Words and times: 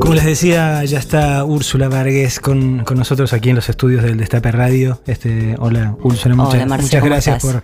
Como 0.00 0.14
les 0.14 0.24
decía, 0.24 0.84
ya 0.84 0.98
está 0.98 1.44
Úrsula 1.44 1.88
Vargas 1.88 2.38
con, 2.38 2.84
con 2.84 2.96
nosotros 2.98 3.32
aquí 3.32 3.50
en 3.50 3.56
los 3.56 3.68
estudios 3.68 4.02
del 4.04 4.16
Destape 4.18 4.52
Radio. 4.52 5.00
Este, 5.06 5.56
hola, 5.58 5.96
Úrsula, 6.02 6.36
muchas, 6.36 6.54
Hola, 6.62 6.76
muchas 6.76 7.00
¿cómo 7.00 7.10
gracias 7.12 7.44
estás? 7.44 7.62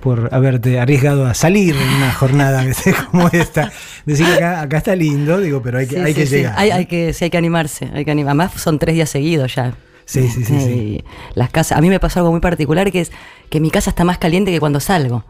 por, 0.00 0.20
por 0.20 0.34
haberte 0.34 0.78
arriesgado 0.78 1.26
a 1.26 1.34
salir 1.34 1.74
en 1.74 1.88
una 1.96 2.12
jornada 2.12 2.64
como 3.10 3.28
esta. 3.32 3.72
Decir 4.06 4.26
que 4.26 4.34
acá, 4.34 4.60
acá 4.62 4.76
está 4.78 4.94
lindo, 4.94 5.40
digo, 5.40 5.60
pero 5.62 5.78
hay 5.78 5.86
que, 5.88 5.96
Sí, 5.96 6.00
hay 6.02 6.14
sí, 6.14 6.20
que 6.20 6.26
sí. 6.26 6.36
llegar. 6.36 6.54
Hay, 6.56 6.70
hay 6.70 6.86
que, 6.86 7.12
sí, 7.12 7.24
hay 7.24 7.30
que 7.30 7.38
animarse. 7.38 7.90
Hay 7.92 8.04
que 8.04 8.10
animar. 8.12 8.30
Además, 8.30 8.52
son 8.60 8.78
tres 8.78 8.94
días 8.94 9.10
seguidos 9.10 9.54
ya. 9.54 9.74
Sí, 10.04 10.28
sí, 10.28 10.44
sí, 10.44 10.60
sí. 10.60 11.04
Las 11.34 11.50
casas. 11.50 11.78
A 11.78 11.80
mí 11.80 11.88
me 11.88 12.00
pasó 12.00 12.20
algo 12.20 12.30
muy 12.32 12.40
particular 12.40 12.90
que 12.92 13.00
es 13.02 13.12
que 13.50 13.60
mi 13.60 13.70
casa 13.70 13.90
está 13.90 14.04
más 14.04 14.18
caliente 14.18 14.50
que 14.50 14.60
cuando 14.60 14.80
salgo. 14.80 15.24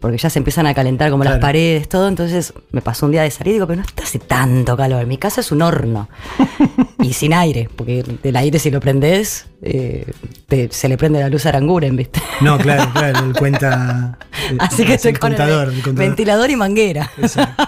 Porque 0.00 0.18
ya 0.18 0.28
se 0.28 0.38
empiezan 0.38 0.66
a 0.66 0.74
calentar 0.74 1.10
como 1.10 1.24
las 1.24 1.38
paredes, 1.38 1.88
todo. 1.88 2.08
Entonces 2.08 2.52
me 2.72 2.82
pasó 2.82 3.06
un 3.06 3.12
día 3.12 3.22
de 3.22 3.30
salir 3.30 3.52
y 3.52 3.54
digo, 3.54 3.66
pero 3.66 3.80
no 3.80 3.86
está 3.86 4.02
hace 4.02 4.18
tanto 4.18 4.76
calor. 4.76 5.06
Mi 5.06 5.16
casa 5.16 5.40
es 5.40 5.50
un 5.50 5.62
horno. 5.62 6.10
y 6.98 7.14
sin 7.14 7.32
aire. 7.32 7.70
Porque 7.74 8.04
el 8.22 8.36
aire, 8.36 8.58
si 8.58 8.70
lo 8.70 8.80
prendes, 8.80 9.46
eh, 9.62 10.04
te- 10.46 10.68
se 10.70 10.90
le 10.90 10.98
prende 10.98 11.20
la 11.20 11.30
luz 11.30 11.46
a 11.46 11.48
Aranguren, 11.50 11.96
¿viste? 11.96 12.20
No, 12.42 12.58
claro, 12.58 12.90
claro, 12.92 13.20
él 13.24 13.32
cuenta. 13.38 14.18
eh, 14.50 14.56
Así 14.58 14.84
que 14.84 14.90
es 14.92 14.96
estoy 14.96 15.12
el 15.12 15.18
con 15.18 15.32
el 15.32 15.38
contador, 15.38 15.68
el 15.68 15.74
contador. 15.82 15.94
ventilador 15.98 16.50
y 16.50 16.56
manguera. 16.56 17.10
Exacto. 17.16 17.64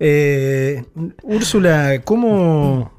Eh, 0.00 0.84
Úrsula, 1.22 2.00
¿cómo. 2.04 2.90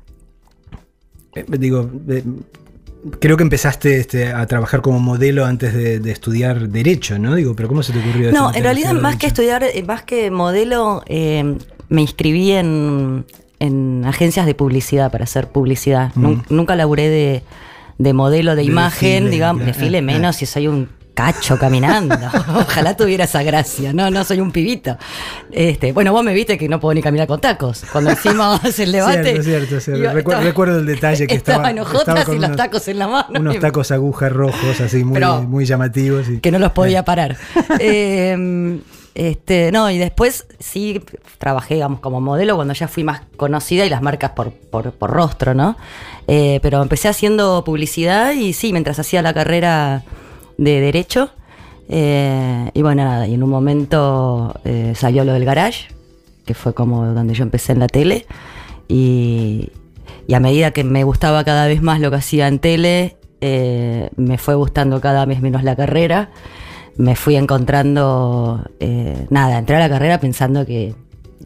Eh, 1.40 1.46
digo, 1.58 1.90
eh, 2.10 2.24
creo 3.20 3.38
que 3.38 3.44
empezaste 3.44 4.00
este, 4.00 4.28
a 4.30 4.46
trabajar 4.48 4.82
como 4.82 5.00
modelo 5.00 5.46
antes 5.46 5.74
de, 5.74 6.00
de 6.00 6.12
estudiar 6.12 6.70
Derecho, 6.70 7.18
¿no? 7.20 7.36
Digo, 7.36 7.56
pero 7.56 7.68
¿cómo 7.70 7.84
se 7.84 7.94
te 7.94 8.00
ocurrió 8.00 8.32
No, 8.32 8.54
en 8.54 8.64
realidad 8.64 8.94
más 8.94 9.16
que 9.18 9.28
estudiar, 9.28 9.64
eh, 9.64 9.84
más 9.88 10.04
que 10.04 10.32
modelo, 10.32 11.04
eh, 11.08 11.56
me 11.90 12.02
inscribí 12.02 12.52
en, 12.52 13.26
en 13.60 14.04
agencias 14.06 14.46
de 14.46 14.56
publicidad 14.56 15.12
para 15.12 15.24
hacer 15.24 15.48
publicidad. 15.48 16.12
Nun- 16.16 16.44
Nunca 16.50 16.76
laburé 16.76 17.08
de, 17.10 17.44
de 17.98 18.14
modelo 18.14 18.52
de, 18.52 18.58
De 18.58 18.64
imagen, 18.64 19.10
desfile, 19.24 19.30
digamos, 19.32 19.62
claro. 19.64 19.78
desfile 19.78 19.98
Ah, 20.00 20.02
menos 20.02 20.36
ah. 20.36 20.40
si 20.40 20.46
soy 20.46 20.68
un 20.68 20.90
cacho 21.18 21.58
caminando. 21.58 22.16
Ojalá 22.56 22.96
tuviera 22.96 23.24
esa 23.24 23.42
gracia. 23.42 23.92
No, 23.92 24.12
no 24.12 24.24
soy 24.24 24.40
un 24.40 24.52
pibito. 24.52 24.96
Este, 25.52 25.92
bueno, 25.92 26.12
vos 26.14 26.24
me 26.24 26.32
viste 26.32 26.60
que 26.60 26.70
no 26.70 26.80
puedo 26.80 26.94
ni 26.94 27.02
caminar 27.02 27.26
con 27.28 27.42
tacos. 27.42 27.84
Cuando 27.92 28.12
hicimos 28.12 28.78
el 28.80 28.92
debate. 28.92 29.24
Cierto, 29.42 29.44
cierto, 29.44 29.80
cierto. 29.80 30.04
yo 30.04 30.12
Recu- 30.12 30.18
estaba- 30.20 30.42
recuerdo 30.44 30.78
el 30.80 30.86
detalle 30.86 31.26
que 31.26 31.34
estaba. 31.34 31.70
estaba 31.72 32.24
con 32.24 32.36
y 32.36 32.40
los 32.40 32.48
unos- 32.50 32.58
tacos 32.58 32.88
en 32.88 33.00
la 33.00 33.08
mano. 33.08 33.40
Unos 33.40 33.60
tacos 33.60 33.90
agujas 33.92 34.32
rojos, 34.32 34.80
así, 34.80 35.04
muy, 35.04 35.16
Pero- 35.16 35.42
muy 35.42 35.66
llamativos. 35.66 36.30
y- 36.30 36.40
que 36.40 36.52
no 36.52 36.60
los 36.60 36.72
podía 36.74 37.04
parar. 37.04 37.36
Eh, 37.80 38.80
este, 39.16 39.72
no, 39.72 39.90
y 39.90 39.98
después 39.98 40.46
sí 40.60 41.02
trabajé, 41.40 41.74
digamos, 41.76 42.00
como 42.02 42.22
modelo 42.22 42.56
cuando 42.56 42.76
ya 42.76 42.88
fui 42.88 43.04
más 43.04 43.22
conocida 43.38 43.84
y 43.86 43.90
las 43.90 44.04
marcas 44.04 44.32
por, 44.32 44.52
por, 44.52 44.92
por 44.92 45.10
rostro, 45.10 45.56
¿no? 45.56 45.76
Eh, 46.28 46.60
pero 46.62 46.84
empecé 46.84 47.08
haciendo 47.08 47.64
publicidad 47.64 48.34
y 48.34 48.54
sí, 48.54 48.72
mientras 48.72 49.00
hacía 49.00 49.24
la 49.24 49.34
carrera 49.34 50.04
de 50.58 50.82
Derecho. 50.82 51.30
eh, 51.90 52.70
y 52.74 52.82
bueno, 52.82 53.04
nada, 53.04 53.28
y 53.28 53.34
en 53.36 53.44
un 53.44 53.50
momento 53.50 54.60
eh, 54.66 54.94
salió 54.96 55.24
lo 55.24 55.34
del 55.34 55.46
garage, 55.46 55.88
que 56.46 56.54
fue 56.54 56.74
como 56.74 57.06
donde 57.06 57.34
yo 57.34 57.44
empecé 57.44 57.74
en 57.74 57.80
la 57.80 57.88
tele. 57.88 58.26
Y, 58.88 59.70
y 60.28 60.34
a 60.34 60.40
medida 60.40 60.72
que 60.72 60.84
me 60.84 61.04
gustaba 61.04 61.44
cada 61.44 61.68
vez 61.68 61.82
más 61.82 62.00
lo 62.00 62.10
que 62.10 62.18
hacía 62.18 62.48
en 62.48 62.60
tele, 62.60 63.18
eh, 63.42 64.10
me 64.16 64.38
fue 64.38 64.56
gustando 64.56 65.00
cada 65.00 65.26
vez 65.26 65.42
menos 65.42 65.64
la 65.64 65.76
carrera. 65.76 66.30
Me 66.98 67.16
fui 67.16 67.36
encontrando, 67.36 68.66
eh, 68.80 69.28
nada, 69.30 69.60
entré 69.60 69.76
a 69.76 69.80
la 69.80 69.90
carrera 69.90 70.20
pensando 70.20 70.66
que 70.66 70.96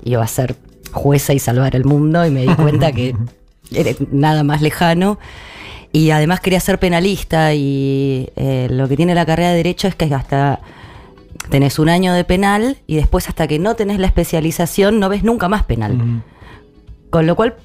iba 0.03 0.23
a 0.23 0.28
ser 0.28 0.56
jueza 0.94 1.34
y 1.34 1.40
salvar 1.40 1.75
el 1.75 1.84
mundo 1.85 2.25
y 2.25 2.31
me 2.31 2.41
di 2.46 2.56
cuenta 2.56 2.91
que 2.91 3.16
era 3.72 3.91
nada 4.12 4.44
más 4.44 4.62
lejano. 4.62 5.19
Y 5.94 6.12
además 6.12 6.40
quería 6.40 6.59
ser 6.59 6.79
penalista 6.79 7.53
y 7.53 8.29
eh, 8.35 8.68
lo 8.72 8.88
que 8.88 8.96
tiene 8.96 9.13
la 9.13 9.25
carrera 9.25 9.50
de 9.52 9.57
derecho 9.57 9.88
es 9.88 9.96
que 9.96 10.06
hasta 10.13 10.59
tenés 11.50 11.79
un 11.79 11.90
año 11.90 12.13
de 12.13 12.24
penal 12.24 12.78
y 12.88 12.96
después 12.96 13.28
hasta 13.28 13.47
que 13.47 13.59
no 13.59 13.75
tenés 13.75 14.00
la 14.00 14.07
especialización 14.07 15.00
no 15.00 15.09
ves 15.09 15.24
nunca 15.24 15.50
más 15.50 15.63
penal. 15.63 15.97
Con 17.09 17.28
lo 17.28 17.35
cual 17.35 17.56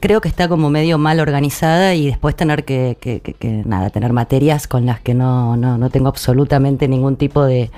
creo 0.00 0.20
que 0.20 0.28
está 0.28 0.48
como 0.48 0.70
medio 0.70 0.98
mal 0.98 1.18
organizada 1.20 1.94
y 1.94 2.06
después 2.06 2.34
tener 2.36 2.64
que, 2.64 2.96
que- 3.00 3.20
que- 3.20 3.34
que, 3.34 3.62
nada, 3.64 3.90
tener 3.90 4.12
materias 4.12 4.66
con 4.66 4.86
las 4.86 5.00
que 5.00 5.14
no, 5.14 5.56
no, 5.56 5.78
no 5.78 5.90
tengo 5.90 6.08
absolutamente 6.08 6.88
ningún 6.88 7.16
tipo 7.16 7.44
de, 7.44 7.70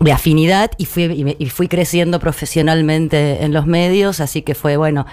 de 0.00 0.12
afinidad 0.12 0.70
y 0.78 0.84
fui, 0.86 1.04
y, 1.04 1.24
me- 1.24 1.36
y 1.38 1.46
fui 1.46 1.68
creciendo 1.68 2.18
profesionalmente 2.20 3.44
en 3.44 3.52
los 3.52 3.66
medios, 3.66 4.20
así 4.20 4.42
que 4.42 4.54
fue 4.54 4.76
bueno. 4.76 5.06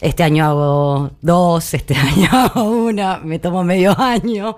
Este 0.00 0.22
año 0.22 0.44
hago 0.44 1.10
dos, 1.22 1.74
este 1.74 1.94
año 1.96 2.28
hago 2.30 2.70
una, 2.86 3.18
me 3.18 3.38
tomo 3.38 3.64
medio 3.64 3.98
año. 3.98 4.56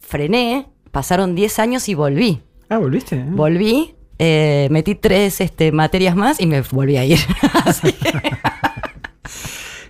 Frené, 0.00 0.66
pasaron 0.90 1.34
10 1.34 1.58
años 1.58 1.88
y 1.88 1.94
volví. 1.94 2.40
Ah, 2.68 2.78
¿volviste? 2.78 3.16
eh? 3.16 3.24
Volví, 3.28 3.94
eh, 4.18 4.68
metí 4.70 4.94
tres 4.94 5.40
este, 5.40 5.70
materias 5.72 6.16
más 6.16 6.40
y 6.40 6.46
me 6.46 6.60
volví 6.62 6.96
a 6.96 7.04
ir. 7.04 7.18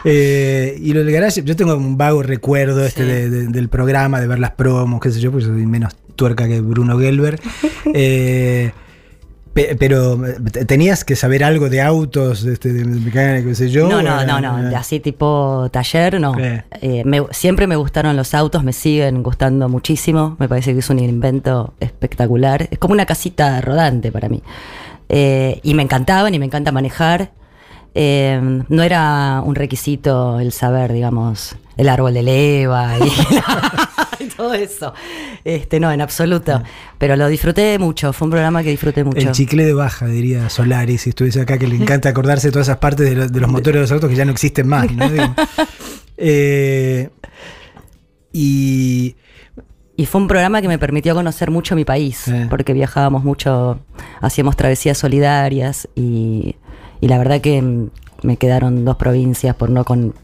Eh, 0.06 0.76
y 0.82 0.92
lo 0.92 1.02
del 1.02 1.10
garage, 1.14 1.42
yo 1.44 1.56
tengo 1.56 1.74
un 1.76 1.96
vago 1.96 2.22
recuerdo 2.22 2.84
este 2.84 3.04
Sí. 3.04 3.08
de- 3.08 3.30
de- 3.30 3.46
del 3.46 3.70
programa, 3.70 4.20
de 4.20 4.26
ver 4.26 4.38
las 4.38 4.50
promos, 4.50 5.00
qué 5.00 5.10
sé 5.10 5.18
yo, 5.18 5.30
porque 5.30 5.46
soy 5.46 5.64
menos 5.64 5.94
tuerca 6.14 6.46
que 6.46 6.60
Bruno 6.60 6.98
Gelber. 6.98 7.40
Eh, 7.94 8.72
pero 9.54 10.26
eh, 10.26 10.34
tenías 10.66 11.04
que 11.04 11.14
saber 11.16 11.44
algo 11.44 11.68
de 11.70 11.80
autos, 11.80 12.44
este, 12.44 12.72
de 12.72 12.84
mecánica, 12.84 13.48
qué 13.48 13.54
sé 13.54 13.70
yo. 13.70 13.88
no, 13.88 14.02
no, 14.02 14.20
era- 14.20 14.24
no, 14.40 14.40
no, 14.40 14.68
de 14.68 14.74
así 14.76 15.00
tipo 15.00 15.68
taller, 15.70 16.20
no. 16.20 16.36
Eh. 16.38 16.64
Eh, 16.82 17.02
me- 17.04 17.24
siempre 17.30 17.66
me 17.66 17.76
gustaron 17.76 18.16
los 18.16 18.34
autos, 18.34 18.64
me 18.64 18.72
siguen 18.72 19.22
gustando 19.22 19.68
muchísimo. 19.68 20.36
Me 20.38 20.48
parece 20.48 20.72
que 20.72 20.80
es 20.80 20.90
un 20.90 20.98
invento 20.98 21.74
espectacular. 21.80 22.68
Es 22.70 22.78
como 22.78 22.94
una 22.94 23.06
casita 23.06 23.60
rodante 23.60 24.10
para 24.10 24.28
mí. 24.28 24.42
Eh, 25.08 25.60
y 25.62 25.74
me 25.74 25.82
encantaban 25.82 26.34
y 26.34 26.38
me 26.38 26.46
encanta 26.46 26.72
manejar. 26.72 27.30
Eh, 27.94 28.40
no 28.68 28.82
era 28.82 29.40
un 29.44 29.54
requisito 29.54 30.40
el 30.40 30.50
saber, 30.50 30.92
digamos, 30.92 31.54
el 31.76 31.88
árbol 31.88 32.12
de 32.14 32.22
leva 32.24 32.94
y, 32.98 33.02
y 34.20 34.24
todo 34.26 34.54
eso. 34.54 34.92
Este, 35.44 35.80
no, 35.80 35.90
en 35.92 36.00
absoluto. 36.00 36.62
Pero 36.98 37.16
lo 37.16 37.28
disfruté 37.28 37.78
mucho. 37.78 38.12
Fue 38.12 38.26
un 38.26 38.30
programa 38.30 38.62
que 38.62 38.70
disfruté 38.70 39.04
mucho. 39.04 39.18
El 39.18 39.32
chicle 39.32 39.64
de 39.64 39.72
baja, 39.74 40.06
diría 40.06 40.48
Solari, 40.50 40.98
si 40.98 41.10
estuviese 41.10 41.40
acá, 41.40 41.58
que 41.58 41.66
le 41.66 41.76
encanta 41.76 42.08
acordarse 42.08 42.48
de 42.48 42.52
todas 42.52 42.68
esas 42.68 42.78
partes 42.78 43.08
de, 43.08 43.14
lo- 43.16 43.28
de 43.28 43.40
los 43.40 43.50
motores 43.50 43.74
de 43.74 43.80
los 43.82 43.92
autos 43.92 44.08
que 44.10 44.16
ya 44.16 44.24
no 44.24 44.32
existen 44.32 44.68
más. 44.68 44.90
¿no? 44.92 45.04
Eh, 46.16 47.10
y 48.32 49.16
Y 49.96 50.06
fue 50.06 50.20
un 50.20 50.28
programa 50.28 50.60
que 50.62 50.68
me 50.68 50.78
permitió 50.78 51.14
conocer 51.14 51.50
mucho 51.50 51.74
mi 51.76 51.84
país, 51.84 52.18
Sí. 52.24 52.32
porque 52.50 52.72
viajábamos 52.72 53.22
mucho, 53.24 53.78
hacíamos 54.20 54.56
travesías 54.56 54.98
solidarias 54.98 55.88
y, 55.94 56.56
y 57.00 57.08
la 57.08 57.18
verdad 57.18 57.40
que 57.40 57.62
mm, 57.62 57.90
me 58.22 58.36
quedaron 58.36 58.84
dos 58.84 58.96
provincias 58.96 59.54
por 59.54 59.70
no 59.70 59.84
con 59.84 60.14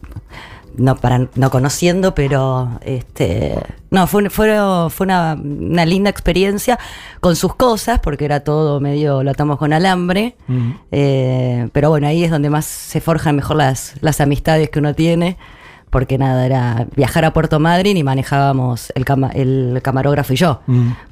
no 0.77 0.95
para 0.95 1.27
no 1.35 1.49
conociendo, 1.49 2.13
pero 2.15 2.79
este 2.85 3.57
no 3.89 4.07
fue 4.07 4.29
fue, 4.29 4.49
fue 4.89 5.05
una, 5.05 5.33
una 5.41 5.85
linda 5.85 6.09
experiencia 6.09 6.79
con 7.19 7.35
sus 7.35 7.55
cosas, 7.55 7.99
porque 7.99 8.25
era 8.25 8.41
todo 8.41 8.79
medio 8.79 9.23
lo 9.23 9.31
atamos 9.31 9.57
con 9.57 9.73
alambre. 9.73 10.35
Eh, 10.91 11.69
pero 11.73 11.89
bueno, 11.89 12.07
ahí 12.07 12.23
es 12.23 12.31
donde 12.31 12.49
más 12.49 12.65
se 12.65 13.01
forjan 13.01 13.35
mejor 13.35 13.57
las, 13.57 13.93
las 14.01 14.21
amistades 14.21 14.69
que 14.69 14.79
uno 14.79 14.93
tiene. 14.95 15.37
Porque 15.89 16.17
nada, 16.17 16.45
era 16.45 16.87
viajar 16.95 17.25
a 17.25 17.33
Puerto 17.33 17.59
Madryn 17.59 17.97
y 17.97 18.03
manejábamos 18.03 18.93
el, 18.95 19.03
cama- 19.03 19.31
el 19.33 19.77
camarógrafo 19.83 20.31
y 20.31 20.37
yo. 20.37 20.61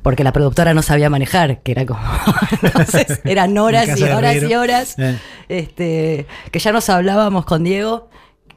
Porque 0.01 0.23
la 0.23 0.31
productora 0.31 0.73
no 0.73 0.81
sabía 0.83 1.09
manejar, 1.09 1.59
que 1.63 1.73
era 1.73 1.85
como. 1.85 1.99
Entonces 2.61 3.19
eran 3.25 3.57
horas 3.57 3.99
y 3.99 4.03
horas 4.03 4.35
y 4.41 4.55
horas. 4.55 4.95
Eh. 4.97 5.17
Este, 5.49 6.27
que 6.51 6.59
ya 6.59 6.71
nos 6.71 6.89
hablábamos 6.89 7.43
con 7.43 7.65
Diego. 7.65 8.07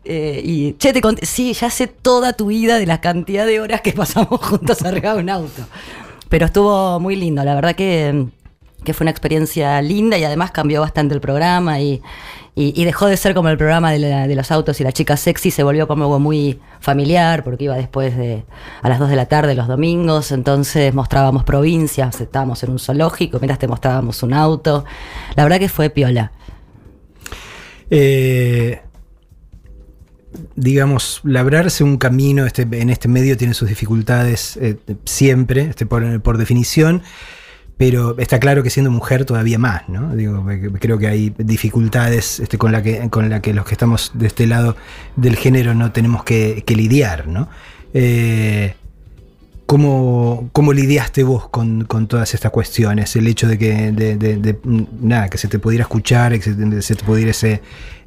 Eh, 0.05 0.41
y 0.45 0.73
che, 0.75 0.93
te 0.93 1.01
conté, 1.01 1.27
sí, 1.27 1.53
ya 1.55 1.71
sé 1.71 1.87
toda 1.87 2.33
tu 2.33 2.47
vida 2.47 2.79
de 2.79 2.87
la 2.87 3.01
cantidad 3.01 3.47
de 3.47 3.61
horas 3.61 3.81
que 3.81 3.93
pasamos 3.95 4.41
juntos 4.41 4.83
arriba 4.83 5.15
de 5.15 5.21
un 5.21 5.31
auto. 5.31 5.63
Pero 6.29 6.47
estuvo 6.47 6.99
muy 7.01 7.17
lindo, 7.17 7.45
la 7.45 7.55
verdad 7.55 7.75
que, 7.75 8.27
que 8.85 8.95
fue 8.95 9.05
una 9.05 9.11
experiencia 9.11 9.81
linda 9.83 10.17
y 10.19 10.25
además 10.25 10.51
cambió 10.51 10.81
bastante 10.81 11.15
el 11.15 11.21
programa 11.21 11.79
y, 11.81 12.01
y- 12.55 12.85
dejó 12.85 13.07
de 13.07 13.17
ser 13.17 13.35
como 13.35 13.49
el 13.51 13.57
programa 13.59 13.93
de, 13.93 13.99
de 13.99 14.35
los 14.35 14.51
autos 14.51 14.81
y 14.81 14.85
la 14.85 14.93
chica 14.93 15.17
sexy, 15.17 15.51
se 15.51 15.63
volvió 15.63 15.87
como 15.87 16.05
algo 16.05 16.19
muy 16.19 16.59
familiar 16.81 17.45
porque 17.45 17.65
iba 17.65 17.77
después 17.77 18.17
de 18.17 18.45
a 18.83 18.89
las 18.89 18.99
2 18.99 19.11
de 19.11 19.17
la 19.17 19.27
tarde 19.27 19.55
los 19.55 19.69
domingos, 19.69 20.33
entonces 20.33 20.93
mostrábamos 20.95 21.45
provincias, 21.45 22.21
estábamos 22.21 22.63
en 22.63 22.71
un 22.71 22.79
zoológico, 22.79 23.39
mientras 23.39 23.59
te 23.59 23.69
mostrábamos 23.69 24.23
un 24.23 24.33
auto. 24.35 24.85
La 25.37 25.45
verdad 25.45 25.59
que 25.59 25.69
fue 25.69 25.91
piola. 25.91 26.33
Eh, 27.91 28.81
digamos, 30.57 31.21
labrarse 31.25 31.85
un 31.85 31.97
camino 31.97 32.47
este, 32.47 32.63
en 32.63 32.91
este 32.91 33.09
medio 33.09 33.37
tiene 33.37 33.55
sus 33.55 33.69
dificultades 33.69 34.57
eh, 34.61 34.77
siempre, 35.05 35.63
este, 35.63 35.87
por, 35.87 36.39
definición, 36.39 37.03
pero 37.77 38.19
está 38.19 38.39
claro 38.39 38.63
que 38.63 38.71
siendo 38.71 38.91
mujer 38.91 39.25
todavía 39.25 39.59
más, 39.59 39.89
¿no? 39.89 40.15
Digo, 40.15 40.45
creo 40.79 40.99
que 40.99 41.09
hay 41.09 41.35
dificultades 41.39 42.41
este, 42.41 42.59
con, 42.59 42.73
la 42.73 42.83
que, 42.83 43.09
con 43.11 43.29
la 43.29 43.41
que 43.41 43.53
los 43.55 43.65
que 43.65 43.73
estamos 43.73 44.13
de 44.15 44.27
este 44.27 44.47
lado 44.47 44.77
del 45.17 45.37
género 45.37 45.75
no 45.75 45.93
tenemos 45.93 46.23
que, 46.25 46.63
lidiar, 46.69 47.27
¿no? 47.27 47.49
Eh, 47.95 48.75
¿Cómo, 49.67 50.51
¿Cómo, 50.53 50.73
lidiaste 50.75 51.23
vos 51.23 51.49
con, 51.49 51.87
todas 52.07 52.35
estas 52.35 52.53
cuestiones? 52.53 53.17
El 53.17 53.27
hecho 53.27 53.49
de 53.49 53.59
que, 53.59 53.91
de, 53.93 54.59
nada, 55.01 55.29
que 55.29 55.39
se 55.39 55.49
te 55.49 55.59
pudiera 55.59 55.83
escuchar, 55.83 56.39
que 56.39 56.83
se, 56.83 56.95
te 56.95 57.05
pudiera 57.05 57.33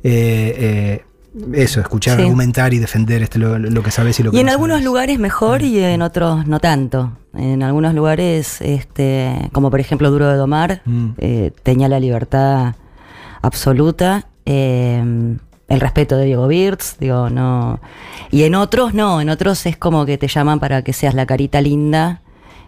eh, 0.04 1.04
eso, 1.54 1.82
escuchar, 1.82 2.20
argumentar 2.20 2.74
y 2.74 2.80
defender 2.80 3.22
este, 3.22 3.40
lo, 3.40 3.84
que 3.84 3.92
sabes 3.92 4.20
y 4.20 4.24
lo 4.24 4.32
que 4.32 4.38
Y 4.38 4.40
en 4.40 4.50
algunos 4.50 4.82
lugares 4.84 5.20
mejor 5.20 5.62
y 5.62 5.80
en 5.80 6.02
otros 6.02 6.48
no 6.48 6.60
tanto. 6.60 7.12
En 7.34 7.64
algunos 7.64 7.94
lugares, 7.94 8.62
este, 8.62 9.50
como 9.52 9.70
por 9.70 9.80
ejemplo 9.80 10.10
Duro 10.12 10.30
de 10.30 10.36
Domar, 10.36 10.82
mm. 10.86 11.10
eh, 11.18 11.52
tenía 11.64 11.90
la 11.90 12.00
libertad 12.00 12.76
absoluta. 13.42 14.28
Eh, 14.46 15.38
el 15.68 15.80
respeto 15.80 16.16
de 16.18 16.26
Diego 16.26 16.48
Birds, 16.48 16.98
digo, 17.00 17.30
no. 17.30 17.80
Y 18.32 18.44
en 18.44 18.56
otros 18.56 18.94
no, 18.94 19.20
en 19.20 19.30
otros 19.30 19.66
es 19.66 19.78
como 19.78 20.06
que 20.06 20.18
te 20.18 20.28
llaman 20.28 20.60
para 20.60 20.84
que 20.84 20.94
seas 20.94 21.16
la 21.16 21.26
carita 21.26 21.60
linda 21.62 22.22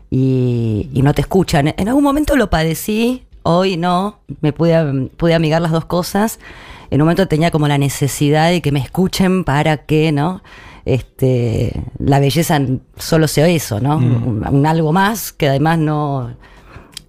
y, 0.09 0.89
no 0.93 1.13
te 1.13 1.21
escuchan. 1.21 1.73
En 1.77 1.87
algún 1.87 2.03
momento 2.03 2.35
lo 2.35 2.49
padecí, 2.49 3.23
hoy 3.43 3.77
no, 3.77 4.19
me 4.41 4.51
pude, 4.51 5.09
pude 5.15 5.35
amigar 5.35 5.61
las 5.61 5.71
dos 5.71 5.85
cosas 5.85 6.39
en 6.89 7.01
un 7.01 7.05
momento 7.05 7.27
tenía 7.27 7.51
como 7.51 7.67
la 7.67 7.77
necesidad 7.77 8.49
de 8.49 8.61
que 8.61 8.71
me 8.71 8.79
escuchen 8.79 9.43
para 9.43 9.77
que, 9.77 10.11
¿no? 10.11 10.41
Este, 10.85 11.73
la 11.99 12.19
belleza 12.19 12.61
solo 12.97 13.27
sea 13.27 13.47
eso, 13.49 13.81
¿no? 13.81 13.99
Mm. 13.99 14.47
Un, 14.53 14.65
algo 14.65 14.93
más 14.93 15.33
que 15.33 15.49
además 15.49 15.79
no, 15.79 16.33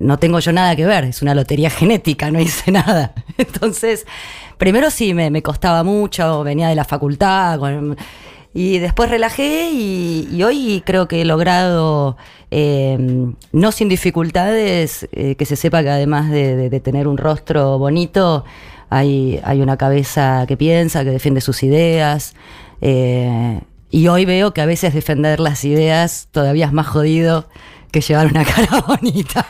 no 0.01 0.19
tengo 0.19 0.41
yo 0.41 0.53
nada 0.53 0.75
que 0.75 0.85
ver, 0.85 1.05
es 1.05 1.23
una 1.23 1.35
lotería 1.35 1.71
genética, 1.71 2.31
no 2.31 2.41
hice 2.41 2.73
nada. 2.73 3.15
Entonces, 3.39 4.05
primero 4.57 4.91
sí 4.91 5.15
me, 5.15 5.43
costaba 5.43 5.85
mucho, 5.85 6.43
venía 6.43 6.69
de 6.69 6.75
la 6.75 6.85
facultad, 6.85 7.61
y 8.53 8.79
después 8.79 9.11
relajé 9.11 9.71
y, 9.71 10.43
hoy 10.43 10.83
creo 10.85 11.07
que 11.07 11.21
he 11.21 11.25
logrado, 11.25 12.17
em, 12.51 13.37
no 13.53 13.71
sin 13.71 13.89
dificultades, 13.89 15.07
eh, 15.13 15.37
que 15.37 15.45
se 15.45 15.55
sepa 15.55 15.83
que 15.83 15.91
además 15.91 16.31
de 16.31 16.81
tener 16.83 17.07
un 17.07 17.19
rostro 17.19 17.79
bonito, 17.79 18.45
hay, 18.91 19.41
hay 19.45 19.61
una 19.61 19.77
cabeza 19.77 20.45
que 20.47 20.57
piensa, 20.57 21.05
que 21.05 21.11
defiende 21.11 21.41
sus 21.41 21.63
ideas. 21.63 22.35
Eh, 22.81 23.61
y 23.91 24.09
hoy 24.09 24.25
veo 24.25 24.53
que 24.53 24.61
a 24.61 24.67
veces 24.67 24.95
defender 24.95 25.41
las 25.41 25.65
ideas 25.65 26.29
todavía 26.31 26.67
es 26.67 26.73
más 26.73 26.87
jodido 26.87 27.49
que 27.91 28.01
llevar 28.01 28.27
una 28.27 28.45
cara 28.45 28.85
bonita. 28.87 29.47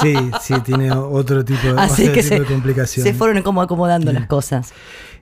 Sí, 0.00 0.14
sí, 0.40 0.54
tiene 0.60 0.92
otro 0.92 1.44
tipo 1.44 1.60
de, 1.62 1.80
Así 1.80 2.08
que 2.10 2.22
se, 2.22 2.40
Se 2.86 3.14
fueron 3.14 3.42
como 3.42 3.62
acomodando 3.62 4.12
las 4.12 4.26
cosas. 4.26 4.72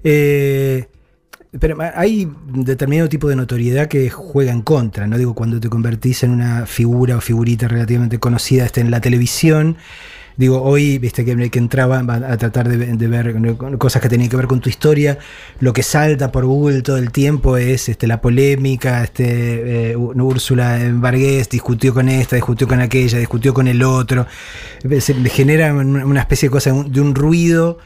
Eh, 0.04 0.88
pero 1.58 1.78
hay 1.94 2.30
determinado 2.46 3.08
tipo 3.08 3.28
de 3.28 3.36
notoriedad 3.36 3.88
que 3.88 4.10
juega 4.10 4.52
en 4.52 4.62
contra, 4.62 5.06
¿no? 5.06 5.16
Digo, 5.16 5.34
cuando 5.34 5.58
te 5.60 5.68
convertís 5.68 6.22
en 6.22 6.32
una 6.32 6.66
figura 6.66 7.16
o 7.16 7.20
figurita 7.20 7.68
relativamente 7.68 8.18
conocida 8.18 8.66
este, 8.66 8.80
en 8.80 8.90
la 8.90 9.00
televisión, 9.00 9.76
Digo, 10.36 10.62
hoy, 10.62 10.98
viste, 10.98 11.24
que, 11.24 11.50
que 11.50 11.58
entraba 11.58 11.98
a 11.98 12.36
tratar 12.36 12.68
de, 12.68 13.08
ver 13.08 13.34
cosas 13.78 14.02
que 14.02 14.08
tenían 14.08 14.28
que 14.28 14.36
ver 14.36 14.46
con 14.46 14.60
tu 14.60 14.68
historia. 14.68 15.18
Lo 15.60 15.72
que 15.72 15.82
salta 15.82 16.30
por 16.30 16.44
Google 16.44 16.82
todo 16.82 16.98
el 16.98 17.10
tiempo 17.10 17.56
es 17.56 17.88
este, 17.88 18.06
la 18.06 18.20
polémica. 18.20 19.02
Este, 19.02 19.92
eh, 19.92 19.96
Úrsula 19.96 20.78
Vargas 20.92 21.48
discutió 21.48 21.94
con 21.94 22.10
esta, 22.10 22.36
discutió 22.36 22.68
con 22.68 22.80
aquella, 22.80 23.18
discutió 23.18 23.54
con 23.54 23.66
el 23.66 23.82
otro. 23.82 24.26
Se 25.00 25.14
genera 25.30 25.72
una 25.72 26.20
especie 26.20 26.48
de 26.48 26.52
cosa, 26.52 26.70
de 26.70 27.00
un 27.00 27.14
ruido 27.14 27.78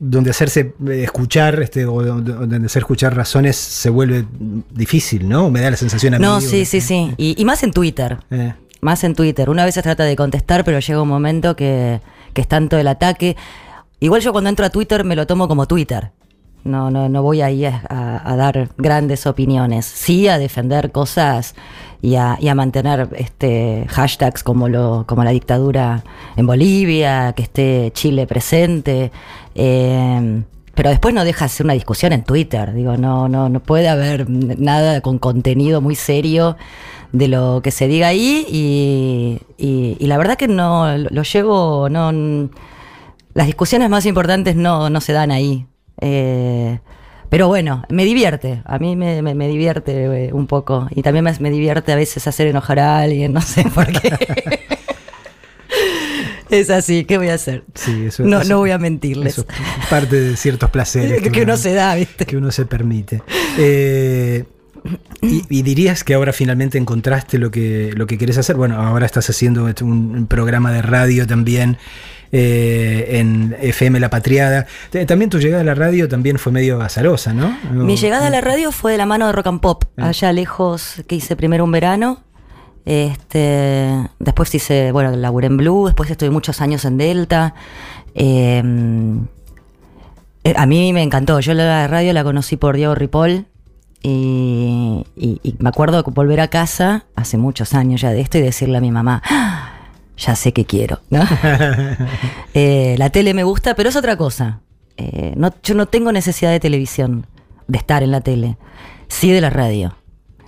donde 0.00 0.30
hacerse 0.30 0.74
eh, 0.86 1.02
escuchar 1.02 1.60
este, 1.60 1.84
o 1.84 2.02
donde 2.02 2.66
hacer 2.66 2.80
escuchar 2.80 3.14
razones 3.14 3.56
se 3.56 3.90
vuelve 3.90 4.24
difícil, 4.70 5.28
¿no? 5.28 5.50
Me 5.50 5.60
da 5.60 5.72
la 5.72 5.76
sensación 5.76 6.14
a 6.14 6.18
mí. 6.18 6.24
No, 6.24 6.40
sí, 6.40 6.64
sí, 6.64 6.80
sí. 6.80 7.12
Y, 7.18 7.44
más 7.44 7.62
en 7.62 7.72
Twitter. 7.72 8.18
Eh 8.30 8.54
más 8.80 9.04
en 9.04 9.14
Twitter. 9.14 9.50
Una 9.50 9.64
vez 9.64 9.74
se 9.74 9.82
trata 9.82 10.04
de 10.04 10.16
contestar, 10.16 10.64
pero 10.64 10.78
llega 10.78 11.02
un 11.02 11.08
momento 11.08 11.56
que, 11.56 12.00
es 12.34 12.46
tanto 12.46 12.78
el 12.78 12.86
ataque. 12.86 13.36
Igual 13.98 14.20
yo 14.20 14.30
cuando 14.30 14.48
entro 14.48 14.64
a 14.64 14.70
Twitter 14.70 15.02
me 15.02 15.16
lo 15.16 15.26
tomo 15.26 15.48
como 15.48 15.66
Twitter. 15.66 16.12
No, 16.62 16.90
no, 16.90 17.08
no 17.08 17.22
voy 17.22 17.40
ahí 17.40 17.64
a, 17.64 18.34
dar 18.36 18.68
grandes 18.76 19.26
opiniones. 19.26 19.86
Sí 19.86 20.28
a 20.28 20.38
defender 20.38 20.92
cosas 20.92 21.56
y 22.00 22.14
a, 22.14 22.36
y 22.40 22.46
a, 22.46 22.54
mantener 22.54 23.08
este 23.16 23.86
hashtags 23.88 24.44
como 24.44 24.68
lo, 24.68 25.04
como 25.08 25.24
la 25.24 25.30
dictadura 25.30 26.04
en 26.36 26.46
Bolivia, 26.46 27.32
que 27.32 27.42
esté 27.42 27.90
Chile 27.92 28.26
presente. 28.26 29.10
Eh, 29.54 30.42
pero 30.78 30.90
después 30.90 31.12
no 31.12 31.24
deja 31.24 31.46
de 31.46 31.48
ser 31.48 31.66
una 31.66 31.74
discusión 31.74 32.12
en 32.12 32.22
Twitter. 32.22 32.72
Digo, 32.72 32.96
no, 32.96 33.28
no, 33.28 33.48
no 33.48 33.58
puede 33.58 33.88
haber 33.88 34.30
nada 34.30 35.00
con 35.00 35.18
contenido 35.18 35.80
muy 35.80 35.96
serio 35.96 36.56
de 37.12 37.28
lo 37.28 37.60
que 37.62 37.70
se 37.70 37.88
diga 37.88 38.08
ahí 38.08 38.46
y, 38.48 39.40
y, 39.56 40.06
la 40.06 40.18
verdad 40.18 40.36
que 40.36 40.48
no 40.48 40.96
lo 40.96 41.22
llevo, 41.22 41.88
no, 41.88 42.50
las 43.34 43.46
discusiones 43.46 43.88
más 43.88 44.06
importantes 44.06 44.56
no, 44.56 44.90
no 44.90 45.00
se 45.00 45.12
dan 45.12 45.30
ahí. 45.30 45.66
Eh, 46.00 46.78
pero 47.28 47.48
bueno, 47.48 47.84
me 47.90 48.04
divierte, 48.04 48.62
a 48.64 48.78
mí 48.78 48.96
me, 48.96 49.22
me, 49.22 49.48
divierte 49.48 50.26
eh, 50.26 50.32
un 50.32 50.46
poco 50.46 50.88
y 50.90 51.02
también 51.02 51.24
me, 51.24 51.32
me, 51.38 51.50
divierte 51.50 51.92
a 51.92 51.96
veces 51.96 52.26
hacer 52.26 52.46
enojar 52.46 52.78
a 52.78 53.00
alguien, 53.00 53.32
no 53.32 53.42
sé 53.42 53.64
por 53.64 53.86
qué. 53.86 54.16
es 56.50 56.70
así, 56.70 57.04
¿qué 57.04 57.18
voy 57.18 57.28
a 57.28 57.34
hacer? 57.34 57.64
no, 58.18 58.44
no 58.44 58.58
voy 58.58 58.70
a 58.70 58.78
mentirles. 58.78 59.44
parte 59.90 60.20
de 60.20 60.36
ciertos 60.36 60.70
placeres 60.70 61.22
que, 61.30 61.42
uno, 61.42 61.56
se 61.56 61.74
da, 61.74 61.94
¿viste? 61.94 62.24
Que 62.24 62.36
uno 62.36 62.50
se 62.50 62.66
permite. 62.66 63.22
Eh, 63.58 64.44
y, 65.22 65.62
dirías 65.62 66.04
que 66.04 66.14
ahora 66.14 66.32
finalmente 66.32 66.78
encontraste 66.78 67.38
lo 67.38 67.50
que, 67.50 67.92
lo 67.94 68.06
que 68.06 68.18
querés 68.18 68.38
hacer. 68.38 68.56
Bueno, 68.56 68.80
ahora 68.80 69.06
estás 69.06 69.28
haciendo 69.30 69.68
este, 69.68 69.84
un, 69.84 70.26
programa 70.26 70.72
de 70.72 70.82
radio 70.82 71.26
también 71.26 71.78
eh, 72.32 73.18
en 73.18 73.56
FM 73.60 74.00
La 74.00 74.10
Patriada. 74.10 74.66
También 75.06 75.30
tu 75.30 75.38
llegada 75.38 75.62
a 75.62 75.64
la 75.64 75.74
radio 75.74 76.08
también 76.08 76.38
fue 76.38 76.52
medio 76.52 76.80
azarosa, 76.80 77.32
¿no? 77.32 77.56
Mi 77.72 77.96
llegada 77.96 78.26
a 78.28 78.30
la 78.30 78.40
radio 78.40 78.72
fue 78.72 78.92
de 78.92 78.98
la 78.98 79.06
mano 79.06 79.26
de 79.26 79.32
Rock 79.32 79.46
and 79.48 79.60
Pop, 79.60 79.84
ah. 79.96 80.08
allá 80.08 80.32
lejos, 80.32 81.02
que 81.06 81.16
hice 81.16 81.36
primero 81.36 81.64
un 81.64 81.72
verano. 81.72 82.22
Este, 82.84 84.08
después 84.18 84.54
hice, 84.54 84.92
bueno, 84.92 85.14
laburé 85.14 85.48
en 85.48 85.58
Blue, 85.58 85.86
después 85.86 86.10
estuve 86.10 86.30
muchos 86.30 86.62
años 86.62 86.86
en 86.86 86.96
Delta. 86.96 87.54
Em, 88.14 89.26
eh, 90.42 90.54
a 90.56 90.64
mí 90.64 90.92
me 90.92 91.02
encantó. 91.02 91.38
Yo 91.40 91.52
la 91.52 91.86
radio 91.86 92.12
la 92.14 92.24
conocí 92.24 92.56
por 92.56 92.76
Diego 92.76 92.94
Ripoll, 92.94 93.46
y, 94.02 95.04
me 95.58 95.68
acuerdo 95.68 96.02
de 96.02 96.10
volver 96.10 96.40
a 96.40 96.48
casa 96.48 97.06
hace 97.16 97.36
muchos 97.36 97.74
años 97.74 98.00
ya 98.00 98.10
de 98.10 98.20
esto 98.20 98.38
y 98.38 98.42
decirle 98.42 98.78
a 98.78 98.80
mi 98.80 98.90
mamá, 98.90 99.22
ah, 99.24 99.72
ya 100.16 100.36
sé 100.36 100.52
que 100.52 100.64
quiero. 100.64 101.00
Eh, 102.54 102.96
la 102.98 103.10
tele 103.10 103.34
me 103.34 103.44
gusta, 103.44 103.76
pero 103.76 103.88
es 103.88 103.94
otra 103.94 104.16
cosa. 104.16 104.60
Eh, 104.96 105.32
no, 105.36 105.52
yo 105.62 105.76
no 105.76 105.86
tengo 105.86 106.10
necesidad 106.10 106.50
de 106.50 106.58
televisión, 106.58 107.26
de 107.68 107.78
estar 107.78 108.02
en 108.02 108.10
la 108.10 108.20
tele, 108.20 108.56
sí 109.06 109.30
de 109.30 109.40
la 109.40 109.50
radio. 109.50 109.94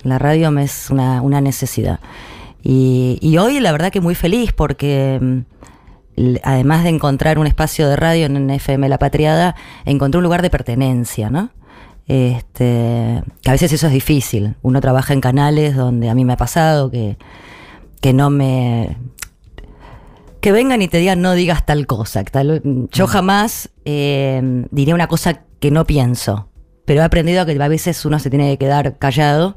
La 0.02 0.18
radio 0.18 0.50
me 0.50 0.64
es 0.64 0.90
una, 0.90 1.40
necesidad. 1.40 2.00
Y, 2.62 3.36
hoy 3.38 3.60
la 3.60 3.70
verdad 3.70 3.92
que 3.92 4.00
muy 4.00 4.16
feliz 4.16 4.52
porque 4.52 5.18
mm, 5.20 6.36
además 6.42 6.82
de 6.82 6.90
encontrar 6.90 7.38
un 7.38 7.46
espacio 7.46 7.88
de 7.88 7.96
radio 7.96 8.26
en 8.26 8.50
FM 8.50 8.88
La 8.88 8.98
Patriada, 8.98 9.54
encontré 9.84 10.18
un 10.18 10.24
lugar 10.24 10.42
de 10.42 10.50
pertenencia, 10.50 11.30
¿no? 11.30 11.50
Este, 12.10 13.22
que 13.40 13.50
a 13.50 13.52
veces 13.52 13.72
eso 13.72 13.86
es 13.86 13.92
difícil. 13.92 14.56
Uno 14.62 14.80
trabaja 14.80 15.12
en 15.12 15.20
canales 15.20 15.76
donde 15.76 16.10
a 16.10 16.14
mí 16.16 16.24
me 16.24 16.32
ha 16.32 16.36
pasado 16.36 16.90
que, 16.90 17.16
que 18.00 18.12
no 18.12 18.30
me. 18.30 18.96
que 20.40 20.50
vengan 20.50 20.82
y 20.82 20.88
te 20.88 20.98
digan 20.98 21.22
no 21.22 21.34
digas 21.34 21.64
tal 21.64 21.86
cosa. 21.86 22.24
yo 22.90 23.04
mm. 23.04 23.08
jamás 23.08 23.70
eh, 23.84 24.66
diría 24.72 24.96
una 24.96 25.06
cosa 25.06 25.42
que 25.60 25.70
no 25.70 25.86
pienso. 25.86 26.48
Pero 26.84 27.02
he 27.02 27.04
aprendido 27.04 27.46
que 27.46 27.62
a 27.62 27.68
veces 27.68 28.04
uno 28.04 28.18
se 28.18 28.28
tiene 28.28 28.50
que 28.50 28.58
quedar 28.58 28.98
callado 28.98 29.56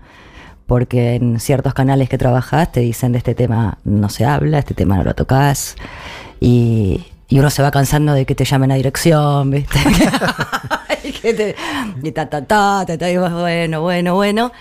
porque 0.68 1.16
en 1.16 1.40
ciertos 1.40 1.74
canales 1.74 2.08
que 2.08 2.20
trabajas 2.20 2.72
te 2.72 2.82
dicen 2.82 3.14
de 3.14 3.18
este 3.18 3.34
tema 3.34 3.80
no 3.84 4.10
se 4.10 4.26
habla, 4.26 4.60
este 4.60 4.76
tema 4.76 4.98
no 4.98 5.04
lo 5.04 5.16
tocas. 5.16 5.76
Y, 6.40 7.04
y 7.30 7.40
uno 7.40 7.50
se 7.50 7.64
va 7.64 7.72
cansando 7.72 8.14
de 8.14 8.28
que 8.28 8.36
te 8.36 8.46
llamen 8.46 8.72
a 8.72 8.76
dirección, 8.76 9.50
¿viste? 9.50 9.80
y, 12.04 12.12
ta, 12.12 12.30
ta, 12.30 12.46
ta, 12.46 12.86
ta, 12.86 13.12
y 13.12 13.18
bueno, 13.18 13.82
bueno, 13.82 14.16
bueno. 14.16 14.52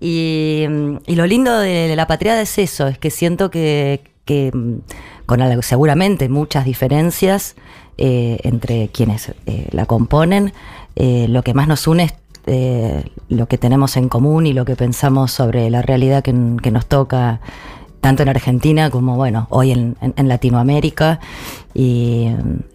Y, 0.00 0.64
lo 1.06 1.26
lindo 1.26 1.58
de, 1.58 1.94
la 1.96 2.06
patriada 2.06 2.40
es 2.40 2.58
eso, 2.58 2.86
es 2.86 2.98
que 2.98 3.10
siento 3.10 3.50
que, 3.50 4.02
con 5.26 5.62
seguramente 5.62 6.28
muchas 6.28 6.64
diferencias 6.64 7.56
eh, 7.96 8.38
entre 8.44 8.88
quienes 8.88 9.32
eh, 9.46 9.68
la 9.72 9.86
componen, 9.86 10.52
eh, 10.96 11.26
lo 11.28 11.42
que 11.42 11.54
más 11.54 11.66
nos 11.66 11.86
une 11.86 12.12
eh, 12.50 13.04
lo 13.28 13.46
que 13.46 13.58
tenemos 13.58 13.98
en 13.98 14.08
común 14.08 14.46
y 14.46 14.54
lo 14.54 14.64
que 14.64 14.74
pensamos 14.74 15.32
sobre 15.32 15.68
la 15.68 15.82
realidad 15.82 16.22
que, 16.22 16.34
que 16.62 16.70
nos 16.70 16.86
toca 16.86 17.40
tanto 18.00 18.22
en 18.22 18.28
Argentina 18.28 18.90
como, 18.90 19.16
bueno, 19.16 19.46
hoy 19.50 19.72
en, 19.72 19.96
en, 20.00 20.28
Latinoamérica. 20.28 21.20
Y, 21.74 22.28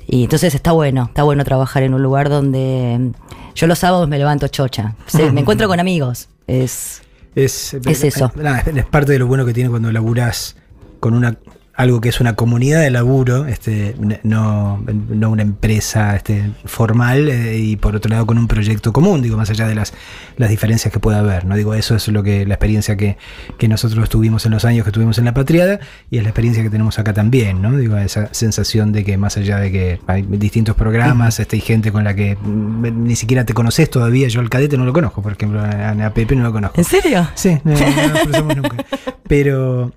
y, 0.08 0.24
entonces 0.24 0.54
está 0.56 0.72
bueno, 0.72 1.06
está 1.06 1.24
bueno 1.24 1.44
trabajar 1.44 1.84
en 1.84 1.94
un 1.94 2.04
lugar 2.04 2.30
donde 2.30 3.12
yo 3.56 3.68
los 3.68 3.80
sábados 3.80 4.08
me 4.08 4.18
levanto 4.18 4.48
chocha. 4.48 4.96
me 5.32 5.42
encuentro 5.42 5.68
con 5.68 5.80
amigos. 5.80 6.30
Es, 6.48 7.02
es, 7.36 7.74
es 7.74 8.04
eso. 8.04 8.32
Es 8.76 8.86
parte 8.86 9.14
de 9.14 9.20
lo 9.20 9.28
bueno 9.28 9.46
que 9.46 9.54
tiene 9.54 9.70
cuando 9.70 9.92
laburas 9.92 10.56
con 11.00 11.14
una 11.14 11.38
algo 11.76 12.02
que 12.02 12.10
es 12.10 12.20
una 12.20 12.36
comunidad 12.36 12.82
de 12.82 12.92
laburo, 12.92 13.48
este, 13.48 13.96
no, 14.24 14.84
no 15.10 15.30
una 15.30 15.42
empresa 15.42 16.16
este, 16.16 16.52
formal, 16.66 17.30
eh, 17.30 17.58
y 17.58 17.78
por 17.78 17.96
otro 17.96 18.12
lado 18.12 18.28
con 18.28 18.38
un 18.38 18.48
proyecto 18.48 18.94
común, 18.94 19.24
digo, 19.24 19.38
más 19.38 19.50
allá 19.50 19.68
de 19.68 19.74
las, 19.74 19.94
las 20.38 20.50
diferencias 20.52 20.94
que 20.94 21.00
pueda 21.00 21.20
haber. 21.20 21.46
¿no? 21.46 21.56
Digo, 21.56 21.74
eso 21.74 21.96
es 21.96 22.08
lo 22.10 22.22
que, 22.22 22.46
la 22.46 22.54
experiencia 22.54 22.96
que, 22.96 23.18
que 23.58 23.68
nosotros 23.68 24.08
tuvimos 24.10 24.46
en 24.46 24.52
los 24.52 24.66
años 24.66 24.84
que 24.84 24.90
estuvimos 24.90 25.18
en 25.18 25.26
la 25.26 25.34
patriada, 25.34 25.80
y 26.12 26.18
es 26.18 26.24
la 26.24 26.30
experiencia 26.30 26.62
que 26.62 26.70
tenemos 26.70 27.00
acá 27.00 27.14
también, 27.14 27.62
¿no? 27.62 27.76
Digo, 27.76 27.98
esa 27.98 28.32
sensación 28.34 28.92
de 28.92 29.04
que 29.04 29.18
más 29.18 29.38
allá 29.38 29.58
de 29.58 29.72
que 29.72 30.00
hay 30.06 30.22
distintos 30.22 30.76
programas, 30.76 31.40
este, 31.40 31.56
hay 31.56 31.62
gente 31.62 31.92
con 31.92 32.04
la 32.04 32.14
que 32.14 32.36
mm, 32.36 33.04
ni 33.04 33.16
siquiera 33.16 33.46
te 33.46 33.54
conoces 33.54 33.90
todavía, 33.90 34.28
yo 34.28 34.42
al 34.42 34.50
cadete 34.50 34.78
no 34.78 34.86
lo 34.86 34.94
conozco, 34.94 35.24
por 35.24 35.32
ejemplo, 35.32 35.60
a, 35.60 36.12
Pepe 36.14 36.36
no 36.36 36.44
lo 36.44 36.52
conozco. 36.52 36.80
¿En 36.80 36.84
serio? 36.84 37.28
Sí, 37.34 37.58
no, 37.64 37.74
no, 37.74 38.56
nunca. 38.56 38.86
Pero 39.28 39.92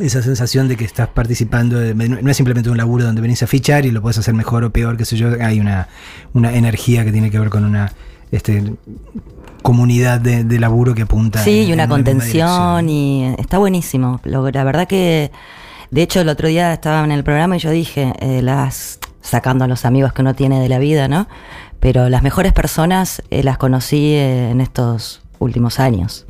esa 0.00 0.22
sensación 0.22 0.68
de 0.68 0.76
que 0.76 0.84
estás 0.84 1.08
participando, 1.08 1.76
no 1.94 2.30
es 2.30 2.36
simplemente 2.36 2.68
un 2.70 2.76
laburo 2.76 3.04
donde 3.04 3.20
venís 3.20 3.42
a 3.42 3.46
fichar 3.46 3.86
y 3.86 3.90
lo 3.90 4.02
puedes 4.02 4.18
hacer 4.18 4.34
mejor 4.34 4.64
o 4.64 4.70
peor, 4.70 4.96
qué 4.96 5.04
sé 5.04 5.16
yo, 5.16 5.28
hay 5.40 5.60
una, 5.60 5.88
una 6.32 6.52
energía 6.52 7.04
que 7.04 7.12
tiene 7.12 7.30
que 7.30 7.38
ver 7.38 7.48
con 7.48 7.64
una 7.64 7.92
este, 8.32 8.74
comunidad 9.62 10.20
de, 10.20 10.58
laburo 10.58 10.94
que 10.94 11.02
apunta. 11.02 11.42
Sí, 11.42 11.64
y 11.64 11.72
una 11.72 11.88
contención 11.88 12.88
y 12.88 13.34
está 13.38 13.58
buenísimo. 13.58 14.20
la 14.24 14.64
verdad 14.64 14.88
que, 14.88 15.30
de 15.90 16.02
hecho, 16.02 16.20
el 16.20 16.28
otro 16.28 16.48
día 16.48 16.72
estaba 16.72 17.04
en 17.04 17.12
el 17.12 17.22
programa 17.22 17.56
y 17.56 17.60
yo 17.60 17.70
dije, 17.70 18.12
eh, 18.18 18.42
las 18.42 18.98
sacando 19.20 19.64
a 19.64 19.68
los 19.68 19.84
amigos 19.86 20.12
que 20.12 20.20
uno 20.20 20.34
tiene 20.34 20.60
de 20.60 20.68
la 20.68 20.78
vida, 20.78 21.08
¿no? 21.08 21.28
Pero 21.80 22.08
las 22.08 22.22
mejores 22.22 22.52
personas 22.52 23.22
eh, 23.30 23.42
las 23.42 23.58
conocí 23.58 24.12
eh, 24.12 24.50
en 24.50 24.60
estos 24.60 25.22
últimos 25.38 25.80
años. 25.80 26.26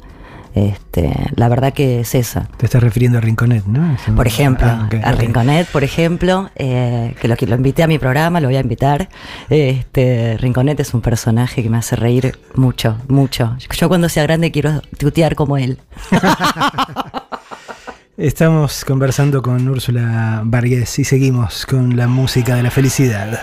Este, 0.55 1.13
la 1.35 1.49
verdad 1.49 1.73
que 1.73 2.01
es 2.01 2.15
esa. 2.15 2.49
Te 2.57 2.67
estás 2.67 2.83
refiriendo 2.83 3.19
a 3.19 3.21
Rinconet, 3.21 3.67
¿no? 3.67 3.97
Por 4.15 4.29
ejemplo, 4.29 4.69
ah, 4.69 4.89
a 5.03 5.13
Rinconet, 5.13 5.67
por 5.69 5.83
ejemplo, 5.83 6.51
eh, 6.55 7.15
que 7.21 7.27
lo, 7.27 7.35
lo 7.41 7.57
invité 7.57 7.83
a 7.83 7.89
mi 7.89 7.99
programa, 7.99 8.41
lo 8.41 8.47
voy 8.47 8.57
a 8.57 8.61
invitar. 8.61 9.09
Este, 9.51 10.37
Rinconet 10.39 10.79
es 10.79 10.95
un 10.95 11.01
personaje 11.01 11.63
que 11.63 11.71
me 11.71 11.79
hace 11.79 11.97
reír 11.97 12.39
mucho, 12.55 12.97
mucho. 13.09 13.57
Yo 13.77 13.89
cuando 13.89 14.09
sea 14.09 14.23
grande 14.23 14.53
quiero 14.53 14.81
tutear 14.97 15.35
como 15.35 15.59
él. 15.59 15.79
Estamos 18.17 18.85
conversando 18.85 19.43
con 19.43 19.69
Úrsula 19.69 20.43
Vargas 20.45 21.01
y 21.01 21.05
seguimos 21.05 21.67
con 21.67 21.97
la 21.97 22.07
música 22.07 22.55
de 22.55 22.63
la 22.63 22.71
felicidad. 22.71 23.41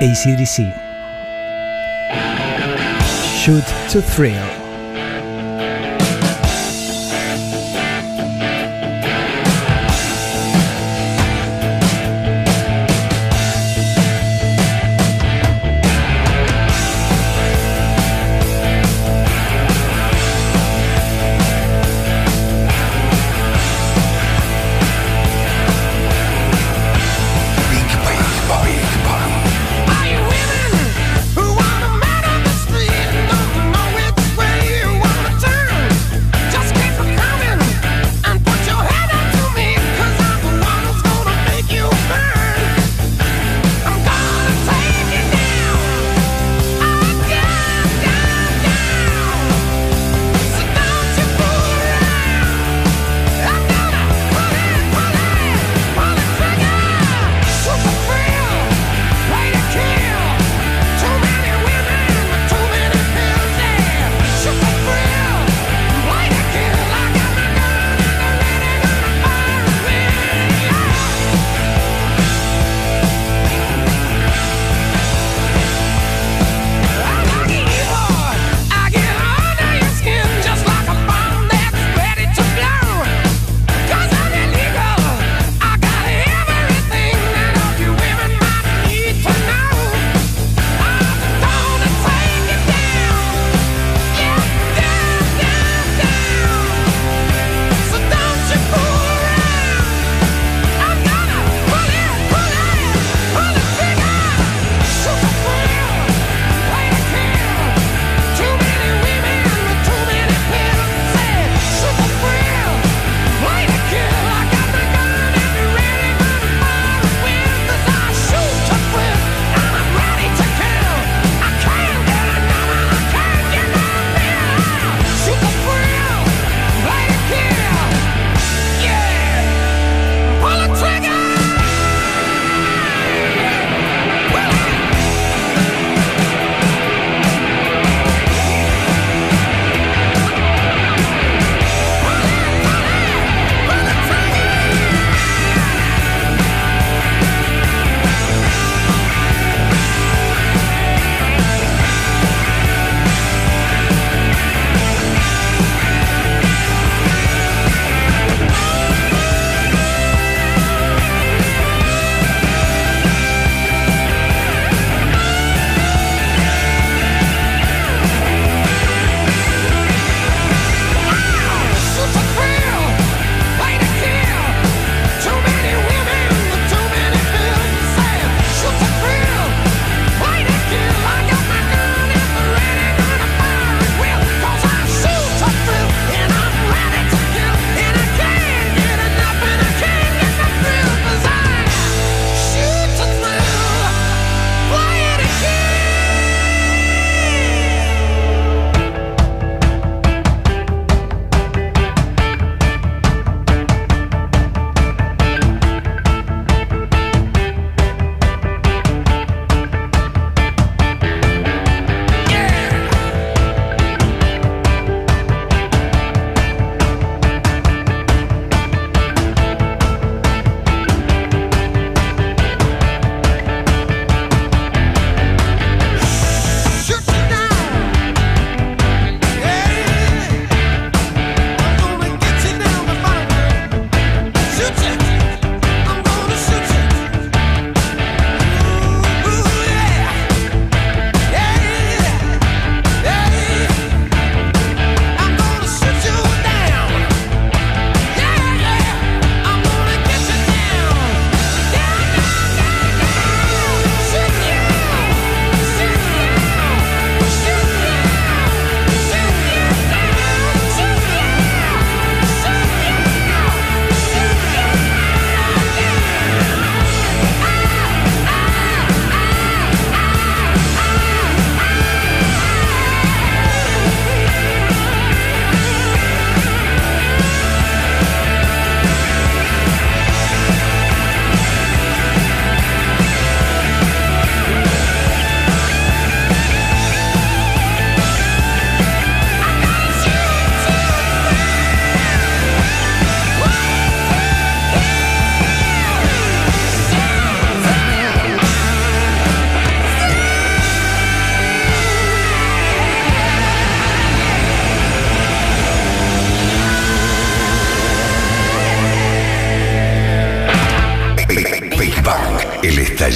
ACDC. 0.00 2.45
Shoot 3.46 3.64
to 3.88 4.02
thrill. 4.02 4.65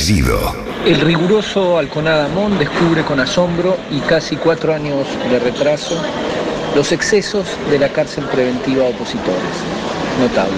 Estallido. 0.00 0.54
El 0.87 1.00
riguroso 1.00 1.78
Alconada 1.78 2.28
Mon 2.28 2.59
descubre 2.59 3.02
con 3.02 3.21
asombro 3.21 3.76
y 3.90 4.00
casi 4.00 4.37
cuatro 4.37 4.73
años 4.75 5.07
de 5.30 5.38
retraso 5.38 6.00
los 6.75 6.90
excesos 6.92 7.47
de 7.71 7.78
la 7.78 7.88
cárcel 7.88 8.25
preventiva 8.25 8.87
a 8.87 8.88
opositores. 8.88 9.38
Notable. 10.19 10.57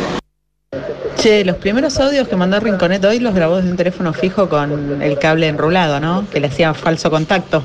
Che, 1.17 1.45
los 1.45 1.57
primeros 1.57 1.99
audios 1.99 2.29
que 2.29 2.37
mandó 2.37 2.61
Rinconet 2.61 3.05
hoy 3.05 3.19
los 3.19 3.35
grabó 3.35 3.57
desde 3.57 3.71
un 3.71 3.77
teléfono 3.77 4.13
fijo 4.13 4.49
con 4.49 5.03
el 5.03 5.19
cable 5.19 5.49
enrulado, 5.49 5.99
¿no? 5.99 6.29
Que 6.31 6.41
le 6.41 6.47
hacía 6.47 6.73
falso 6.75 7.11
contacto. 7.11 7.65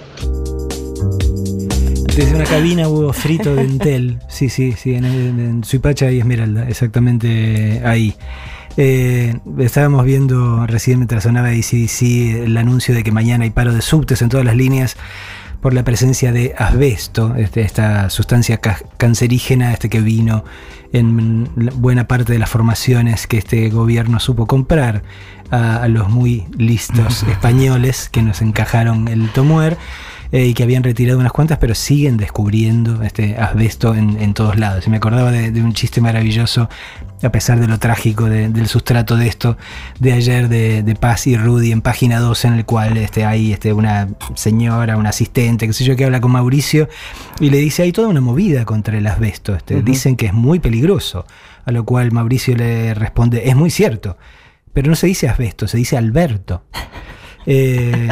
Desde 2.15 2.33
una 2.33 2.45
cabina 2.45 2.87
hubo 2.87 3.13
frito 3.13 3.55
de 3.55 3.61
Entel. 3.61 4.19
Sí, 4.27 4.49
sí, 4.49 4.71
sí, 4.71 4.95
en, 4.95 5.05
en 5.05 5.63
Suipacha 5.63 6.09
y 6.11 6.19
Esmeralda, 6.19 6.67
exactamente 6.67 7.81
ahí. 7.85 8.15
Eh, 8.77 9.39
estábamos 9.57 10.05
viendo 10.05 10.67
recién 10.67 10.99
mientras 10.99 11.23
sonaba 11.23 11.49
ACDC 11.49 12.43
el 12.45 12.57
anuncio 12.57 12.93
de 12.93 13.03
que 13.03 13.11
mañana 13.11 13.43
hay 13.43 13.49
paro 13.49 13.73
de 13.73 13.81
subtes 13.81 14.21
en 14.21 14.29
todas 14.29 14.45
las 14.45 14.55
líneas 14.55 14.97
por 15.61 15.73
la 15.73 15.83
presencia 15.83 16.31
de 16.31 16.53
asbesto, 16.55 17.35
este, 17.35 17.61
esta 17.61 18.11
sustancia 18.11 18.59
cancerígena 18.97 19.73
este 19.73 19.89
que 19.89 20.01
vino 20.01 20.45
en 20.93 21.49
buena 21.75 22.07
parte 22.07 22.31
de 22.31 22.39
las 22.39 22.49
formaciones 22.49 23.25
que 23.25 23.39
este 23.39 23.69
gobierno 23.69 24.19
supo 24.19 24.45
comprar 24.45 25.01
a, 25.49 25.81
a 25.81 25.87
los 25.87 26.09
muy 26.09 26.45
listos 26.55 27.23
españoles 27.29 28.09
que 28.09 28.21
nos 28.21 28.43
encajaron 28.43 29.07
el 29.07 29.29
tomuer. 29.31 29.77
Eh, 30.31 30.47
y 30.47 30.53
que 30.53 30.63
habían 30.63 30.83
retirado 30.83 31.19
unas 31.19 31.31
cuantas, 31.31 31.57
pero 31.57 31.73
siguen 31.73 32.17
descubriendo 32.17 33.01
este 33.01 33.37
asbesto 33.37 33.95
en, 33.95 34.33
todos 34.33 34.57
lados. 34.57 34.85
Y 34.85 34.89
me 34.89 34.97
acordaba 34.97 35.31
de, 35.31 35.61
un 35.61 35.73
chiste 35.73 36.01
maravilloso, 36.01 36.69
a 37.21 37.31
pesar 37.31 37.59
de 37.59 37.67
lo 37.67 37.79
trágico 37.79 38.25
del 38.25 38.67
sustrato 38.67 39.17
de 39.17 39.27
esto, 39.27 39.57
de 39.99 40.13
ayer 40.13 40.49
de, 40.49 40.97
Paz 40.99 41.27
y 41.27 41.37
Rudy 41.37 41.71
en 41.71 41.81
página 41.81 42.19
2, 42.19 42.45
en 42.45 42.53
el 42.53 42.65
cual 42.65 42.97
este, 42.97 43.25
hay 43.25 43.53
este, 43.53 43.73
una 43.73 44.09
señora, 44.35 44.97
un 44.97 45.07
asistente, 45.07 45.67
qué 45.67 45.73
sé 45.73 45.83
yo, 45.83 45.95
que 45.95 46.05
habla 46.05 46.21
con 46.21 46.31
Mauricio 46.31 46.89
y 47.39 47.49
le 47.49 47.57
dice, 47.57 47.83
hay 47.83 47.91
toda 47.91 48.07
una 48.07 48.21
movida 48.21 48.65
contra 48.65 48.97
el 48.97 49.07
asbesto. 49.07 49.55
Este, 49.55 49.81
Dicen 49.81 50.15
que 50.15 50.27
es 50.27 50.33
muy 50.33 50.59
peligroso. 50.59 51.25
A 51.65 51.71
lo 51.71 51.83
cual 51.83 52.13
Mauricio 52.13 52.55
le 52.55 52.93
responde, 52.93 53.49
es 53.49 53.55
muy 53.55 53.69
cierto, 53.69 54.17
pero 54.71 54.89
no 54.89 54.95
se 54.95 55.07
dice 55.07 55.27
asbesto, 55.27 55.67
se 55.67 55.77
dice 55.77 55.97
Alberto. 55.97 56.63
Eh, 57.49 58.09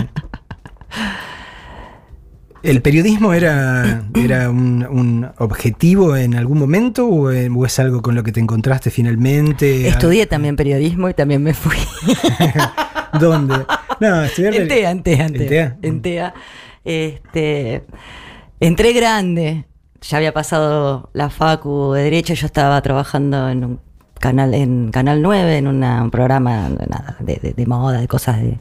¿El 2.65 2.81
periodismo 2.81 3.33
era, 3.33 4.03
era 4.15 4.49
un, 4.49 5.29
objetivo 5.37 6.17
en 6.17 6.33
algún 6.33 6.57
momento 6.57 7.07
o, 7.07 7.31
es 7.31 7.79
algo 7.79 8.01
con 8.01 8.15
lo 8.15 8.23
que 8.23 8.31
te 8.31 8.39
encontraste 8.39 8.89
finalmente? 8.89 9.87
Estudié 9.87 10.25
también 10.25 10.55
periodismo 10.55 11.07
y 11.07 11.13
también 11.13 11.43
me 11.43 11.53
fui. 11.53 11.77
¿Dónde? 13.19 13.65
No, 13.99 14.23
estudiar 14.23 14.55
en 14.55 14.67
TEA, 14.67 14.91
en 14.91 15.03
TEA, 15.03 15.77
en 15.81 16.01
TEA. 16.01 16.33
Este, 16.83 17.83
entré 18.59 18.93
grande, 18.93 19.65
ya 20.01 20.17
había 20.17 20.33
pasado 20.33 21.11
la 21.13 21.29
facu 21.29 21.93
de 21.93 22.01
Derecho, 22.03 22.33
yo 22.33 22.47
estaba 22.47 22.81
trabajando 22.81 23.47
en 23.47 23.63
un 23.63 23.79
canal, 24.19 24.55
en 24.55 24.89
Canal 24.91 25.21
9, 25.21 25.57
en 25.57 25.67
un 25.67 26.09
programa 26.09 26.69
de, 27.19 27.65
moda, 27.67 28.01
de 28.01 28.07
cosas 28.07 28.41
de, 28.41 28.59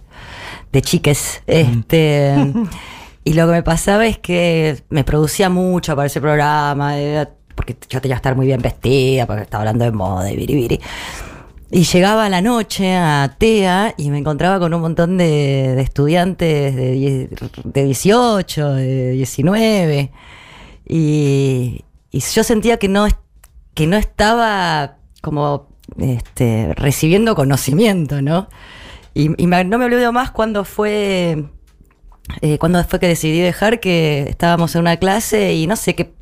de 0.72 0.82
chiques. 0.82 1.42
Este... 1.46 2.52
Y 3.24 3.32
lo 3.32 3.46
que 3.46 3.52
me 3.52 3.62
pasaba 3.62 4.06
es 4.06 4.18
que 4.18 4.82
me 4.90 5.02
producía 5.02 5.48
mucho 5.48 5.96
para 5.96 6.06
ese 6.06 6.20
programa, 6.20 6.94
porque 7.54 7.76
yo 7.88 8.00
tenía 8.00 8.16
que 8.16 8.18
estar 8.18 8.36
muy 8.36 8.46
bien 8.46 8.60
vestida, 8.60 9.26
porque 9.26 9.42
estaba 9.42 9.62
hablando 9.62 9.84
de 9.86 9.92
moda 9.92 10.30
y 10.30 10.36
biribiri. 10.36 10.78
Y 11.70 11.84
llegaba 11.84 12.26
a 12.26 12.28
la 12.28 12.42
noche 12.42 12.94
a 12.94 13.34
TEA 13.38 13.94
y 13.96 14.10
me 14.10 14.18
encontraba 14.18 14.60
con 14.60 14.74
un 14.74 14.80
montón 14.82 15.16
de, 15.16 15.80
estudiantes 15.80 16.76
de, 16.76 17.28
de, 17.64 17.84
18, 17.84 18.74
de 18.74 19.10
19. 19.12 20.12
Y, 20.86 21.84
yo 22.12 22.44
sentía 22.44 22.76
que 22.76 22.88
no, 22.88 23.08
que 23.72 23.86
no 23.86 23.96
estaba 23.96 24.98
como 25.20 25.68
este, 25.98 26.74
recibiendo 26.76 27.34
conocimiento, 27.34 28.22
¿no? 28.22 28.48
Y, 29.14 29.30
y 29.42 29.46
no 29.46 29.78
me 29.78 29.84
olvido 29.86 30.12
más 30.12 30.30
cuando 30.30 30.64
fue 30.64 31.44
eh, 32.40 32.58
cuando 32.58 32.82
fue 32.84 33.00
que 33.00 33.08
decidí 33.08 33.40
dejar, 33.40 33.80
que 33.80 34.26
estábamos 34.28 34.74
en 34.74 34.82
una 34.82 34.96
clase 34.96 35.54
y 35.54 35.66
no 35.66 35.76
sé 35.76 35.94
qué. 35.94 36.12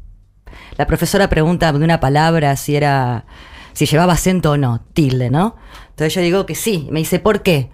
La 0.77 0.87
profesora 0.87 1.29
pregunta 1.29 1.73
de 1.73 1.85
una 1.85 2.01
palabra 2.01 2.57
si 2.57 2.77
era. 2.77 3.25
si 3.73 3.87
llevaba 3.87 4.15
acento 4.15 4.53
o 4.53 4.57
no, 4.57 4.85
tilde, 4.95 5.31
¿no? 5.31 5.57
Entonces 5.91 6.15
yo 6.15 6.21
digo 6.23 6.47
que 6.47 6.55
sí. 6.55 6.89
Me 6.91 7.01
dice, 7.01 7.19
¿por 7.19 7.43
qué? 7.43 7.71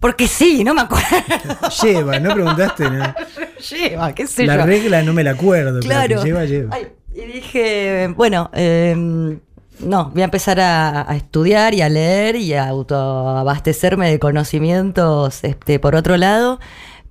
Porque 0.00 0.26
sí, 0.26 0.64
no 0.64 0.74
me 0.74 0.80
acuerdo. 0.80 1.06
Lleva, 1.82 2.18
no 2.18 2.34
preguntaste, 2.34 2.90
¿no? 2.90 3.14
lleva, 3.70 4.12
qué 4.12 4.26
sé 4.26 4.46
la 4.46 4.54
yo. 4.54 4.58
La 4.60 4.66
regla 4.66 5.02
no 5.02 5.12
me 5.12 5.22
la 5.22 5.30
acuerdo. 5.30 5.78
Claro. 5.80 6.24
lleva, 6.24 6.44
lleva. 6.44 6.76
y 7.14 7.20
dije, 7.20 8.12
bueno, 8.16 8.50
em, 8.52 9.38
no, 9.78 10.10
voy 10.10 10.22
a 10.22 10.24
empezar 10.24 10.58
a, 10.58 11.08
a, 11.08 11.14
estudiar 11.14 11.74
y 11.74 11.82
a 11.82 11.88
leer 11.88 12.34
y 12.34 12.54
a 12.54 12.66
autoabastecerme 12.66 14.10
de 14.10 14.18
conocimientos 14.18 15.44
este, 15.44 15.78
por 15.78 15.94
otro 15.94 16.16
lado. 16.16 16.58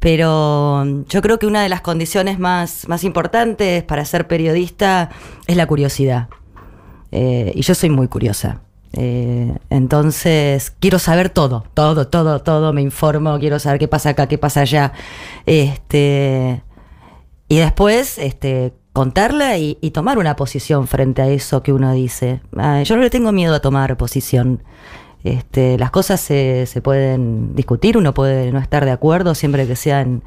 Pero 0.02 0.84
mm, 0.86 1.04
yo 1.08 1.22
creo 1.22 1.40
que 1.40 1.46
una 1.46 1.64
de 1.64 1.70
las 1.70 1.80
condiciones 1.80 2.40
más, 2.40 2.90
más 2.90 3.06
importantes 3.06 3.84
para 3.84 4.04
ser 4.04 4.28
periodista 4.28 5.10
es 5.48 5.56
la 5.56 5.66
curiosidad. 5.66 6.28
Eh, 7.12 7.54
y 7.56 7.62
yo 7.62 7.74
soy 7.74 7.90
muy 7.90 8.10
curiosa. 8.10 8.62
Eh, 8.94 9.56
entonces, 9.70 10.72
quiero 10.80 11.00
saber 11.00 11.30
todo, 11.30 11.64
todo, 11.74 12.08
todo, 12.08 12.42
todo, 12.42 12.74
me 12.74 12.82
informo, 12.82 13.40
quiero 13.40 13.60
saber 13.60 13.80
qué 13.80 13.88
pasa 13.88 14.10
acá, 14.10 14.28
qué 14.28 14.38
pasa 14.38 14.62
allá. 14.62 14.92
Este, 15.46 16.64
y 17.48 17.58
después, 17.58 18.18
este, 18.18 18.74
contarla 18.94 19.58
y, 19.58 19.76
tomar 19.92 20.18
una 20.18 20.36
posición 20.36 20.88
frente 20.88 21.22
a 21.22 21.28
eso 21.30 21.64
que 21.64 21.74
uno 21.74 21.94
dice. 21.94 22.42
Ah, 22.58 22.82
yo 22.84 22.96
no 22.96 23.04
le 23.04 23.10
tengo 23.10 23.32
miedo 23.32 23.54
a 23.54 23.60
tomar 23.62 23.96
posición. 23.98 24.64
Este, 25.23 25.77
las 25.77 25.91
cosas 25.91 26.19
se, 26.19 26.65
se, 26.65 26.81
pueden 26.81 27.55
discutir, 27.55 27.97
uno 27.97 28.13
puede 28.13 28.51
no 28.51 28.60
estar 28.60 28.86
de 28.86 28.91
acuerdo 28.91 29.36
siempre 29.36 29.67
que 29.67 29.75
sea 29.75 30.01
en, 30.01 30.23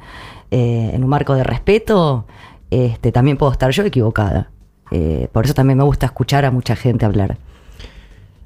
eh, 0.51 0.91
un 0.95 1.07
marco 1.07 1.35
de 1.35 1.43
respeto. 1.43 2.25
Este, 2.71 3.11
también 3.11 3.37
puedo 3.37 3.51
estar 3.51 3.71
yo 3.71 3.83
equivocada. 3.83 4.51
Eh, 4.91 5.27
por 5.31 5.45
eso 5.45 5.53
también 5.53 5.77
me 5.77 5.83
gusta 5.83 6.05
escuchar 6.05 6.45
a 6.45 6.51
mucha 6.51 6.75
gente 6.75 7.05
hablar. 7.05 7.37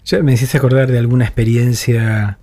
Ya 0.06 0.24
me 0.24 0.34
hiciste 0.34 0.58
acordar 0.58 0.90
de 0.90 0.98
alguna 0.98 1.26
experiencia, 1.26 2.40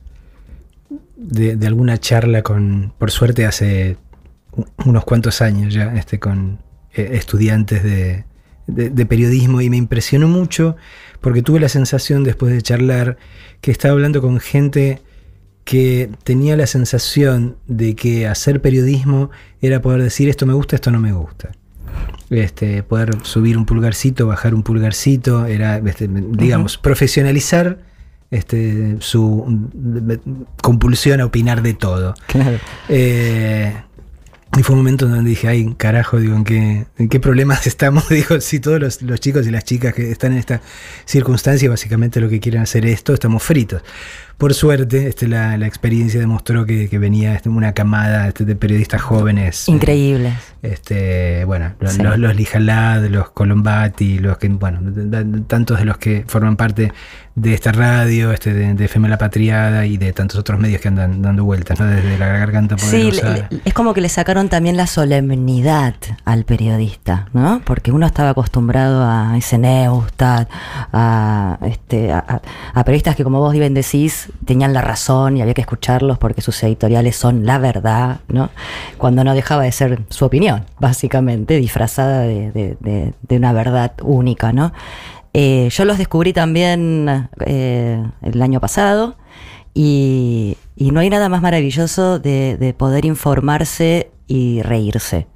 de, 1.16 1.66
alguna 1.66 1.98
charla 1.98 2.42
con, 2.42 2.92
por 2.98 3.10
suerte 3.10 3.44
hace 3.44 3.96
unos 4.84 5.04
cuantos 5.04 5.42
años 5.42 5.74
ya, 5.74 5.94
este, 5.94 6.20
con 6.20 6.60
eh, 6.94 7.10
estudiantes 7.12 7.82
de, 7.82 8.24
de, 8.66 9.07
periodismo 9.07 9.61
y 9.61 9.70
me 9.70 9.76
impresionó 9.76 10.29
mucho 10.29 10.76
porque 11.20 11.42
tuve 11.42 11.61
la 11.61 11.68
sensación 11.68 12.24
después 12.24 12.52
de 12.52 12.62
charlar 12.62 13.16
que 13.61 13.70
estaba 13.70 13.92
hablando 13.92 14.20
con 14.20 14.40
gente 14.40 15.02
que 15.64 16.11
tenía 16.24 16.57
la 16.57 16.66
sensación 16.66 17.57
de 17.66 17.96
que 17.96 18.26
hacer 18.26 18.61
periodismo 18.61 19.31
era 19.61 19.83
poder 19.83 20.02
decir 20.02 20.29
esto 20.29 20.46
me 20.46 20.52
gusta, 20.52 20.76
esto 20.76 20.90
no 20.90 21.00
me 21.00 21.12
gusta. 21.12 21.50
Este, 22.31 22.83
poder 22.83 23.16
subir 23.22 23.57
un 23.57 23.66
pulgarcito, 23.66 24.26
bajar 24.26 24.55
un 24.55 24.62
pulgarcito, 24.62 25.46
era, 25.46 25.79
este, 25.79 26.09
digamos, 26.09 26.76
profesionalizar 26.76 27.79
este, 28.31 28.96
su 29.00 29.68
compulsión 30.62 31.20
a 31.20 31.26
opinar 31.26 31.62
de 31.62 31.74
todo. 31.74 32.14
Claro. 32.26 32.59
Eh, 32.88 33.72
y 34.54 34.62
fue 34.62 34.74
un 34.74 34.80
momento 34.80 35.06
donde 35.06 35.28
dije, 35.28 35.48
ay, 35.48 35.74
carajo, 35.76 36.18
digo, 36.18 36.37
¿en 36.37 36.44
qué, 36.44 36.87
en 36.98 37.09
qué 37.09 37.20
problemas 37.20 37.66
estamos? 37.66 38.09
Digo, 38.11 38.40
si 38.40 38.61
todos 38.61 38.80
los, 38.80 39.02
los, 39.02 39.20
chicos 39.20 39.46
y 39.46 39.50
las 39.50 39.64
chicas 39.64 39.92
que 39.92 40.11
están 40.11 40.32
en 40.32 40.38
esta 40.38 40.62
circunstancia 41.04 41.68
básicamente 41.68 42.20
lo 42.20 42.28
que 42.28 42.40
quieren 42.40 42.62
hacer 42.62 42.87
esto, 42.87 43.12
estamos 43.12 43.42
fritos. 43.42 43.82
Por 44.38 44.53
suerte, 44.53 45.09
este, 45.09 45.29
la, 45.29 45.55
experiencia 45.66 46.20
demostró 46.20 46.66
que, 46.66 46.88
venía 46.99 47.35
este, 47.35 47.49
una 47.49 47.72
camada 47.72 48.29
este, 48.29 48.44
de 48.44 48.55
periodistas 48.55 49.01
jóvenes. 49.01 49.66
Increíbles. 49.66 50.35
Este, 50.62 51.44
bueno, 51.46 51.72
los, 51.81 51.96
los, 51.96 52.37
Lijalad, 52.37 53.05
los 53.07 53.31
Colombati, 53.31 54.18
los 54.18 54.37
que, 54.37 54.49
bueno, 54.49 54.81
tantos 55.46 55.79
de 55.79 55.85
los 55.87 55.96
que 55.96 56.25
forman 56.27 56.57
parte 56.57 56.92
de 57.35 57.55
esta 57.55 57.70
radio, 57.70 58.33
este, 58.33 58.53
de, 58.53 58.75
de 58.75 59.09
La 59.09 59.18
Patriada 59.18 59.87
y 59.87 59.99
de 59.99 60.12
tantos 60.12 60.38
otros 60.38 60.59
medios 60.59 60.81
que 60.81 60.88
andan 60.88 61.22
dando 61.22 61.44
vueltas, 61.44 61.79
¿no? 61.79 61.87
Desde 61.87 62.18
la 62.18 62.29
garganta 62.29 62.77
poderosa. 62.77 63.49
Sí, 63.51 63.61
es 63.64 63.75
como 63.75 63.94
que 63.94 64.01
le 64.01 64.09
sacaron 64.09 64.49
también 64.49 64.77
la 64.77 64.87
solemnidad 64.87 65.94
al 66.25 66.44
periodista, 66.44 67.29
¿no? 67.33 67.61
Porque 67.64 67.92
uno 67.92 68.07
estaba 68.07 68.31
acostumbrado 68.31 69.05
a 69.05 69.37
ese 69.37 69.59
Neustad, 69.59 70.49
a, 70.92 71.59
este, 71.66 72.11
a, 72.11 72.42
a 72.75 72.85
periodistas 72.85 73.16
que, 73.16 73.22
como 73.22 73.38
vos 73.38 73.53
bien 73.53 73.75
tenían 74.44 74.72
la 74.72 74.80
razón 74.80 75.36
y 75.36 75.42
había 75.42 75.54
que 75.54 75.60
escucharlos 75.60 76.18
porque 76.18 76.40
sus 76.40 76.62
editoriales 76.62 77.16
son 77.16 77.46
la 77.46 77.58
verdad, 77.58 78.20
¿no? 78.28 78.50
Cuando 78.98 79.24
no 79.24 79.34
dejaba 79.34 79.62
de 79.64 79.72
ser 79.72 80.00
su 80.10 80.24
opinión, 80.24 80.64
básicamente, 80.78 81.56
disfrazada 81.56 82.20
de, 82.22 83.12
una 83.30 83.52
verdad 83.52 83.92
única, 84.02 84.52
¿no? 84.52 84.72
Eh, 85.34 85.68
yo 85.70 85.84
los 85.84 85.98
descubrí 85.98 86.32
también 86.32 87.28
eh, 87.44 88.02
el 88.22 88.40
año 88.40 88.58
pasado 88.58 89.16
Y, 89.74 90.56
y 90.76 90.90
no 90.92 91.00
hay 91.00 91.10
nada 91.10 91.28
más 91.28 91.42
maravilloso 91.42 92.18
de, 92.18 92.56
de 92.56 92.72
poder 92.72 93.04
informarse 93.04 94.10
y 94.26 94.62
reírse 94.62 95.26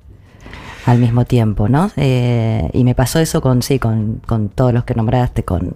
al 0.86 0.98
mismo 0.98 1.24
tiempo, 1.24 1.68
¿no? 1.68 1.90
Eh, 1.96 2.68
y 2.72 2.84
me 2.84 2.94
pasó 2.94 3.18
eso 3.18 3.40
con, 3.40 3.62
sí, 3.62 3.78
con, 3.78 4.20
con 4.26 4.48
todos 4.48 4.72
los 4.72 4.84
que 4.84 4.94
nombraste, 4.94 5.44
con 5.44 5.74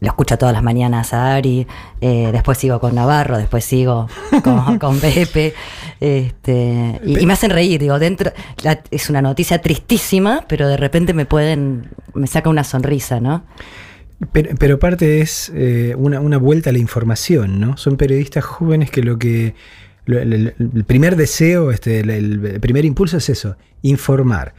lo 0.00 0.08
escucho 0.08 0.38
todas 0.38 0.54
las 0.54 0.62
mañanas 0.62 1.12
a 1.12 1.34
Ari, 1.34 1.66
eh, 2.00 2.30
después 2.32 2.56
sigo 2.56 2.80
con 2.80 2.94
Navarro, 2.94 3.36
después 3.36 3.64
sigo 3.64 4.08
con, 4.80 4.98
Pepe, 4.98 5.54
este, 6.00 7.00
y, 7.04 7.26
me 7.26 7.34
hacen 7.34 7.50
reír, 7.50 7.80
digo, 7.80 7.98
dentro, 7.98 8.32
es 8.90 9.10
una 9.10 9.20
noticia 9.20 9.60
tristísima, 9.60 10.44
pero 10.48 10.68
de 10.68 10.78
repente 10.78 11.12
me 11.12 11.26
pueden, 11.26 11.90
me 12.14 12.26
saca 12.26 12.48
una 12.48 12.64
sonrisa, 12.64 13.20
¿no? 13.20 13.44
Pero, 14.32 14.50
pero 14.58 14.74
aparte 14.76 15.20
es 15.20 15.50
eh, 15.54 15.94
una, 15.96 16.20
una 16.20 16.38
vuelta 16.38 16.70
a 16.70 16.72
la 16.72 16.78
información, 16.78 17.60
¿no? 17.60 17.76
Son 17.76 17.96
periodistas 17.96 18.44
jóvenes 18.44 18.90
que 18.90 19.02
lo 19.02 19.18
que. 19.18 19.54
El, 20.06 20.84
primer 20.86 21.16
deseo, 21.16 21.70
este, 21.70 22.00
el, 22.00 22.58
primer 22.60 22.84
impulso 22.84 23.16
es 23.16 23.28
eso, 23.28 23.56
informar. 23.82 24.54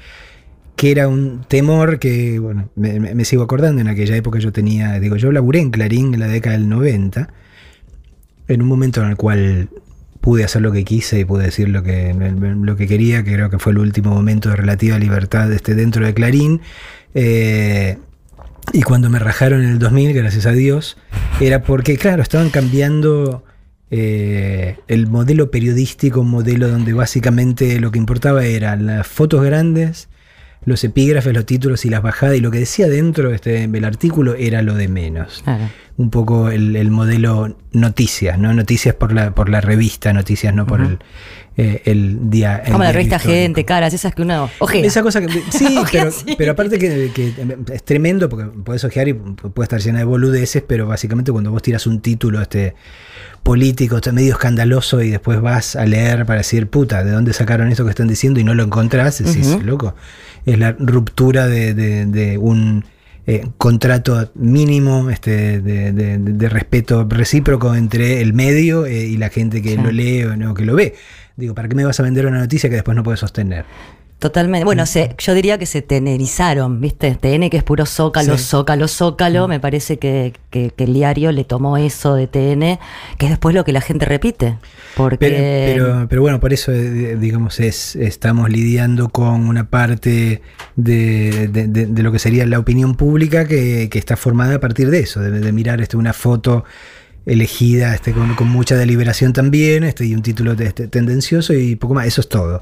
Que 0.76 0.92
era 0.92 1.08
un 1.08 1.44
temor 1.48 2.00
que, 2.00 2.40
bueno, 2.40 2.70
me 2.76 3.26
sigo 3.26 3.44
acordando, 3.44 3.82
en 3.82 3.88
aquella 3.88 4.16
época 4.16 4.40
yo 4.40 4.52
tenía, 4.52 5.00
digo, 5.00 5.16
yo 5.16 5.32
laburé 5.32 5.60
en 5.60 5.70
Clarín 5.70 6.14
en 6.14 6.20
la 6.20 6.28
década 6.28 6.58
del 6.58 6.70
90, 6.70 7.30
en 8.48 8.62
un 8.62 8.68
momento 8.68 9.02
en 9.04 9.10
el 9.10 9.16
cual 9.16 9.70
pude 10.22 10.44
hacer 10.44 10.62
lo 10.62 10.72
que 10.72 10.86
quise 10.86 11.20
y 11.20 11.26
pude 11.26 11.46
decir 11.46 11.68
lo 11.68 11.84
que, 11.84 12.14
lo 12.14 12.76
que 12.76 12.88
quería, 12.88 13.24
que 13.24 13.34
creo 13.34 13.50
que 13.50 13.60
fue 13.60 13.74
el 13.74 13.80
último 13.80 14.12
momento 14.12 14.50
de 14.50 14.56
relativa 14.56 14.98
libertad 14.98 15.52
este, 15.52 15.76
dentro 15.76 16.06
de 16.06 16.14
Clarín. 16.14 16.62
Eh, 17.16 17.98
y 18.72 18.84
cuando 18.84 19.10
me 19.10 19.20
rajaron 19.20 19.64
en 19.64 19.70
el 19.72 19.80
2000, 19.80 20.14
gracias 20.14 20.46
a 20.46 20.52
Dios, 20.52 20.98
era 21.42 21.64
porque, 21.64 21.98
claro, 21.98 22.22
estaban 22.22 22.52
cambiando 22.52 23.44
eh, 23.94 24.78
el 24.88 25.08
modelo 25.08 25.52
periodístico, 25.52 26.22
un 26.22 26.30
modelo 26.30 26.70
donde 26.70 26.94
básicamente 26.94 27.80
lo 27.82 27.92
que 27.92 28.00
importaba 28.00 28.46
eran 28.46 28.86
las 28.86 29.06
fotos 29.06 29.44
grandes, 29.44 30.08
los 30.64 30.84
epígrafes, 30.86 31.34
los 31.34 31.46
títulos 31.46 31.84
y 31.84 31.90
las 31.90 32.02
bajadas, 32.02 32.38
y 32.38 32.40
lo 32.40 32.52
que 32.52 32.60
decía 32.60 32.88
dentro 32.88 33.34
este, 33.34 33.66
el 33.66 33.84
artículo 33.84 34.36
era 34.36 34.62
lo 34.62 34.76
de 34.76 34.88
menos. 34.88 35.42
Claro. 35.44 35.70
Un 35.98 36.10
poco 36.10 36.50
el, 36.50 36.78
el 36.78 36.90
modelo 36.90 37.58
noticias, 37.74 38.40
¿no? 38.40 38.54
Noticias 38.54 38.96
por 38.96 39.12
la, 39.12 39.36
por 39.36 39.50
la 39.50 39.60
revista, 39.60 40.14
noticias 40.14 40.54
no 40.54 40.66
por 40.66 40.80
el, 40.80 41.00
eh, 41.58 41.82
el 41.84 42.30
día. 42.30 42.62
el 42.66 42.72
Como 42.72 42.86
la 42.86 42.94
revista 42.94 43.18
histórico. 43.18 43.42
Gente, 43.42 43.66
caras, 43.66 43.94
esas 43.94 44.16
que 44.16 44.22
uno 44.22 44.50
ojea. 44.60 44.86
Esa 44.86 45.04
cosa 45.04 45.20
que. 45.20 45.28
Sí, 45.52 45.78
pero, 45.92 46.12
sí. 46.12 46.36
pero 46.38 46.54
aparte 46.54 46.80
que, 46.80 47.12
que 47.14 47.34
es 47.74 47.84
tremendo 47.84 48.30
porque 48.30 48.46
puedes 48.46 48.84
ojear 48.86 49.10
y 49.10 49.14
puede 49.14 49.66
estar 49.66 49.82
llena 49.82 50.00
de 50.00 50.06
boludeces, 50.06 50.64
pero 50.66 50.88
básicamente 50.88 51.32
cuando 51.32 51.52
vos 51.52 51.62
tiras 51.62 51.86
un 51.88 52.00
título 52.00 52.42
este 52.42 52.74
político, 53.44 54.00
medio 54.14 54.34
escandaloso 54.34 55.02
y 55.02 55.10
después 55.10 55.42
vas 55.42 55.76
a 55.76 55.86
leer 55.86 56.26
para 56.26 56.40
decir, 56.40 56.68
puta, 56.70 57.04
¿de 57.04 57.12
dónde 57.12 57.34
sacaron 57.34 57.70
esto 57.72 57.84
que 57.84 57.90
están 57.90 58.08
diciendo? 58.08 58.40
y 58.40 58.44
no 58.44 58.54
lo 58.54 58.64
encontrás, 58.64 59.18
decís, 59.24 59.48
Ujú. 59.48 59.62
loco. 59.64 59.96
Es 60.46 60.58
la 60.60 60.72
ruptura 60.74 61.48
de, 61.48 61.74
de- 61.74 62.06
de 62.06 62.38
un 62.38 62.86
eh, 63.28 63.48
contrato 63.58 64.32
mínimo 64.36 65.10
este, 65.12 65.62
de, 65.62 65.92
de- 65.92 66.18
de 66.18 66.50
respeto 66.50 67.06
recíproco 67.08 67.76
entre 67.76 68.22
el 68.22 68.34
medio 68.34 68.86
eh, 68.88 69.06
y 69.06 69.18
la 69.18 69.30
gente 69.30 69.62
que 69.62 69.72
Sí. 69.72 69.78
lo 69.78 69.92
lee 69.92 70.24
o 70.24 70.36
no, 70.36 70.54
que 70.56 70.66
lo 70.66 70.76
ve. 70.76 70.96
Digo, 71.38 71.54
¿para 71.56 71.68
qué 71.70 71.76
me 71.76 71.86
vas 71.86 72.00
a 72.00 72.04
vender 72.04 72.26
una 72.26 72.40
noticia 72.40 72.70
que 72.70 72.76
después 72.76 72.96
no 72.96 73.04
puedes 73.04 73.20
sostener? 73.20 73.66
Totalmente. 74.22 74.66
Bueno, 74.66 74.86
se, 74.86 75.16
yo 75.18 75.34
diría 75.34 75.58
que 75.58 75.66
se 75.66 75.82
tenerizaron, 75.82 76.80
¿viste? 76.80 77.16
TN, 77.16 77.50
que 77.50 77.58
es 77.58 77.64
puro 77.64 77.88
zócalo, 77.88 78.38
Sí. 78.38 78.44
zócalo, 78.44 78.88
zócalo. 78.88 79.48
Me 79.48 79.60
parece 79.60 79.98
que, 79.98 80.34
que- 80.52 80.70
que 80.70 80.84
el 80.84 80.94
diario 80.94 81.32
le 81.32 81.44
tomó 81.44 81.76
eso 81.78 82.14
de 82.14 82.28
TN, 82.28 82.78
que 83.18 83.26
es 83.26 83.32
después 83.32 83.56
lo 83.56 83.64
que 83.66 83.74
la 83.74 83.82
gente 83.82 84.06
repite. 84.06 84.60
Porque. 84.96 85.18
Pero, 85.18 85.86
pero, 85.96 86.08
pero 86.08 86.22
bueno, 86.22 86.40
por 86.40 86.54
eso, 86.54 86.72
eh, 86.72 87.16
digamos, 87.20 87.60
es, 87.60 87.96
estamos 87.96 88.52
lidiando 88.52 89.10
con 89.10 89.48
una 89.48 89.72
parte 89.72 90.44
de, 90.76 91.48
de- 91.48 91.68
de- 91.68 91.88
de 91.88 92.04
lo 92.04 92.12
que 92.12 92.20
sería 92.20 92.46
la 92.46 92.60
opinión 92.60 92.94
pública 92.94 93.48
que, 93.48 93.90
que 93.90 93.98
está 93.98 94.18
formada 94.18 94.54
a 94.58 94.60
partir 94.60 94.92
de 94.92 95.00
eso, 95.00 95.20
de, 95.20 95.52
mirar 95.52 95.82
este, 95.82 95.98
una 95.98 96.14
foto 96.14 96.64
elegida 97.26 97.96
este, 97.96 98.14
con, 98.14 98.36
con 98.36 98.50
mucha 98.50 98.76
deliberación 98.76 99.34
también, 99.34 99.84
este, 99.84 100.06
y 100.06 100.14
un 100.14 100.22
título 100.22 100.54
de- 100.56 100.68
este, 100.68 100.88
tendencioso 100.88 101.54
y 101.56 101.76
poco 101.76 101.96
más, 101.96 102.06
eso 102.06 102.22
es 102.22 102.30
todo. 102.30 102.62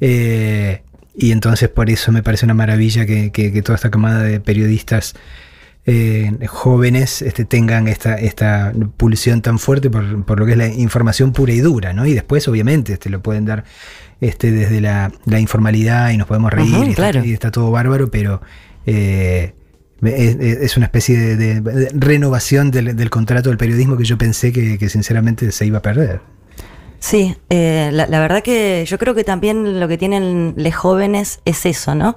Eh, 0.00 0.82
y 1.16 1.32
entonces 1.32 1.68
por 1.68 1.90
eso 1.90 2.12
me 2.12 2.22
parece 2.22 2.44
una 2.44 2.54
maravilla 2.54 3.06
que, 3.06 3.30
que- 3.32 3.52
que 3.52 3.62
toda 3.62 3.76
esta 3.76 3.90
camada 3.90 4.22
de 4.22 4.40
periodistas 4.40 5.14
eh, 5.86 6.32
jóvenes 6.46 7.22
este, 7.22 7.44
tengan 7.44 7.88
esta, 7.88 8.14
esta 8.16 8.72
pulsión 8.96 9.40
tan 9.42 9.58
fuerte 9.58 9.88
por, 9.90 10.24
por 10.24 10.38
lo 10.38 10.46
que 10.46 10.52
es 10.52 10.58
la 10.58 10.68
información 10.68 11.32
pura 11.32 11.52
y 11.52 11.60
dura, 11.60 11.92
¿no? 11.94 12.04
Y 12.06 12.12
después, 12.12 12.46
obviamente, 12.48 12.92
este, 12.92 13.08
lo 13.10 13.22
pueden 13.22 13.46
dar 13.46 13.64
este, 14.20 14.52
desde 14.52 14.80
la, 14.82 15.10
la 15.24 15.40
informalidad 15.40 16.10
y 16.10 16.18
nos 16.18 16.26
podemos 16.26 16.52
reír 16.52 16.68
y, 16.86 16.90
está, 16.90 17.10
claro. 17.10 17.24
y 17.24 17.32
está 17.32 17.50
todo 17.50 17.70
bárbaro, 17.70 18.10
pero 18.10 18.42
eh, 18.86 19.54
es, 20.02 20.36
es 20.36 20.76
una 20.76 20.86
especie 20.86 21.18
de, 21.18 21.36
de- 21.36 21.60
de 21.60 21.88
renovación 21.94 22.70
del, 22.70 22.94
del 22.94 23.10
contrato 23.10 23.48
del 23.48 23.56
periodismo 23.58 23.96
que 23.96 24.04
yo 24.04 24.18
pensé 24.18 24.52
que, 24.52 24.76
que 24.78 24.88
sinceramente 24.90 25.50
se 25.50 25.64
iba 25.66 25.78
a 25.78 25.82
perder. 25.82 26.20
Sí, 27.00 27.34
eh, 27.48 27.90
la, 27.92 28.06
la 28.06 28.20
verdad 28.20 28.42
que 28.42 28.84
yo 28.86 28.98
creo 28.98 29.14
que 29.14 29.24
también 29.24 29.80
lo 29.80 29.88
que 29.88 29.98
tienen 29.98 30.54
los 30.56 30.74
jóvenes 30.76 31.40
es 31.44 31.64
eso, 31.66 31.94
¿no? 31.94 32.16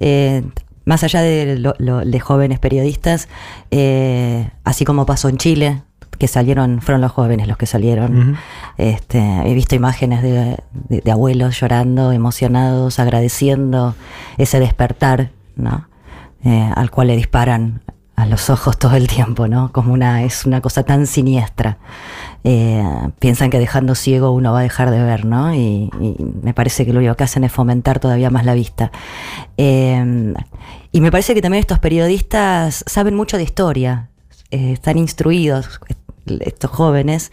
Eh, 0.00 0.42
más 0.84 1.02
allá 1.02 1.22
de, 1.22 1.56
lo- 1.58 1.74
lo- 1.78 2.04
de 2.04 2.20
jóvenes 2.20 2.58
periodistas, 2.58 3.28
eh, 3.70 4.50
así 4.64 4.84
como 4.84 5.06
pasó 5.06 5.28
en 5.28 5.38
Chile, 5.38 5.82
que 6.18 6.28
salieron, 6.28 6.80
fueron 6.82 7.00
los 7.00 7.12
jóvenes 7.12 7.46
los 7.48 7.56
que 7.56 7.66
salieron. 7.66 8.38
Este, 8.76 9.18
he 9.18 9.54
visto 9.54 9.74
imágenes 9.74 10.22
de, 10.22 10.58
de- 10.72 11.00
de 11.00 11.10
abuelos 11.10 11.58
llorando, 11.60 12.12
emocionados, 12.12 12.98
agradeciendo 12.98 13.94
ese 14.36 14.60
despertar, 14.60 15.30
¿no? 15.56 15.88
Eh, 16.44 16.70
al 16.74 16.90
cual 16.90 17.08
le 17.08 17.16
disparan 17.16 17.82
a 18.16 18.26
los 18.26 18.50
ojos 18.50 18.78
todo 18.78 18.96
el 18.96 19.06
tiempo, 19.06 19.46
¿no? 19.46 19.70
Como 19.72 19.92
una, 19.92 20.22
es 20.24 20.44
una 20.44 20.60
cosa 20.60 20.82
tan 20.82 21.06
siniestra. 21.06 21.78
Eh, 22.44 22.82
piensan 23.18 23.50
que 23.50 23.58
dejando 23.58 23.94
ciego 23.94 24.30
uno 24.30 24.52
va 24.52 24.60
a 24.60 24.62
dejar 24.62 24.90
de 24.90 25.02
ver, 25.02 25.24
¿no? 25.24 25.54
Y, 25.54 25.90
me 26.42 26.54
parece 26.54 26.86
que 26.86 26.92
lo 26.92 27.00
único 27.00 27.14
que 27.14 27.24
hacen 27.24 27.44
es 27.44 27.52
fomentar 27.52 27.98
todavía 27.98 28.30
más 28.30 28.44
la 28.44 28.54
vista. 28.54 28.92
Eh, 29.56 30.34
y 30.92 31.00
me 31.00 31.10
parece 31.10 31.34
que 31.34 31.42
también 31.42 31.60
estos 31.60 31.78
periodistas 31.78 32.84
saben 32.86 33.14
mucho 33.14 33.36
de 33.36 33.42
historia, 33.42 34.08
eh, 34.50 34.72
están 34.72 34.98
instruidos, 34.98 35.80
estos 36.40 36.70
jóvenes, 36.70 37.32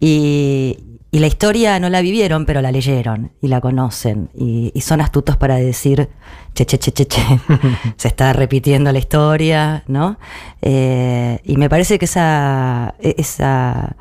y, 0.00 0.78
y 1.10 1.20
la 1.20 1.26
historia 1.28 1.78
no 1.78 1.88
la 1.88 2.00
vivieron, 2.00 2.46
pero 2.46 2.60
la 2.60 2.72
leyeron 2.72 3.32
y 3.40 3.48
la 3.48 3.60
conocen, 3.60 4.30
y, 4.34 4.72
y 4.74 4.80
son 4.80 5.00
astutos 5.00 5.36
para 5.36 5.56
decir, 5.56 6.08
che, 6.54 6.66
che, 6.66 6.78
che, 6.78 6.92
che, 6.92 7.06
che, 7.06 7.22
se 7.96 8.08
está 8.08 8.32
repitiendo 8.32 8.92
la 8.92 8.98
historia, 8.98 9.84
¿no? 9.86 10.18
Eh, 10.62 11.40
y 11.44 11.56
me 11.56 11.68
parece 11.68 11.98
que 11.98 12.06
esa, 12.06 12.94
esa 13.00 13.96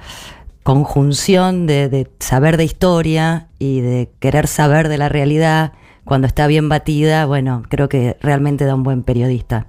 conjunción 0.64 1.68
de, 1.68 1.90
de 1.90 2.08
saber 2.20 2.58
de 2.58 2.64
historia 2.64 3.50
y 3.60 3.82
de 3.82 4.10
querer 4.20 4.48
saber 4.48 4.90
de 4.90 4.98
la 4.98 5.10
realidad, 5.10 5.74
cuando 6.06 6.28
está 6.28 6.48
bien 6.48 6.70
batida, 6.70 7.26
bueno, 7.26 7.64
creo 7.70 7.90
que 7.90 8.18
realmente 8.22 8.66
da 8.66 8.76
un 8.76 8.84
buen 8.84 9.04
periodista. 9.04 9.68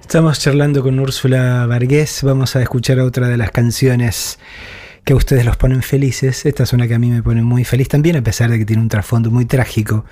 Estamos 0.00 0.40
charlando 0.40 0.82
con 0.82 0.98
Úrsula 0.98 1.66
Vargués. 1.66 2.24
Vamos 2.24 2.56
a 2.56 2.62
escuchar 2.62 2.98
otra 2.98 3.28
de 3.28 3.36
las 3.36 3.52
canciones 3.52 4.40
que 5.04 5.12
a 5.12 5.16
ustedes 5.16 5.44
los 5.44 5.56
ponen 5.56 5.82
felices. 5.82 6.46
Esta 6.46 6.62
es 6.62 6.72
una 6.72 6.86
que 6.88 6.94
a 6.94 6.98
mí 6.98 7.10
me 7.10 7.22
pone 7.22 7.42
muy 7.42 7.64
feliz 7.64 7.88
también, 7.88 8.16
a 8.16 8.22
pesar 8.22 8.50
de 8.50 8.58
que 8.58 8.64
tiene 8.64 8.82
un 8.82 8.88
trasfondo 8.88 9.30
muy 9.30 9.44
trágico. 9.44 10.04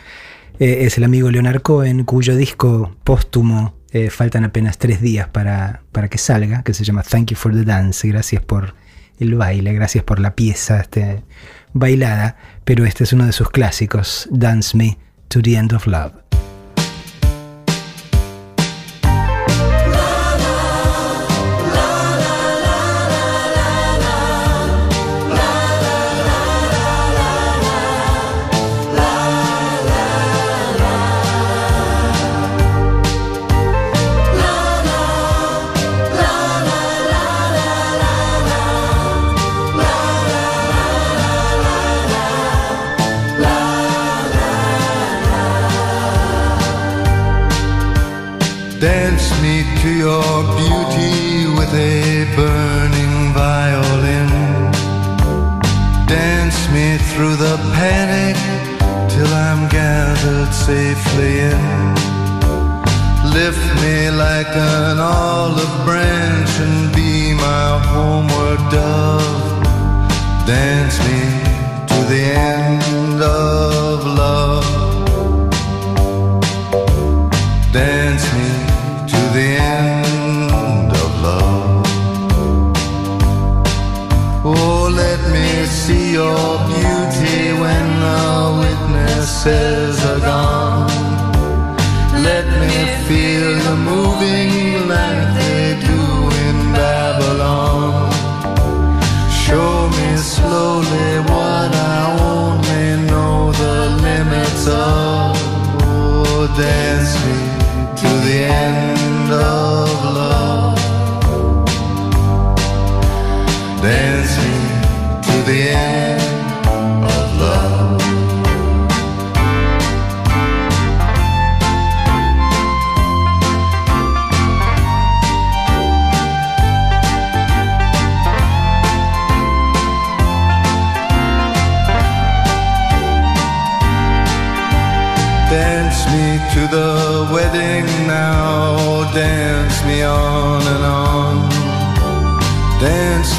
Eh, 0.58 0.86
es 0.86 0.98
el 0.98 1.04
amigo 1.04 1.30
Leonard 1.30 1.62
Cohen, 1.62 2.04
cuyo 2.04 2.36
disco 2.36 2.96
póstumo 3.04 3.76
eh, 3.90 4.10
faltan 4.10 4.44
apenas 4.44 4.76
tres 4.76 5.00
días 5.00 5.28
para, 5.28 5.82
para 5.92 6.08
que 6.08 6.18
salga, 6.18 6.62
que 6.62 6.74
se 6.74 6.84
llama 6.84 7.02
Thank 7.02 7.30
You 7.30 7.36
for 7.36 7.52
the 7.52 7.64
Dance. 7.64 8.06
Gracias 8.08 8.42
por 8.42 8.74
el 9.18 9.34
baile, 9.34 9.72
gracias 9.72 10.04
por 10.04 10.20
la 10.20 10.34
pieza 10.34 10.80
este, 10.80 11.22
bailada. 11.72 12.36
Pero 12.64 12.84
este 12.84 13.04
es 13.04 13.12
uno 13.12 13.24
de 13.26 13.32
sus 13.32 13.50
clásicos, 13.50 14.28
Dance 14.30 14.76
Me 14.76 14.98
to 15.28 15.40
the 15.40 15.54
End 15.54 15.72
of 15.72 15.86
Love. 15.86 16.27
taken 64.52 64.98
all 64.98 65.50
the 65.50 65.97
feel 93.08 93.54
the 93.54 93.76
moving 93.76 94.86
light. 94.86 95.47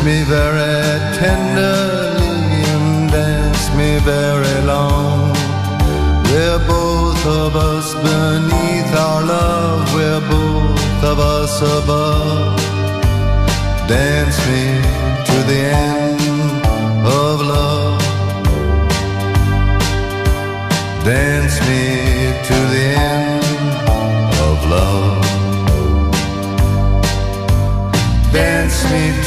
Me 0.04 0.24
very 0.24 1.00
tenderly 1.18 2.64
and 2.74 3.12
dance 3.12 3.70
me 3.76 4.00
very 4.00 4.66
long. 4.66 5.34
We're 6.26 6.60
both 6.68 7.26
of 7.26 7.56
us 7.56 7.94
beneath 7.96 8.92
our 9.06 9.22
love, 9.26 9.94
we're 9.94 10.24
both 10.30 11.04
of 11.04 11.20
us 11.20 11.62
above. 11.62 12.58
Dance 13.88 14.38
me 14.48 14.64
to 15.30 15.38
the 15.50 15.60
end 15.84 15.99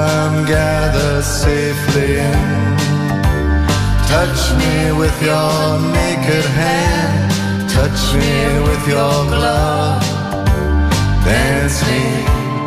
I'm 0.00 1.22
safely 1.22 2.18
in. 2.18 2.76
Touch 4.08 4.42
me 4.60 4.92
with 5.00 5.16
your 5.22 5.78
naked 5.98 6.46
hand, 6.60 7.30
touch 7.70 8.00
me 8.14 8.32
with 8.68 8.84
your 8.88 9.16
glove. 9.32 10.02
Dance 11.24 11.78
me 11.88 12.02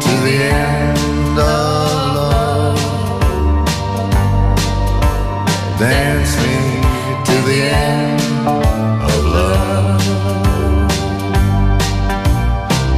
to 0.05 0.13
the 0.25 0.35
end 0.43 1.37
of 1.39 1.97
love. 2.17 2.79
Dance 5.79 6.33
me 6.43 6.55
to 7.27 7.35
the 7.49 7.59
end 7.89 8.21
of 9.11 9.21
love. 9.37 10.01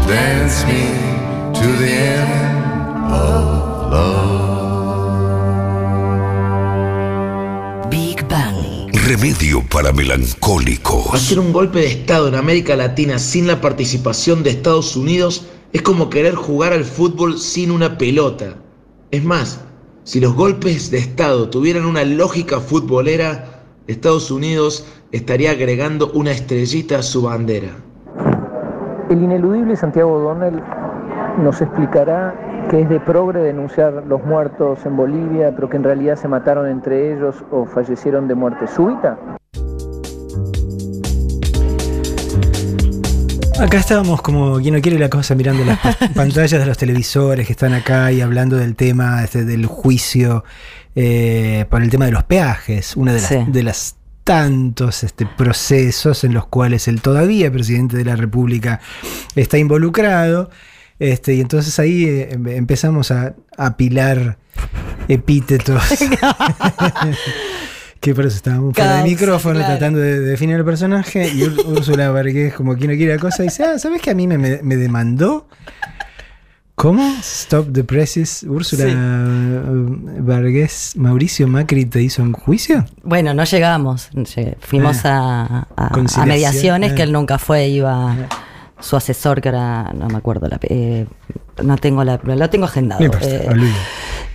Dance 0.08 0.58
me 0.70 0.84
to 1.60 1.68
the 1.82 1.92
end 1.92 3.12
of 3.12 3.55
love. 3.96 4.36
Big 7.90 8.28
Bang. 8.28 8.56
Remedio 9.08 9.62
para 9.72 9.92
melancólicos. 9.92 11.14
Hacer 11.14 11.40
un 11.40 11.54
golpe 11.54 11.80
de 11.80 11.88
Estado 11.88 12.28
en 12.28 12.36
América 12.36 12.76
Latina 12.76 13.20
sin 13.20 13.48
la 13.48 13.62
participación 13.62 14.44
de 14.44 14.50
Estados 14.52 14.96
Unidos 14.96 15.48
es 15.74 15.82
como 15.82 16.10
querer 16.10 16.36
jugar 16.36 16.74
al 16.74 16.84
fútbol 16.84 17.38
sin 17.38 17.72
una 17.72 17.98
pelota. 17.98 18.56
Es 19.12 19.24
más, 19.24 19.62
si 20.04 20.20
los 20.20 20.34
golpes 20.34 20.92
de 20.92 20.98
Estado 20.98 21.50
tuvieran 21.50 21.86
una 21.86 22.04
lógica 22.04 22.60
futbolera, 22.60 23.64
Estados 23.88 24.32
Unidos 24.32 24.86
estaría 25.12 25.52
agregando 25.52 26.12
una 26.14 26.32
estrellita 26.32 27.00
a 27.00 27.04
su 27.04 27.22
bandera. 27.22 27.76
El 29.10 29.22
ineludible 29.22 29.76
Santiago 29.76 30.20
Donel 30.20 30.62
nos 31.38 31.62
explicará 31.62 32.34
que 32.70 32.82
es 32.82 32.90
de 32.90 33.00
progre 33.00 33.42
denunciar 33.42 34.04
los 34.08 34.24
muertos 34.24 34.80
en 34.86 34.98
Bolivia, 34.98 35.52
pero 35.56 35.70
que 35.70 35.78
en 35.78 35.84
realidad 35.84 36.16
se 36.16 36.28
mataron 36.28 36.68
entre 36.68 37.14
ellos 37.14 37.36
o 37.52 37.66
fallecieron 37.66 38.28
de 38.28 38.36
muerte 38.36 38.68
súbita. 38.68 39.18
Acá 43.60 43.78
estábamos 43.78 44.22
como 44.22 44.58
quien 44.60 44.74
no 44.76 44.82
quiere 44.82 45.00
la 45.00 45.10
cosa 45.10 45.34
mirando 45.34 45.64
las 45.64 45.80
pa- 45.80 45.96
pantallas 46.16 46.60
de 46.60 46.66
los 46.66 46.78
televisores 46.78 47.46
que 47.48 47.54
están 47.54 47.74
acá 47.74 48.12
y 48.12 48.20
hablando 48.22 48.58
del 48.58 48.76
tema 48.76 49.24
este, 49.24 49.46
del 49.46 49.66
juicio 49.66 50.44
eh, 50.96 51.66
por 51.70 51.82
el 51.82 51.90
tema 51.90 52.06
de 52.06 52.12
los 52.12 52.24
peajes, 52.24 52.98
una 52.98 53.14
de 53.14 53.22
las, 53.22 53.30
Sí. 53.30 53.38
de 53.48 53.64
las 53.64 53.96
tantos 54.26 55.04
este, 55.04 55.26
procesos 55.26 56.24
en 56.26 56.34
los 56.34 56.48
cuales 56.48 56.88
el 56.88 57.02
todavía 57.02 57.50
presidente 57.52 57.96
de 57.96 58.04
la 58.06 58.16
República 58.16 58.82
está 59.36 59.58
involucrado. 59.58 60.50
Este, 61.00 61.34
y 61.36 61.42
entonces 61.42 61.78
ahí 61.80 62.06
eh, 62.06 62.30
em- 62.34 62.48
empezamos 62.48 63.12
a 63.12 63.36
apilar 63.58 64.38
epítetos. 65.08 65.82
que 68.00 68.14
por 68.14 68.26
eso 68.26 68.36
estábamos 68.36 68.76
fuera 68.76 68.92
de 68.92 68.98
Caos, 69.00 69.10
micrófono 69.10 69.56
claro. 69.56 69.74
tratando 69.74 70.00
de 70.00 70.20
definir 70.20 70.56
el 70.58 70.66
personaje. 70.66 71.28
Y 71.30 71.42
Úr- 71.42 71.66
Úrsula 71.66 72.12
Vargas, 72.12 72.54
como 72.54 72.76
quien 72.76 72.92
no 72.92 72.98
quiere 72.98 73.16
la 73.16 73.20
cosa, 73.20 73.44
dice: 73.44 73.64
Ah, 73.64 73.80
¿sabes 73.80 74.02
que 74.02 74.12
a 74.12 74.16
mí 74.16 74.28
me, 74.28 74.38
me- 74.38 74.76
demandó 74.78 75.48
¿Cómo? 76.76 77.10
Stop 77.22 77.72
the 77.72 77.84
presses. 77.86 78.44
Úrsula 78.44 78.84
Sí. 78.84 78.92
eh, 78.94 79.62
Vargas, 80.20 80.94
Mauricio 80.98 81.48
Macri 81.48 81.86
te 81.86 82.02
hizo 82.04 82.22
un 82.22 82.34
juicio. 82.34 82.86
Bueno, 83.02 83.34
no 83.34 83.46
llegamos. 83.46 84.12
Lle- 84.12 84.58
Fuimos 84.60 85.06
a, 85.06 85.68
a- 85.78 86.26
mediaciones 86.26 86.92
ah. 86.92 86.96
que 86.96 87.04
él 87.04 87.14
nunca 87.14 87.38
fue, 87.40 87.68
iba 87.70 88.14
su 88.86 88.96
asesor, 88.96 89.42
que 89.42 89.50
era, 89.50 89.92
no 89.94 90.08
me 90.08 90.18
acuerdo, 90.18 90.48
la, 90.48 90.60
eh, 90.64 91.06
no 91.64 91.76
tengo 91.78 92.04
la, 92.04 92.20
lo 92.24 92.50
tengo 92.50 92.66
agendado. 92.66 93.02
Eh, 93.04 93.48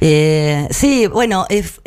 eh, 0.01 0.69
sí, 0.71 1.07
bueno, 1.07 1.47
es- 1.49 1.81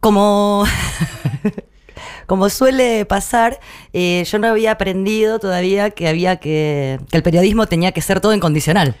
como, 0.00 0.64
como 2.26 2.48
suele 2.50 3.04
pasar, 3.06 3.58
eh, 3.92 4.24
yo 4.30 4.38
no 4.38 4.48
había 4.48 4.72
aprendido 4.72 5.38
todavía 5.38 5.90
que 5.90 6.08
había 6.08 6.36
que, 6.36 6.98
que 7.10 7.16
el 7.16 7.22
periodismo 7.22 7.66
tenía 7.66 7.92
que 7.92 8.00
ser 8.02 8.20
todo 8.20 8.34
incondicional. 8.34 8.94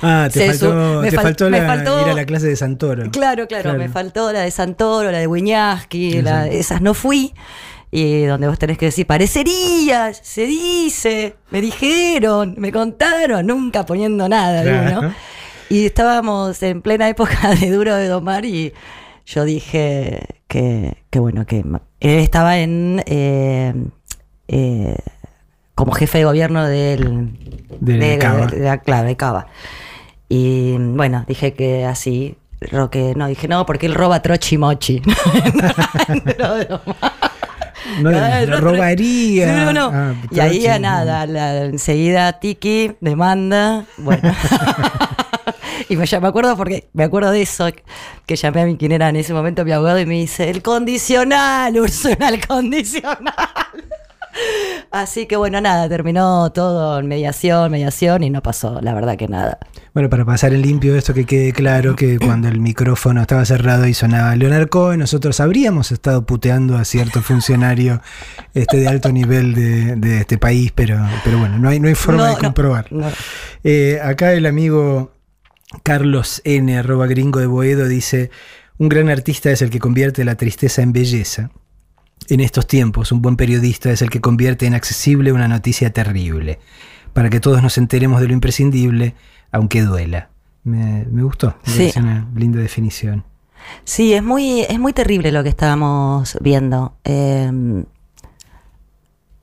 Ah, 0.00 0.28
te 0.32 0.38
faltó, 0.46 0.70
su- 0.70 1.00
me 1.02 1.10
te 1.10 1.16
fal- 1.16 1.22
faltó, 1.22 1.50
me 1.50 1.60
la- 1.60 1.66
faltó- 1.66 2.02
ir 2.02 2.08
a 2.08 2.14
la 2.14 2.24
clase 2.24 2.46
de 2.46 2.54
Santoro. 2.56 3.10
Claro, 3.10 3.48
claro, 3.48 3.74
me 3.74 3.88
faltó 3.88 4.32
la 4.32 4.40
de 4.42 4.50
Santoro, 4.52 5.10
la 5.10 5.18
de 5.18 5.26
Wiñaski, 5.26 6.22
esas 6.52 6.80
no 6.80 6.94
fui. 6.94 7.34
Y 7.90 8.24
donde 8.24 8.48
vos 8.48 8.58
tenés 8.58 8.76
que 8.76 8.86
decir, 8.86 9.06
parecería, 9.06 10.12
se 10.12 10.44
dice, 10.46 11.36
me 11.50 11.60
dijeron, 11.62 12.54
me 12.58 12.70
contaron, 12.70 13.46
nunca 13.46 13.86
poniendo 13.86 14.28
nada 14.28 14.62
Claro. 14.62 15.14
Y 15.70 15.86
estábamos 15.86 16.62
en 16.62 16.82
plena 16.82 17.08
época 17.08 17.54
de 17.54 17.70
Duro 17.70 17.94
de 17.94 18.08
Domar 18.08 18.44
y 18.44 18.72
yo 19.26 19.44
dije 19.44 20.20
que, 20.48 20.96
que 21.10 21.18
bueno, 21.18 21.44
que 21.46 21.58
él 22.00 22.18
estaba 22.18 22.58
en 22.58 23.02
eh, 23.06 23.74
eh, 24.48 24.96
como 25.74 25.92
jefe 25.92 26.18
de 26.18 26.24
gobierno 26.24 26.66
del, 26.66 27.30
De 27.80 28.18
Cava. 28.18 28.46
de 28.46 28.60
la- 28.60 28.78
claro, 28.78 29.06
de 29.08 29.16
Cava. 29.16 29.46
Y 30.28 30.76
bueno, 30.78 31.24
dije 31.28 31.52
que 31.54 31.84
así, 31.86 32.36
lo 32.70 32.90
que 32.90 33.14
no, 33.14 33.28
dije 33.28 33.48
no, 33.48 33.64
porque 33.66 33.86
él 33.86 33.94
roba 33.94 34.20
trochi 34.22 34.58
mochi. 34.58 35.00
Duro 36.24 36.54
de 36.56 36.64
Domar. 36.64 37.12
No, 38.00 38.10
no, 38.10 38.60
robaría. 38.60 39.48
Sí, 39.54 39.64
no, 39.64 39.72
no. 39.72 39.90
Ah, 39.92 40.14
y 40.30 40.40
ahí 40.40 40.60
ya 40.60 40.70
troche. 40.72 40.80
nada, 40.80 41.26
la- 41.26 41.64
enseguida 41.64 42.32
Tiki, 42.40 42.92
demanda, 43.00 43.84
bueno. 43.96 44.32
y 45.88 45.96
me, 45.96 46.06
ya 46.06 46.20
me 46.20 46.28
acuerdo 46.28 46.56
porque 46.56 46.88
me 46.92 47.04
acuerdo 47.04 47.30
de 47.30 47.42
eso, 47.42 47.68
que 48.26 48.36
llamé 48.36 48.60
a 48.62 48.66
mi 48.66 48.76
quien 48.76 48.92
era 48.92 49.08
en 49.08 49.16
ese 49.16 49.32
momento 49.32 49.64
mi 49.64 49.72
abogado 49.72 49.98
y 50.00 50.06
me 50.06 50.14
dice, 50.14 50.50
el 50.50 50.62
condicional, 50.62 51.76
Ursula, 51.78 52.28
el 52.28 52.46
condicional. 52.46 53.34
Así 54.90 55.26
que 55.26 55.36
bueno, 55.36 55.60
nada, 55.60 55.86
terminó 55.88 56.50
todo 56.52 56.98
en 56.98 57.08
mediación, 57.08 57.70
mediación 57.70 58.22
y 58.22 58.30
no 58.30 58.42
pasó, 58.42 58.80
la 58.80 58.94
verdad 58.94 59.16
que 59.18 59.28
nada. 59.28 59.58
Bueno, 59.92 60.08
para 60.08 60.24
pasar 60.24 60.54
en 60.54 60.62
limpio 60.62 60.96
esto 60.96 61.12
que 61.12 61.26
quede 61.26 61.52
claro 61.52 61.94
que 61.94 62.18
cuando 62.18 62.48
el 62.48 62.58
micrófono 62.58 63.20
estaba 63.20 63.44
cerrado 63.44 63.86
y 63.86 63.92
sonaba 63.92 64.34
Leonard 64.34 64.68
Cohen, 64.68 65.00
nosotros 65.00 65.40
habríamos 65.40 65.92
estado 65.92 66.24
puteando 66.24 66.78
a 66.78 66.84
cierto 66.86 67.20
funcionario 67.20 68.00
este, 68.54 68.78
de 68.78 68.88
alto 68.88 69.12
nivel 69.12 69.54
de, 69.54 69.96
de 69.96 70.20
este 70.20 70.38
país, 70.38 70.72
pero, 70.74 70.98
pero 71.22 71.38
bueno, 71.38 71.58
no 71.58 71.68
hay, 71.68 71.80
no 71.80 71.88
hay 71.88 71.94
forma 71.94 72.28
No, 72.28 72.34
de 72.34 72.40
comprobar. 72.40 72.86
no. 72.90 73.08
Eh, 73.64 73.98
acá 74.02 74.32
el 74.32 74.46
amigo 74.46 75.12
Carlos 75.82 76.40
N, 76.44 76.78
arroba 76.78 77.06
gringo 77.06 77.40
de 77.40 77.46
Boedo, 77.46 77.88
dice, 77.88 78.30
un 78.78 78.88
gran 78.88 79.10
artista 79.10 79.50
es 79.50 79.60
el 79.60 79.68
que 79.68 79.80
convierte 79.80 80.24
la 80.24 80.36
tristeza 80.36 80.80
en 80.80 80.92
belleza. 80.94 81.50
En 82.28 82.40
estos 82.40 82.66
tiempos, 82.66 83.10
un 83.12 83.22
buen 83.22 83.36
periodista 83.36 83.90
es 83.90 84.02
el 84.02 84.10
que 84.10 84.20
convierte 84.20 84.66
en 84.66 84.74
accesible 84.74 85.32
una 85.32 85.48
noticia 85.48 85.92
terrible, 85.92 86.58
para 87.12 87.30
que 87.30 87.40
todos 87.40 87.62
nos 87.62 87.78
enteremos 87.78 88.20
de 88.20 88.28
lo 88.28 88.34
imprescindible, 88.34 89.14
aunque 89.50 89.82
duela. 89.82 90.28
Me, 90.64 91.06
me 91.10 91.22
gustó, 91.22 91.56
me 91.66 91.72
Sí. 91.72 91.78
parece 91.78 92.00
una 92.00 92.28
linda 92.34 92.60
definición. 92.60 93.24
Sí, 93.84 94.12
es 94.12 94.22
muy, 94.22 94.60
es 94.62 94.78
muy 94.78 94.92
terrible 94.92 95.32
lo 95.32 95.42
que 95.42 95.48
estábamos 95.48 96.36
viendo. 96.40 96.94
Eh, 97.04 97.50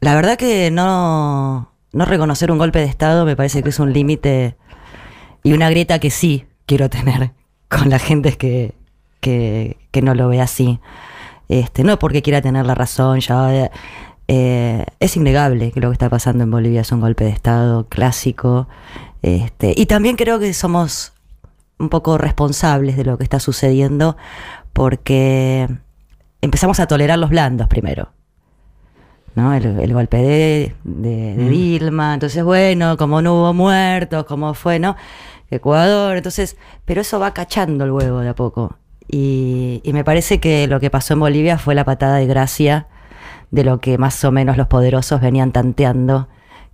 la 0.02 0.16
verdad 0.16 0.38
que 0.38 0.70
no, 0.72 1.72
no 1.92 2.06
reconocer 2.06 2.52
un 2.52 2.58
golpe 2.58 2.80
de 2.80 2.86
Estado 2.86 3.26
me 3.26 3.36
parece 3.36 3.64
que 3.64 3.70
es 3.70 3.80
un 3.80 3.92
límite 3.94 4.56
y 5.44 5.54
una 5.54 5.70
grieta 5.70 6.00
que 6.00 6.12
sí 6.12 6.46
quiero 6.66 6.90
tener 6.90 7.32
con 7.70 7.90
la 7.90 8.00
gente 8.00 8.34
que, 8.38 8.76
que, 9.20 9.78
que 9.92 10.02
no 10.02 10.14
lo 10.14 10.28
ve 10.28 10.42
así. 10.42 10.80
Este, 11.50 11.84
no 11.84 12.00
porque 12.00 12.22
quiera 12.22 12.42
tener 12.42 12.66
la 12.66 12.76
razón, 12.76 13.20
ya 13.20 13.54
eh, 13.56 13.72
eh, 14.28 14.86
es 15.00 15.16
innegable 15.18 15.72
que 15.72 15.80
lo 15.80 15.90
que 15.90 15.94
está 15.94 16.10
pasando 16.10 16.44
en 16.44 16.52
Bolivia 16.52 16.82
es 16.82 16.92
un 16.92 17.02
golpe 17.02 17.24
de 17.26 17.30
Estado 17.32 17.88
clásico. 17.88 18.68
Este, 19.22 19.74
y 19.76 19.86
también 19.86 20.16
creo 20.16 20.40
que 20.40 20.54
somos 20.54 21.14
un 21.78 21.90
poco 21.90 22.18
responsables 22.18 22.96
de 22.98 23.04
lo 23.06 23.18
que 23.18 23.24
está 23.24 23.40
sucediendo 23.40 24.16
porque 24.74 25.68
empezamos 26.42 26.80
a 26.80 26.88
tolerar 26.88 27.18
los 27.20 27.30
blandos 27.30 27.68
primero. 27.68 28.10
¿no? 29.36 29.54
El, 29.54 29.66
el 29.80 29.94
golpe 29.94 30.18
de, 30.18 30.76
de- 30.86 31.36
de 31.36 31.44
Mm. 31.44 31.50
Dilma, 31.50 32.14
entonces 32.14 32.44
bueno, 32.44 32.96
como 32.98 33.22
no 33.22 33.34
hubo 33.36 33.54
muertos, 33.54 34.24
como 34.26 34.54
fue, 34.54 34.80
¿no? 34.80 34.96
Ecuador, 35.52 36.16
entonces, 36.18 36.56
pero 36.86 37.02
eso 37.02 37.20
va 37.20 37.34
cachando 37.34 37.84
el 37.84 37.92
huevo 37.92 38.20
de 38.22 38.30
a 38.30 38.36
poco. 38.36 38.78
Y, 39.08 39.82
me 39.86 40.04
parece 40.04 40.40
que 40.40 40.68
lo 40.68 40.80
que 40.80 40.90
pasó 40.90 41.14
en 41.14 41.20
Bolivia 41.20 41.58
fue 41.58 41.76
la 41.76 41.86
patada 41.86 42.18
de 42.18 42.26
gracia 42.26 42.88
de 43.52 43.64
lo 43.64 43.80
que 43.80 43.98
más 43.98 44.24
o 44.26 44.32
menos 44.32 44.58
los 44.58 44.68
poderosos 44.68 45.22
venían 45.22 45.52
tanteando 45.52 46.28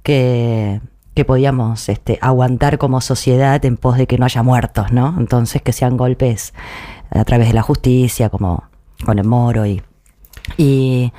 que, 0.04 0.82
que 1.14 1.26
podíamos 1.26 1.90
este, 1.90 2.18
aguantar 2.22 2.78
como 2.78 3.02
sociedad 3.02 3.64
en 3.66 3.78
pos 3.78 3.98
de 3.98 4.08
que 4.08 4.18
no 4.18 4.26
haya 4.26 4.44
muertos, 4.44 4.92
¿no? 4.92 5.16
Entonces 5.20 5.62
que 5.62 5.74
sean 5.74 5.98
golpes 5.98 6.54
a 7.12 7.24
través 7.26 7.50
de 7.50 7.54
la 7.54 7.62
justicia, 7.62 8.30
como 8.30 8.64
con 9.06 9.20
el 9.20 9.26
moro 9.26 9.66
y, 9.66 9.82
y, 10.58 11.12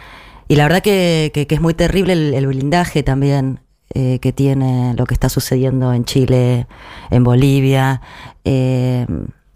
la 0.48 0.64
verdad 0.64 0.82
que, 0.82 1.30
que- 1.32 1.46
es 1.54 1.60
muy 1.60 1.74
terrible 1.74 2.12
el, 2.14 2.34
el 2.34 2.46
blindaje 2.46 3.02
también 3.02 3.60
eh, 3.94 4.18
que 4.20 4.32
tiene 4.32 4.94
lo 4.94 5.04
que 5.04 5.12
está 5.14 5.28
sucediendo 5.28 5.92
en 5.92 6.04
Chile, 6.04 6.66
en 7.10 7.24
Bolivia. 7.24 8.00
Eh, 8.44 9.06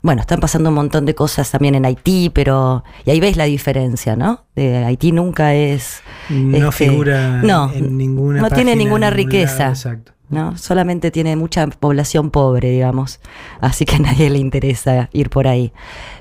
bueno, 0.03 0.21
están 0.21 0.41
pasando 0.41 0.69
un 0.69 0.75
montón 0.77 1.05
de 1.07 1.15
cosas 1.15 1.51
también 1.51 1.75
en 1.75 1.85
Haití, 1.85 2.31
pero. 2.31 2.85
Y 3.05 3.11
ahí 3.11 3.21
veis 3.21 3.37
la 3.37 3.45
diferencia, 3.45 4.15
¿no? 4.17 4.45
De 4.55 4.85
Haití 4.85 5.13
nunca 5.13 5.55
es. 5.55 6.01
No 6.29 6.69
este, 6.69 6.89
figura 6.91 7.43
no, 7.43 7.73
en 7.73 7.97
ninguna 7.97 8.41
No 8.43 8.51
tiene 8.51 8.77
ninguna 8.77 9.11
riqueza. 9.11 9.59
lado, 9.59 9.73
exacto. 9.73 10.13
¿no? 10.29 10.57
Solamente 10.59 11.11
tiene 11.11 11.37
mucha 11.37 11.67
población 11.67 12.31
pobre, 12.31 12.71
digamos. 12.71 13.21
Así 13.61 13.85
que 13.85 13.97
a 13.97 13.99
nadie 14.01 14.31
le 14.31 14.39
interesa 14.39 15.09
ir 15.13 15.31
por 15.31 15.47
ahí. 15.49 15.73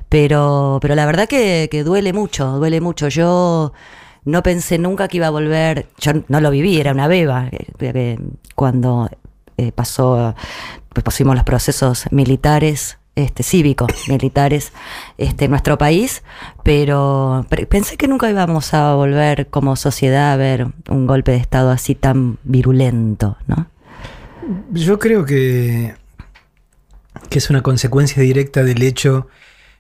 Pero, 0.10 0.80
pero 0.82 0.96
la 0.96 1.06
verdad 1.06 1.28
que, 1.28 1.68
que 1.72 1.84
duele 1.84 2.14
mucho, 2.14 2.58
duele 2.58 2.82
mucho. 2.82 3.08
Yo 3.08 3.74
no 4.24 4.44
pensé 4.44 4.78
nunca 4.78 5.08
que 5.08 5.18
iba 5.18 5.28
a 5.28 5.32
volver, 5.32 5.88
yo 6.00 6.14
no 6.28 6.42
lo 6.42 6.50
viví, 6.52 6.80
era 6.80 6.92
una 6.92 7.08
beba. 7.08 7.48
eh, 7.52 7.68
eh, 7.80 8.18
Cuando 8.56 9.10
eh, 9.58 9.72
pasó, 9.72 10.36
pues 10.90 11.04
pusimos 11.04 11.36
los 11.36 11.44
procesos 11.44 12.06
militares, 12.12 12.98
este, 13.16 13.44
cívicos, 13.44 13.92
militares, 14.08 14.72
este, 15.18 15.46
en 15.46 15.52
nuestro 15.52 15.78
país, 15.78 16.24
pero 16.64 17.46
pensé 17.70 17.98
que 17.98 18.08
nunca 18.08 18.30
íbamos 18.30 18.74
a 18.74 18.94
volver 18.96 19.48
como 19.48 19.76
sociedad 19.76 20.34
a 20.34 20.38
ver 20.38 20.68
un 20.90 21.08
golpe 21.08 21.32
de 21.32 21.38
Estado 21.38 21.72
así 21.72 21.96
tan 21.96 22.38
virulento, 22.44 23.38
¿no? 23.48 23.68
Yo 24.72 25.00
creo 25.00 25.26
que, 25.26 25.96
que 27.30 27.40
es 27.40 27.50
una 27.50 27.62
consecuencia 27.62 28.22
directa 28.22 28.64
del 28.64 28.84
hecho 28.84 29.28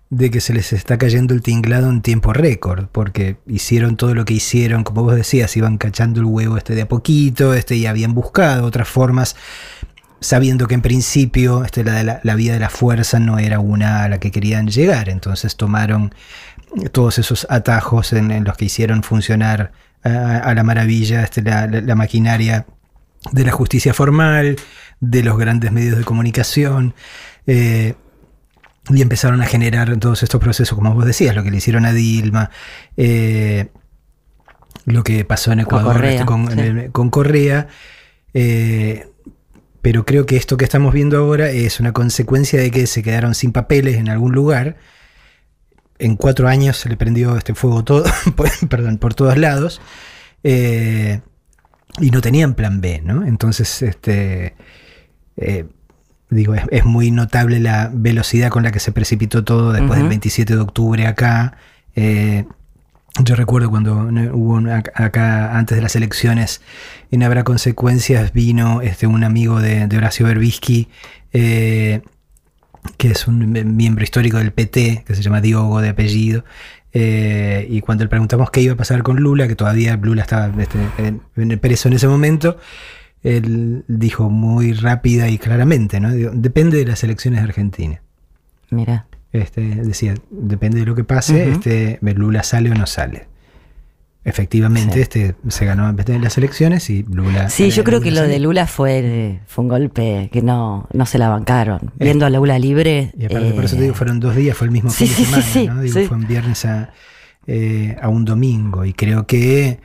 de 0.09 0.29
que 0.29 0.39
se 0.39 0.53
les 0.53 0.71
está 0.71 0.97
cayendo 0.97 1.33
el 1.33 1.41
tinglado 1.41 1.89
en 1.89 2.01
tiempo 2.01 2.31
récord, 2.31 2.85
porque 2.91 3.37
hicieron 3.47 3.97
todo 3.97 4.13
lo 4.13 4.23
que 4.23 4.35
hicieron, 4.35 4.83
como 4.83 5.03
vos 5.03 5.15
decías, 5.15 5.55
iban 5.57 5.77
cachando 5.77 6.19
el 6.19 6.25
huevo 6.25 6.57
este 6.57 6.75
de 6.75 6.83
a 6.83 6.87
poquito, 6.87 7.53
este, 7.53 7.75
y 7.75 7.85
habían 7.85 8.13
buscado 8.13 8.65
otras 8.65 8.87
formas, 8.87 9.35
sabiendo 10.21 10.67
que 10.67 10.75
en 10.75 10.81
principio 10.81 11.63
este, 11.63 11.83
la, 11.83 12.03
la, 12.03 12.19
la 12.23 12.35
vía 12.35 12.53
de 12.53 12.59
la 12.59 12.69
fuerza 12.69 13.19
no 13.19 13.37
era 13.37 13.59
una 13.59 14.03
a 14.03 14.09
la 14.09 14.19
que 14.19 14.31
querían 14.31 14.67
llegar, 14.67 15.09
entonces 15.09 15.55
tomaron 15.55 16.13
todos 16.91 17.19
esos 17.19 17.45
atajos 17.49 18.11
en, 18.13 18.31
en 18.31 18.43
los 18.43 18.57
que 18.57 18.65
hicieron 18.65 19.03
funcionar 19.03 19.71
a, 20.03 20.37
a 20.37 20.53
la 20.53 20.63
maravilla 20.63 21.23
este, 21.23 21.41
la, 21.41 21.67
la, 21.67 21.81
la 21.81 21.95
maquinaria 21.95 22.65
de 23.31 23.43
la 23.43 23.51
justicia 23.51 23.93
formal, 23.93 24.55
de 24.99 25.23
los 25.23 25.37
grandes 25.37 25.71
medios 25.71 25.97
de 25.97 26.03
comunicación, 26.03 26.93
eh, 27.47 27.95
y 28.89 29.01
empezaron 29.01 29.41
a 29.41 29.45
generar 29.45 29.97
todos 29.97 30.21
estos 30.21 30.39
procesos, 30.39 30.77
como 30.77 30.93
vos 30.93 31.05
decías, 31.05 31.35
lo 31.35 31.43
que 31.43 31.49
le 31.51 31.57
hicieron 31.57 31.85
a 31.85 31.91
Dilma, 31.93 32.51
eh, 32.97 33.69
lo 34.85 35.03
que 35.03 35.25
pasó 35.25 35.51
en 35.51 35.61
Ecuador 35.61 35.93
Correa, 35.93 36.11
este, 36.11 36.25
con, 36.25 36.47
sí. 36.51 36.59
en 36.59 36.77
el- 36.77 36.91
con 36.91 37.09
Correa, 37.09 37.67
eh, 38.35 39.07
pero 39.85 40.03
creo 40.03 40.25
que 40.25 40.35
esto 40.35 40.57
que 40.57 40.65
estamos 40.65 40.91
viendo 40.95 41.15
ahora 41.15 41.51
es 41.51 41.79
una 41.79 41.91
consecuencia 41.93 42.59
de 42.59 42.71
que 42.71 42.87
se 42.87 43.03
quedaron 43.03 43.35
sin 43.35 43.51
papeles 43.51 43.97
en 43.97 44.09
algún 44.09 44.33
lugar. 44.33 44.77
En 45.99 46.15
cuatro 46.15 46.47
años 46.47 46.77
se 46.77 46.89
le 46.89 46.97
prendió 46.97 47.37
este 47.37 47.53
fuego 47.53 47.83
todo, 47.83 48.03
por- 48.35 48.49
perdón, 48.67 48.97
por 48.97 49.13
todos 49.13 49.37
lados. 49.37 49.79
eh, 50.43 51.21
y 52.01 52.09
no 52.09 52.19
tenían 52.21 52.55
plan 52.55 52.81
B, 52.81 53.01
¿no? 53.05 53.27
Entonces, 53.27 53.83
este, 53.83 54.55
eh, 55.37 55.65
digo, 56.31 56.55
es, 56.55 56.63
es 56.71 56.83
muy 56.83 57.11
notable 57.11 57.59
la 57.59 57.91
velocidad 57.93 58.49
con 58.49 58.63
la 58.63 58.71
que 58.71 58.79
se 58.79 58.91
precipitó 58.91 59.43
todo 59.43 59.71
después 59.71 59.97
del 59.99 60.05
Ujú. 60.07 60.09
27 60.09 60.55
de 60.55 60.61
octubre 60.61 61.05
acá. 61.05 61.57
Eh, 61.95 62.45
yo 63.23 63.35
recuerdo 63.35 63.69
cuando 63.69 63.95
hubo 64.33 64.57
acá 64.93 65.57
antes 65.57 65.75
de 65.77 65.81
las 65.81 65.95
elecciones 65.95 66.61
en 67.11 67.23
Habrá 67.23 67.43
Consecuencias 67.43 68.33
vino 68.33 68.81
este, 68.81 69.07
un 69.07 69.23
amigo 69.23 69.61
de, 69.61 69.87
de 69.87 69.97
Horacio 69.97 70.25
Berbisky, 70.25 70.89
eh, 71.31 72.01
que 72.97 73.11
es 73.11 73.27
un 73.27 73.53
mie- 73.53 73.63
miembro 73.63 74.03
histórico 74.03 74.37
del 74.37 74.51
PT, 74.51 75.03
que 75.07 75.15
se 75.15 75.21
llama 75.21 75.39
Diogo 75.41 75.81
de 75.81 75.89
apellido. 75.89 76.43
eh, 76.93 77.65
y 77.69 77.81
cuando 77.81 78.03
le 78.03 78.09
preguntamos 78.09 78.51
qué 78.51 78.61
iba 78.61 78.73
a 78.73 78.77
pasar 78.77 79.01
con 79.03 79.17
Lula, 79.17 79.47
que 79.47 79.55
todavía 79.55 79.95
Lula 79.97 80.21
estaba 80.21 80.51
este, 80.61 80.77
en, 80.97 81.21
en 81.35 81.59
preso 81.59 81.87
en 81.87 81.93
ese 81.95 82.07
momento, 82.07 82.57
él 83.23 83.83
dijo 83.87 84.29
muy 84.29 84.73
rápida 84.73 85.29
y 85.29 85.37
claramente, 85.37 85.99
¿no? 85.99 86.11
Depende 86.11 86.77
de 86.77 86.85
las 86.85 87.03
elecciones 87.03 87.41
de 87.41 87.47
Argentina. 87.47 88.01
Mira. 88.69 89.07
Este, 89.41 89.61
decía, 89.61 90.15
depende 90.29 90.79
de 90.79 90.85
lo 90.85 90.95
que 90.95 91.03
pase, 91.03 91.51
este, 91.51 91.99
Lula 92.01 92.43
sale 92.43 92.71
o 92.71 92.75
no 92.75 92.85
sale. 92.85 93.27
Efectivamente, 94.23 94.95
Sí. 94.95 95.01
este, 95.01 95.35
se 95.49 95.65
ganó 95.65 95.87
en 95.87 96.21
las 96.23 96.37
elecciones 96.39 96.89
y 96.89 97.03
Lula. 97.03 97.47
Sí, 97.49 97.69
yo 97.69 97.81
eh, 97.81 97.85
creo 97.85 98.01
que 98.01 98.09
lo 98.09 98.21
salió. 98.21 98.33
de 98.33 98.39
Lula 98.39 98.65
fue, 98.65 99.39
fue 99.45 99.63
un 99.63 99.69
golpe 99.69 100.29
que 100.31 100.41
no, 100.41 100.87
no 100.91 101.05
se 101.05 101.19
la 101.19 101.29
bancaron. 101.29 101.91
Viendo 101.99 102.25
a 102.25 102.31
Lula 102.31 102.57
libre. 102.57 103.11
Y 103.15 103.25
aparte, 103.25 103.51
por 103.51 103.65
eso 103.65 103.75
te 103.75 103.81
eh, 103.81 103.83
digo, 103.83 103.93
fueron 103.93 104.19
dos 104.19 104.35
días, 104.35 104.57
fue 104.57 104.65
el 104.65 104.71
mismo 104.71 104.89
sí, 104.89 105.05
fin 105.05 105.17
de 105.17 105.23
semana, 105.25 105.43
sí, 105.43 105.67
¿no? 105.67 105.81
Digo, 105.81 106.07
fue 106.07 106.17
un 106.17 106.27
viernes 106.27 106.65
a, 106.65 106.89
eh, 107.45 107.95
a 108.01 108.09
un 108.09 108.25
domingo. 108.25 108.83
Y 108.83 108.93
creo 108.93 109.27
que, 109.27 109.79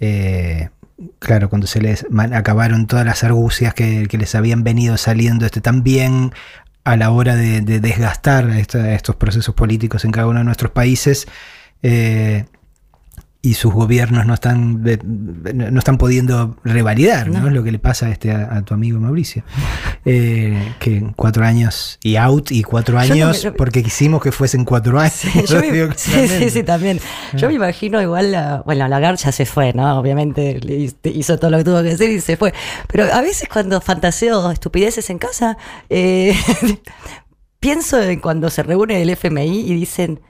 eh, 0.00 0.70
claro, 1.18 1.50
cuando 1.50 1.66
se 1.66 1.82
les 1.82 2.06
acabaron 2.32 2.86
todas 2.86 3.04
las 3.04 3.22
argucias 3.22 3.74
que, 3.74 4.06
que 4.08 4.16
les 4.16 4.34
habían 4.34 4.64
venido 4.64 4.96
saliendo 4.96 5.44
este, 5.44 5.60
tan 5.60 5.82
bien 5.82 6.32
a 6.92 6.96
la 6.96 7.10
hora 7.10 7.36
de, 7.36 7.60
de 7.60 7.80
desgastar 7.80 8.48
esta- 8.50 8.92
estos 8.94 9.16
procesos 9.16 9.54
políticos 9.54 10.04
en 10.04 10.10
cada 10.10 10.26
uno 10.26 10.38
de 10.38 10.44
nuestros 10.44 10.70
países, 10.72 11.26
eh, 11.82 12.46
y 13.40 13.54
sus 13.54 13.72
gobiernos 13.72 14.26
no 14.26 14.34
están 14.34 14.82
no 14.82 15.78
están 15.78 15.96
pudiendo 15.96 16.56
revalidar, 16.64 17.28
¿no? 17.28 17.40
No. 17.40 17.46
Es 17.46 17.52
lo 17.54 17.62
que 17.62 17.70
le 17.70 17.78
pasa 17.78 18.06
a, 18.06 18.10
este, 18.10 18.32
a, 18.32 18.56
a 18.56 18.62
tu 18.62 18.74
amigo 18.74 18.98
Mauricio. 18.98 19.44
Eh, 20.04 20.74
que 20.80 21.04
cuatro 21.14 21.44
años 21.44 21.98
y 22.02 22.16
out 22.16 22.50
y 22.50 22.64
cuatro 22.64 22.94
Yo 23.02 23.08
no 23.10 23.14
me- 23.14 23.22
años 23.22 23.46
porque 23.56 23.84
quisimos 23.84 24.20
que 24.22 24.32
fuesen 24.32 24.64
cuatro 24.64 24.98
años. 24.98 25.12
Sí, 25.14 25.30
yo 25.48 25.60
me- 25.60 25.70
Digo, 25.70 25.88
sí, 25.96 26.10
claramente. 26.10 26.44
sí, 26.44 26.50
sí, 26.50 26.62
también. 26.64 27.00
Yo 27.34 27.46
me 27.48 27.54
imagino 27.54 28.02
igual, 28.02 28.32
la, 28.32 28.62
bueno, 28.66 28.88
Lagarde 28.88 29.18
ya 29.22 29.30
se 29.30 29.46
fue, 29.46 29.72
¿no? 29.72 29.98
Obviamente 30.00 30.58
hizo 31.04 31.38
todo 31.38 31.50
lo 31.52 31.58
que 31.58 31.64
tuvo 31.64 31.82
que 31.82 31.92
hacer 31.92 32.10
y 32.10 32.20
se 32.20 32.36
fue. 32.36 32.52
Pero 32.90 33.04
a 33.12 33.20
veces 33.20 33.48
cuando 33.48 33.80
fantaseo 33.80 34.50
estupideces 34.50 35.10
en 35.10 35.18
casa, 35.18 35.56
eh, 35.90 36.34
pienso 37.60 38.00
en 38.02 38.20
cuando 38.20 38.50
se 38.50 38.62
reúne 38.62 39.02
el 39.02 39.10
FMI 39.10 39.60
y 39.60 39.74
dicen, 39.74 40.20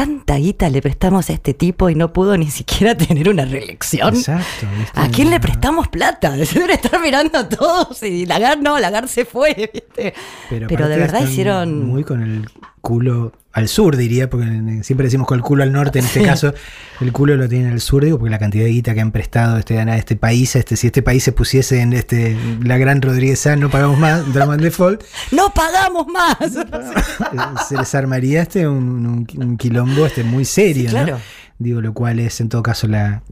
tanta 0.00 0.36
guita 0.36 0.70
le 0.70 0.80
prestamos 0.80 1.28
a 1.28 1.34
este 1.34 1.52
tipo 1.52 1.90
y 1.90 1.94
no 1.94 2.10
pudo 2.10 2.38
ni 2.38 2.50
siquiera 2.50 2.94
tener 2.96 3.28
una 3.28 3.44
reelección. 3.44 4.16
Exacto. 4.16 4.66
¿viste? 4.78 4.98
¿A 4.98 5.08
quién 5.08 5.28
le 5.28 5.38
prestamos 5.40 5.88
plata? 5.88 6.30
Deben 6.36 6.70
estar 6.70 6.98
mirando 7.02 7.38
a 7.38 7.46
todos 7.46 8.02
y 8.02 8.24
Lagarde 8.24 8.62
no, 8.62 8.78
Lagarde 8.78 9.08
se 9.08 9.26
fue, 9.26 9.70
¿viste? 9.70 10.14
Pero, 10.48 10.88
de 10.88 10.96
verdad 10.96 11.22
hicieron... 11.22 11.86
Muy 11.86 12.04
con 12.04 12.22
el 12.22 12.48
culo 12.80 13.32
al 13.52 13.66
sur, 13.68 13.96
diría, 13.96 14.30
porque 14.30 14.46
siempre 14.84 15.04
decimos 15.06 15.26
con 15.26 15.36
el 15.38 15.42
culo 15.42 15.64
al 15.64 15.72
norte, 15.72 15.98
en 15.98 16.04
este 16.04 16.20
Sí. 16.20 16.24
caso 16.26 16.54
el 17.00 17.10
culo 17.12 17.36
lo 17.36 17.48
tiene 17.48 17.70
al 17.70 17.80
sur, 17.80 18.04
digo, 18.04 18.16
porque 18.18 18.30
la 18.30 18.38
cantidad 18.38 18.64
de 18.64 18.70
guita 18.70 18.94
que 18.94 19.00
han 19.00 19.10
prestado 19.10 19.58
este, 19.58 19.78
a 19.80 19.96
este 19.96 20.14
país, 20.14 20.54
este, 20.54 20.76
si 20.76 20.86
este 20.86 21.02
país 21.02 21.24
se 21.24 21.32
pusiese 21.32 21.80
en 21.80 21.92
este 21.92 22.36
la 22.62 22.78
gran 22.78 23.02
Rodríguez 23.02 23.40
Sá, 23.40 23.56
no 23.56 23.68
pagamos 23.68 23.98
más, 23.98 24.22
en 24.34 24.60
default, 24.60 25.02
¡No 25.32 25.52
pagamos 25.52 26.06
más! 26.06 26.36
se 27.68 27.76
les 27.76 27.94
armaría 27.94 28.42
este 28.42 28.68
un, 28.68 29.06
un- 29.06 29.26
un 29.42 29.56
quilombo 29.56 30.06
este 30.06 30.22
muy 30.22 30.44
serio, 30.44 30.84
Sí, 30.84 30.90
claro. 30.90 31.14
¿no? 31.14 31.20
Digo, 31.58 31.80
lo 31.80 31.92
cual 31.92 32.20
es 32.20 32.40
en 32.40 32.48
todo 32.48 32.62
caso 32.62 32.86
la, 32.86 33.22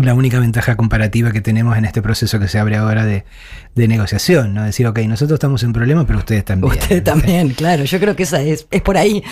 la 0.00 0.14
única 0.14 0.38
ventaja 0.40 0.76
comparativa 0.76 1.30
que 1.32 1.40
tenemos 1.40 1.76
en 1.76 1.84
este 1.84 2.02
proceso 2.02 2.38
que 2.40 2.48
se 2.48 2.58
abre 2.58 2.76
ahora 2.76 3.04
de, 3.04 3.24
de 3.74 3.88
negociación, 3.88 4.54
¿no? 4.54 4.64
Decir, 4.64 4.86
ok, 4.86 4.98
nosotros 5.00 5.36
estamos 5.36 5.62
en 5.62 5.72
problemas, 5.72 6.04
pero 6.06 6.18
ustedes 6.18 6.44
también. 6.44 6.72
Usted 6.72 7.02
también, 7.02 7.50
claro. 7.56 7.84
Yo 7.84 8.00
creo 8.00 8.16
que 8.16 8.24
esa 8.24 8.40
es, 8.42 8.66
es 8.70 8.82
por 8.82 8.96
ahí. 8.96 9.22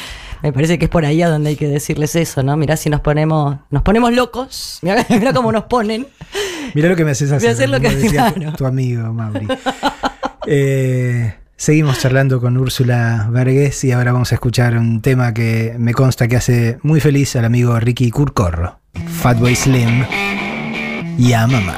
Me 0.42 0.52
parece 0.52 0.78
que 0.78 0.86
es 0.86 0.90
por 0.90 1.04
ahí 1.04 1.22
a 1.22 1.28
donde 1.28 1.50
hay 1.50 1.56
que 1.56 1.68
decirles 1.68 2.14
eso, 2.16 2.42
¿no? 2.42 2.56
Mirá 2.56 2.76
si 2.76 2.90
nos 2.90 3.00
ponemos, 3.00 3.56
nos 3.70 3.82
ponemos 3.82 4.12
locos. 4.12 4.78
Mirá, 4.82 5.06
mirá 5.10 5.32
cómo 5.32 5.52
nos 5.52 5.64
ponen. 5.64 6.06
Mira 6.74 6.88
lo 6.88 6.96
que 6.96 7.04
me 7.04 7.10
haces 7.12 7.30
hacer. 7.30 7.40
Voy 7.40 7.48
a 7.48 7.52
hacer 7.52 7.68
lo 7.70 7.78
como 7.78 7.88
que- 7.90 7.96
decía 7.96 8.32
claro. 8.34 8.50
tu, 8.52 8.56
tu 8.58 8.66
amigo 8.66 9.12
Mauri. 9.12 9.46
Eh, 10.46 11.34
seguimos 11.56 11.98
charlando 12.00 12.40
con 12.40 12.56
Úrsula 12.56 13.28
Vargas 13.30 13.84
y 13.84 13.92
ahora 13.92 14.12
vamos 14.12 14.32
a 14.32 14.34
escuchar 14.36 14.76
un 14.76 15.00
tema 15.00 15.32
que 15.32 15.74
me 15.78 15.92
consta 15.94 16.26
que 16.28 16.36
hace 16.36 16.78
muy 16.82 17.00
feliz 17.00 17.36
al 17.36 17.44
amigo 17.44 17.78
Ricky 17.78 18.10
Curcorro. 18.10 18.80
Fatboy 19.20 19.54
Slim 19.56 20.04
y 21.18 21.32
a 21.32 21.46
mamá. 21.46 21.76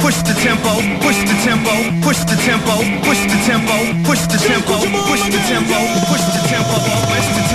Push 0.00 0.22
the 0.24 0.34
tempo, 0.34 0.70
push 1.00 1.18
the 1.24 1.34
tempo, 1.44 1.70
push 2.02 2.18
the 2.24 2.36
tempo, 2.36 2.72
push 3.04 3.20
the 3.26 3.38
tempo, 3.46 3.72
push 4.04 4.26
the 4.26 4.38
tempo, 4.38 4.74
push 5.08 5.22
the 5.22 5.38
tempo, 5.48 5.76
push 6.08 6.24
the 6.24 6.40
tempo, 6.48 6.76
push 7.08 7.26
the 7.36 7.42
tempo. 7.48 7.51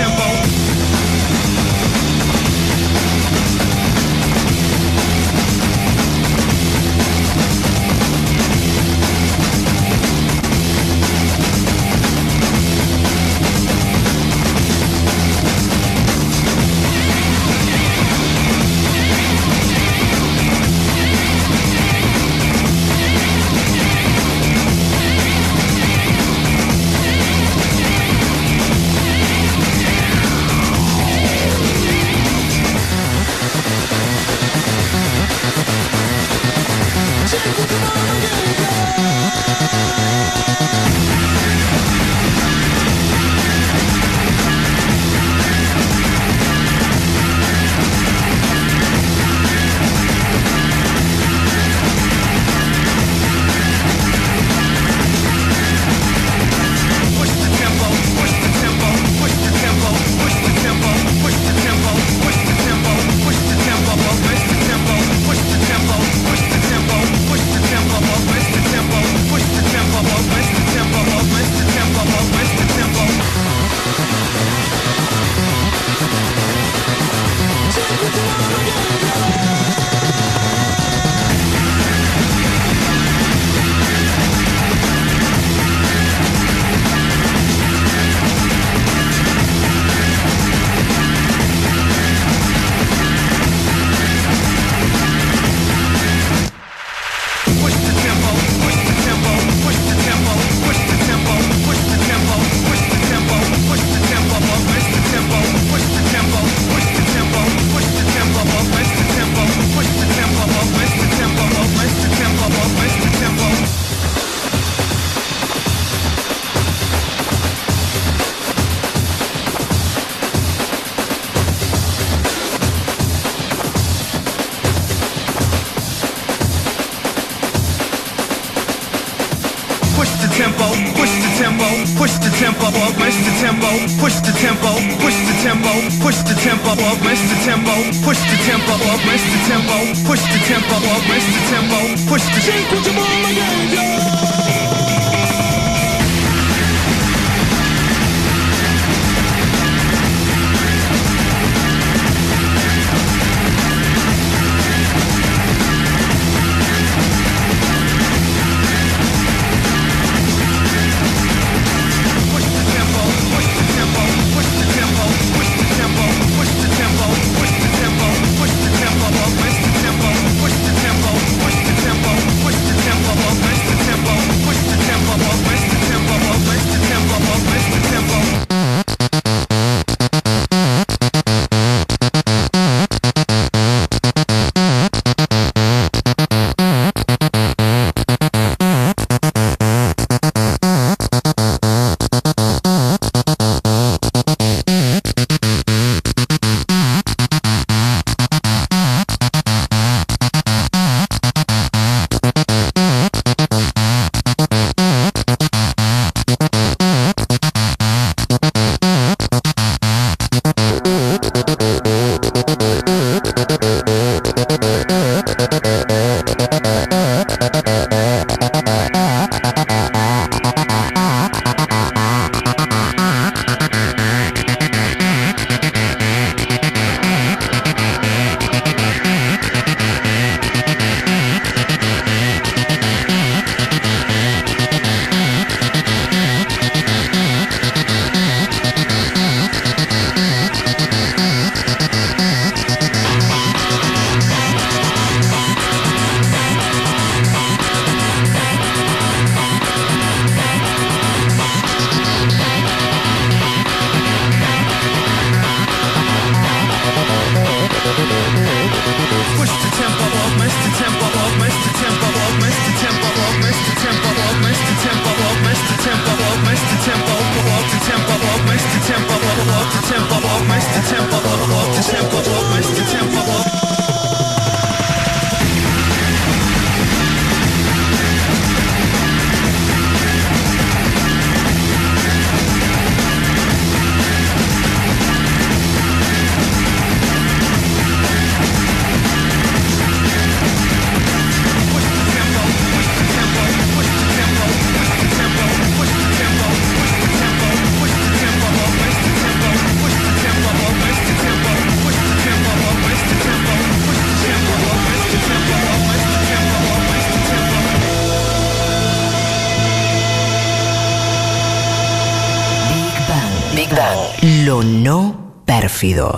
Tempo, 137.48 137.70
push 138.04 138.17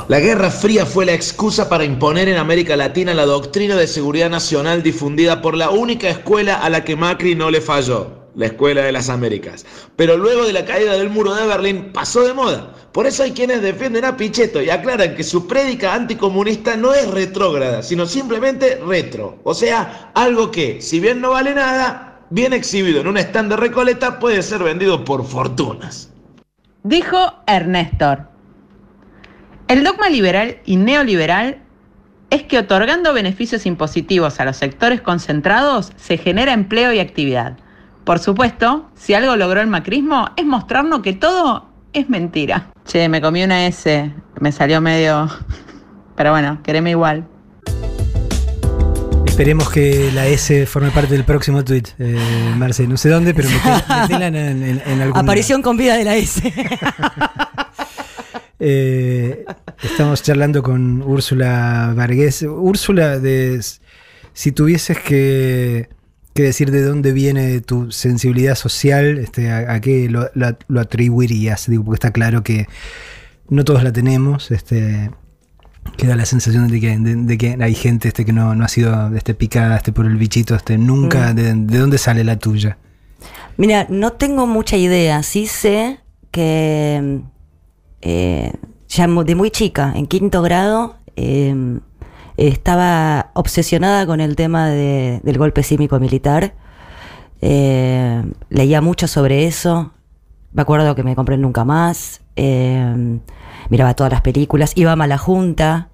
La 0.08 0.20
Guerra 0.20 0.50
Fría 0.50 0.86
fue 0.86 1.04
la 1.04 1.12
excusa 1.12 1.68
para 1.68 1.84
imponer 1.84 2.30
en 2.30 2.38
América 2.38 2.76
Latina 2.76 3.12
la 3.12 3.26
doctrina 3.26 3.76
de 3.76 3.86
seguridad 3.86 4.30
nacional 4.30 4.82
difundida 4.82 5.42
por 5.42 5.54
la 5.54 5.68
única 5.68 6.08
escuela 6.08 6.54
a 6.54 6.70
la 6.70 6.82
que 6.82 6.96
Macri 6.96 7.34
no 7.34 7.50
le 7.50 7.60
falló, 7.60 8.06
la 8.34 8.46
Escuela 8.46 8.80
de 8.80 8.92
las 8.92 9.10
Américas. 9.10 9.66
Pero 9.96 10.16
luego 10.16 10.46
de 10.46 10.54
la 10.54 10.64
caída 10.64 10.94
del 10.94 11.10
muro 11.10 11.34
de 11.34 11.46
Berlín 11.46 11.90
pasó 11.92 12.22
de 12.22 12.32
moda. 12.32 12.72
Por 12.92 13.06
eso 13.06 13.22
hay 13.22 13.32
quienes 13.32 13.60
defienden 13.60 14.06
a 14.06 14.16
Pichetto 14.16 14.62
y 14.62 14.70
aclaran 14.70 15.14
que 15.14 15.22
su 15.22 15.46
prédica 15.46 15.92
anticomunista 15.92 16.74
no 16.78 16.94
es 16.94 17.10
retrógrada, 17.10 17.82
sino 17.82 18.06
simplemente 18.06 18.76
retro. 18.76 19.40
O 19.44 19.52
sea, 19.52 20.10
algo 20.14 20.50
que, 20.50 20.80
si 20.80 21.00
bien 21.00 21.20
no 21.20 21.32
vale 21.32 21.54
nada, 21.54 22.22
bien 22.30 22.54
exhibido 22.54 23.02
en 23.02 23.08
un 23.08 23.18
stand 23.18 23.50
de 23.50 23.56
Recoleta 23.58 24.20
puede 24.20 24.42
ser 24.42 24.62
vendido 24.62 25.04
por 25.04 25.26
fortunas. 25.26 26.08
Dijo 26.82 27.18
Ernestor. 27.46 28.29
El 29.70 29.84
dogma 29.84 30.08
liberal 30.08 30.56
y 30.64 30.74
neoliberal 30.74 31.58
es 32.30 32.42
que 32.42 32.58
otorgando 32.58 33.12
beneficios 33.12 33.66
impositivos 33.66 34.40
a 34.40 34.44
los 34.44 34.56
sectores 34.56 35.00
concentrados 35.00 35.92
se 35.94 36.18
genera 36.18 36.52
empleo 36.52 36.92
y 36.92 36.98
actividad. 36.98 37.56
Por 38.02 38.18
supuesto, 38.18 38.90
si 38.96 39.14
algo 39.14 39.36
logró 39.36 39.60
el 39.60 39.68
macrismo 39.68 40.30
es 40.36 40.44
mostrarnos 40.44 41.02
que 41.02 41.12
todo 41.12 41.68
es 41.92 42.08
mentira. 42.10 42.72
Che, 42.84 43.08
me 43.08 43.20
comí 43.20 43.44
una 43.44 43.64
S, 43.68 44.12
me 44.40 44.50
salió 44.50 44.80
medio... 44.80 45.28
Pero 46.16 46.32
bueno, 46.32 46.58
quereme 46.64 46.90
igual. 46.90 47.28
Esperemos 49.24 49.70
que 49.70 50.10
la 50.12 50.26
S 50.26 50.66
forme 50.66 50.90
parte 50.90 51.14
del 51.14 51.22
próximo 51.24 51.64
tweet, 51.64 51.84
eh, 52.00 52.18
Marce. 52.56 52.88
No 52.88 52.96
sé 52.96 53.08
dónde, 53.08 53.32
pero 53.32 53.48
metela 54.02 54.26
en, 54.26 54.36
en- 54.36 54.82
en 54.84 55.00
algún 55.00 55.16
Aparición 55.16 55.62
con 55.62 55.76
vida 55.78 55.94
de 55.96 56.04
la 56.04 56.16
S. 56.16 56.42
Eh, 58.60 59.44
estamos 59.82 60.22
charlando 60.22 60.62
con 60.62 61.02
Úrsula 61.02 61.92
Vargas. 61.96 62.42
Úrsula, 62.42 63.18
de, 63.18 63.60
si 64.34 64.52
tuvieses 64.52 64.98
que, 64.98 65.88
que 66.34 66.42
decir 66.42 66.70
de 66.70 66.82
dónde 66.82 67.12
viene 67.12 67.60
tu 67.62 67.90
sensibilidad 67.90 68.54
social, 68.54 69.18
este, 69.18 69.50
a, 69.50 69.72
a 69.74 69.80
qué 69.80 70.08
lo, 70.10 70.30
lo- 70.34 70.58
lo 70.68 70.80
atribuirías? 70.80 71.68
Digo, 71.68 71.84
porque 71.84 71.96
está 71.96 72.10
claro 72.12 72.42
que 72.42 72.66
no 73.48 73.64
todos 73.64 73.82
la 73.82 73.92
tenemos. 73.92 74.50
Este, 74.50 75.10
queda 75.96 76.14
la 76.14 76.26
sensación 76.26 76.68
de 76.68 76.80
que, 76.80 76.98
de, 76.98 77.16
de 77.16 77.38
que 77.38 77.56
hay 77.60 77.74
gente 77.74 78.08
este, 78.08 78.24
que 78.26 78.32
no, 78.34 78.54
no 78.54 78.64
ha 78.64 78.68
sido 78.68 79.14
este, 79.16 79.34
picada 79.34 79.76
este, 79.78 79.92
por 79.92 80.04
el 80.06 80.16
bichito. 80.16 80.54
Este, 80.54 80.76
nunca. 80.76 81.32
Mm. 81.32 81.34
De, 81.34 81.54
de 81.54 81.78
dónde 81.78 81.96
sale 81.98 82.24
la 82.24 82.38
tuya? 82.38 82.76
Mira, 83.56 83.86
no 83.88 84.12
tengo 84.12 84.46
mucha 84.46 84.76
idea. 84.76 85.22
Sí 85.22 85.46
sé 85.46 85.98
que 86.30 87.20
eh, 88.02 88.52
ya 88.88 89.06
de 89.06 89.34
muy 89.34 89.50
chica, 89.50 89.92
en 89.94 90.06
quinto 90.06 90.42
grado, 90.42 90.96
eh, 91.16 91.78
estaba 92.36 93.30
obsesionada 93.34 94.06
con 94.06 94.20
el 94.20 94.34
tema 94.36 94.68
de- 94.68 95.20
del 95.22 95.38
golpe 95.38 95.62
cívico 95.62 96.00
militar. 96.00 96.54
Eh, 97.42 98.22
leía 98.48 98.80
mucho 98.80 99.06
sobre 99.06 99.46
eso. 99.46 99.92
Me 100.52 100.62
acuerdo 100.62 100.94
que 100.94 101.02
me 101.02 101.14
compré 101.14 101.34
el 101.36 101.40
Nunca 101.42 101.64
Más. 101.64 102.22
miraba 103.68 103.94
todas 103.94 104.12
las 104.12 104.22
películas. 104.22 104.72
Iba 104.76 104.92
a 104.92 104.96
Mala 104.96 105.18
Junta, 105.18 105.88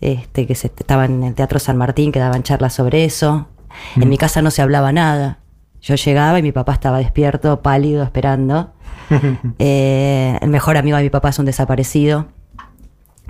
este, 0.00 0.46
que 0.46 0.54
se, 0.54 0.66
estaba 0.66 1.04
en 1.06 1.22
el 1.22 1.34
Teatro 1.34 1.58
San 1.58 1.76
Martín, 1.76 2.12
que 2.12 2.18
daban 2.18 2.42
charlas 2.42 2.74
sobre 2.74 3.04
eso. 3.04 3.48
En 3.96 4.08
mi 4.08 4.18
casa 4.18 4.42
no 4.42 4.50
se 4.50 4.60
hablaba 4.62 4.92
nada. 4.92 5.38
Yo 5.80 5.94
llegaba 5.94 6.38
y 6.38 6.42
mi 6.42 6.52
papá 6.52 6.72
estaba 6.74 6.98
despierto, 6.98 7.62
pálido, 7.62 8.02
esperando. 8.02 8.72
Eh, 9.58 10.38
el 10.40 10.48
mejor 10.50 10.76
amigo 10.76 10.96
de 10.96 11.04
mi 11.04 11.10
papá 11.10 11.30
es 11.30 11.38
un 11.38 11.46
desaparecido. 11.46 12.26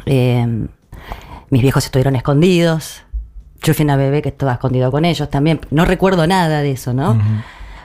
Eh, 0.07 0.67
mis 1.51 1.63
viejos 1.63 1.85
estuvieron 1.85 2.17
escondidos. 2.17 3.03
Yo 3.63 3.75
fui 3.75 3.85
una 3.85 3.97
bebé 3.97 4.23
que 4.23 4.29
estaba 4.31 4.53
escondido 4.55 4.91
con 4.91 5.05
ellos 5.05 5.31
también. 5.31 5.61
No 5.71 5.85
recuerdo 5.85 6.27
nada 6.27 6.61
de 6.61 6.73
eso, 6.73 6.93
¿no? 6.93 7.19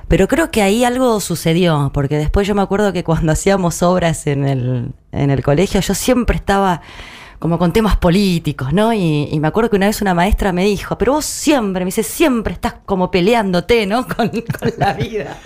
Pero 0.07 0.27
creo 0.27 0.49
que 0.49 0.63
ahí 0.63 0.83
algo 0.83 1.19
sucedió, 1.19 1.91
porque 1.93 2.17
después 2.17 2.47
yo 2.47 2.55
me 2.55 2.63
acuerdo 2.63 2.91
que 2.91 3.03
cuando 3.03 3.31
hacíamos 3.33 3.81
obras 3.83 4.27
en 4.27 4.45
el, 4.45 4.91
en 5.11 5.29
el 5.29 5.43
colegio, 5.43 5.79
yo 5.79 5.93
siempre 5.93 6.35
estaba 6.35 6.81
como 7.37 7.57
con 7.57 7.71
temas 7.71 7.95
políticos, 7.95 8.73
¿no? 8.73 8.91
Y, 8.91 9.29
y 9.31 9.39
me 9.39 9.47
acuerdo 9.47 9.69
que 9.69 9.77
una 9.77 9.85
vez 9.85 10.01
una 10.01 10.13
maestra 10.13 10.51
me 10.51 10.65
dijo, 10.65 10.97
pero 10.97 11.13
vos 11.13 11.25
siempre, 11.25 11.85
me 11.85 11.89
dice, 11.89 12.03
siempre 12.03 12.53
estás 12.53 12.75
como 12.85 13.11
peleándote, 13.11 13.85
¿no? 13.85 14.05
Con, 14.15 14.29
con 14.29 14.71
la 14.77 14.93
vida. 14.93 15.37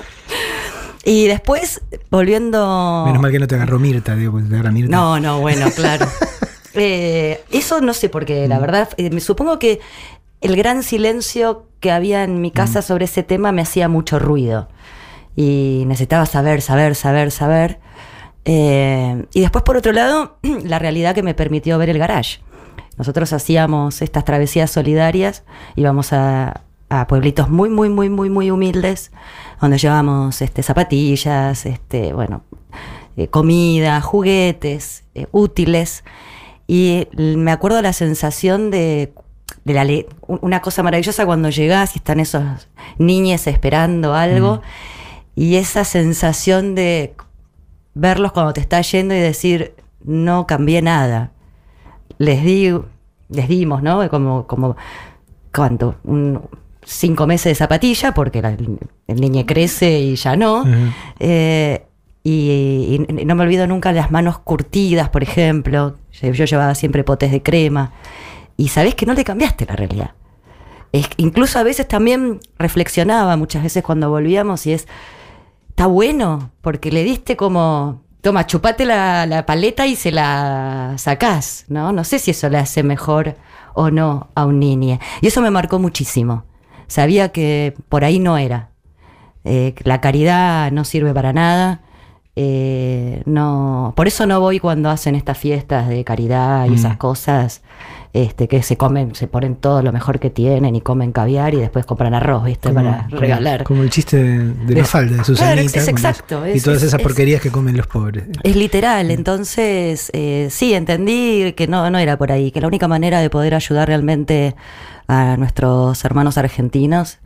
Y 1.05 1.27
después, 1.27 1.81
volviendo... 2.09 3.03
Menos 3.05 3.21
mal 3.21 3.31
que 3.31 3.39
no 3.39 3.47
te 3.47 3.55
agarró 3.55 3.77
Mirta, 3.79 4.15
digo, 4.15 4.31
porque 4.31 4.47
te 4.47 4.55
agarra 4.55 4.71
Mirta. 4.71 4.95
No, 4.95 5.19
no, 5.19 5.39
bueno, 5.39 5.67
claro. 5.75 6.07
Eh, 6.75 7.43
eso 7.51 7.81
no 7.81 7.93
sé 7.93 8.09
por 8.09 8.25
qué, 8.25 8.47
la 8.47 8.57
verdad. 8.57 8.89
eh, 8.97 9.11
me 9.11 9.21
supongo 9.21 9.59
que 9.59 9.79
el 10.41 10.55
gran 10.55 10.81
silencio 10.81 11.67
que 11.79 11.91
había 11.91 12.23
en 12.23 12.41
mi 12.41 12.49
casa 12.49 12.81
sobre 12.81 13.05
ese 13.05 13.21
tema 13.21 13.51
me 13.51 13.61
hacía 13.61 13.87
mucho 13.87 14.17
ruido. 14.17 14.69
Y 15.35 15.83
necesitaba 15.85 16.25
saber, 16.25 16.63
saber, 16.63 16.95
saber, 16.95 17.29
saber. 17.29 17.79
Eh, 18.45 19.25
y 19.33 19.41
después, 19.41 19.63
por 19.63 19.77
otro 19.77 19.91
lado, 19.93 20.37
la 20.63 20.79
realidad 20.79 21.13
que 21.13 21.21
me 21.21 21.35
permitió 21.35 21.77
ver 21.77 21.89
el 21.89 21.99
garage. 21.99 22.39
Nosotros 22.97 23.33
hacíamos 23.33 24.01
estas 24.01 24.25
travesías 24.25 24.71
solidarias, 24.71 25.43
íbamos 25.75 26.11
a, 26.11 26.61
a 26.89 27.07
pueblitos 27.07 27.49
muy, 27.49 27.69
muy, 27.69 27.89
muy, 27.89 28.09
muy, 28.09 28.29
muy 28.29 28.51
humildes, 28.51 29.11
donde 29.59 29.77
llevábamos 29.77 30.41
este, 30.41 30.63
zapatillas, 30.63 31.65
este, 31.65 32.13
bueno, 32.13 32.43
eh, 33.17 33.27
comida, 33.27 33.99
juguetes, 34.01 35.03
eh, 35.15 35.27
útiles. 35.31 36.03
Y 36.67 37.07
me 37.13 37.51
acuerdo 37.51 37.81
la 37.81 37.93
sensación 37.93 38.71
de, 38.71 39.13
de 39.65 39.73
la 39.73 39.85
una 40.27 40.61
cosa 40.61 40.83
maravillosa 40.83 41.25
cuando 41.25 41.49
llegás 41.49 41.95
y 41.95 41.99
están 41.99 42.19
esos 42.19 42.69
niñes 42.97 43.47
esperando 43.47 44.13
algo. 44.13 44.61
Y 45.35 45.55
esa 45.55 45.83
sensación 45.83 46.75
de 46.75 47.15
verlos 47.93 48.31
cuando 48.31 48.53
te 48.53 48.61
está 48.61 48.81
yendo 48.81 49.15
y 49.15 49.19
decir, 49.19 49.75
no 50.03 50.47
cambié 50.47 50.81
nada. 50.81 51.31
Les 52.17 52.43
di, 52.43 52.73
les 53.29 53.47
dimos, 53.47 53.81
¿no? 53.81 54.07
Como, 54.09 54.45
como 54.47 54.75
¿cuánto? 55.53 55.95
Un, 56.03 56.41
cinco 56.85 57.27
meses 57.27 57.51
de 57.51 57.55
zapatilla, 57.55 58.13
porque 58.13 58.41
la- 58.41 58.55
el 59.07 59.21
niño 59.21 59.45
crece 59.45 59.99
y 59.99 60.15
ya 60.15 60.35
no. 60.35 60.63
Eh, 61.19 61.85
y, 62.23 63.05
y 63.19 63.25
no 63.25 63.35
me 63.35 63.43
olvido 63.43 63.67
nunca 63.67 63.91
las 63.91 64.09
manos 64.11 64.39
curtidas, 64.39 65.09
por 65.09 65.23
ejemplo. 65.23 65.97
Yo, 66.21 66.31
yo 66.31 66.45
llevaba 66.45 66.73
siempre 66.75 67.03
potes 67.03 67.31
de 67.31 67.41
crema. 67.43 67.91
Y 68.55 68.69
sabés 68.69 68.95
que 68.95 69.05
no 69.05 69.13
le 69.13 69.23
cambiaste 69.23 69.65
la 69.65 69.75
realidad. 69.75 70.11
Es, 70.91 71.09
incluso 71.17 71.57
a 71.59 71.63
veces 71.63 71.87
también 71.87 72.39
reflexionaba 72.59 73.35
muchas 73.35 73.63
veces 73.63 73.83
cuando 73.83 74.09
volvíamos 74.09 74.65
y 74.67 74.73
es, 74.73 74.87
está 75.69 75.87
bueno, 75.87 76.51
porque 76.61 76.91
le 76.91 77.03
diste 77.03 77.35
como, 77.35 78.03
toma, 78.21 78.45
chupate 78.45 78.85
la, 78.85 79.25
la 79.25 79.45
paleta 79.45 79.87
y 79.87 79.95
se 79.95 80.11
la 80.11 80.93
sacás, 80.97 81.65
¿no? 81.67 81.91
No 81.91 82.03
sé 82.03 82.19
si 82.19 82.29
eso 82.31 82.47
le 82.47 82.59
hace 82.59 82.83
mejor 82.83 83.35
o 83.73 83.89
no 83.89 84.29
a 84.35 84.45
un 84.45 84.59
niño. 84.59 84.99
Y 85.19 85.27
eso 85.27 85.41
me 85.41 85.49
marcó 85.49 85.79
muchísimo. 85.79 86.45
Sabía 86.87 87.29
que 87.29 87.73
por 87.89 88.03
ahí 88.03 88.19
no 88.19 88.37
era. 88.37 88.69
Eh, 89.45 89.75
la 89.83 89.99
caridad 90.01 90.71
no 90.71 90.85
sirve 90.85 91.13
para 91.13 91.33
nada. 91.33 91.81
Eh, 92.35 93.21
no, 93.25 93.93
por 93.95 94.07
eso 94.07 94.25
no 94.25 94.39
voy 94.39 94.59
cuando 94.59 94.89
hacen 94.89 95.13
estas 95.15 95.37
fiestas 95.37 95.87
de 95.87 96.03
caridad 96.03 96.65
y 96.65 96.71
Mm. 96.71 96.73
esas 96.75 96.97
cosas, 96.97 97.61
este, 98.13 98.47
que 98.47 98.63
se 98.63 98.75
comen, 98.75 99.13
se 99.13 99.27
ponen 99.27 99.55
todo 99.55 99.83
lo 99.83 99.91
mejor 99.91 100.19
que 100.19 100.31
tienen 100.31 100.75
y 100.75 100.81
comen 100.81 101.11
caviar 101.11 101.53
y 101.53 101.57
después 101.57 101.85
compran 101.85 102.15
arroz, 102.15 102.45
¿viste? 102.45 102.69
Como- 102.73 102.83
para 102.89 103.05
como- 103.05 103.21
regalar. 103.21 103.63
Como 103.63 103.83
el 103.83 103.91
chiste 103.91 104.17
de, 104.17 104.53
De- 104.73 104.81
Mafalda, 104.81 105.09
de 105.09 105.13
Claro, 105.17 105.25
Susanita. 105.25 105.61
es- 105.61 105.75
es 105.75 105.87
exacto, 105.87 106.47
y 106.47 106.59
todas 106.59 106.77
es- 106.81 106.87
esas 106.87 106.99
es- 106.99 107.03
porquerías 107.03 107.39
que 107.41 107.51
comen 107.51 107.77
los 107.77 107.85
pobres. 107.85 108.23
Es 108.41 108.55
literal, 108.55 109.11
entonces 109.11 110.09
eh, 110.13 110.47
sí, 110.49 110.73
entendí 110.73 111.53
que 111.53 111.67
no, 111.67 111.87
no 111.91 111.99
era 111.99 112.17
por 112.17 112.31
ahí, 112.31 112.49
que 112.51 112.61
la 112.61 112.67
única 112.67 112.87
manera 112.87 113.19
de 113.19 113.29
poder 113.29 113.53
ayudar 113.53 113.87
realmente 113.89 114.55
a 115.07 115.35
nuestros 115.37 116.03
hermanos 116.05 116.37
argentinos 116.37 117.19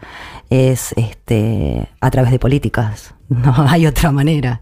es 0.50 0.94
este, 0.98 1.88
a 2.02 2.10
través 2.12 2.32
de 2.32 2.40
políticas, 2.40 3.14
no 3.30 3.54
hay 3.68 3.86
otra 3.88 4.12
manera. 4.12 4.62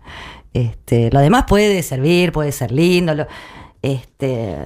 Este, 0.54 1.10
lo 1.12 1.20
demás 1.20 1.44
puede 1.48 1.84
servir, 1.84 2.32
puede 2.32 2.52
ser 2.52 2.72
lindo, 2.72 3.14
lo- 3.14 3.28
este, 3.82 4.58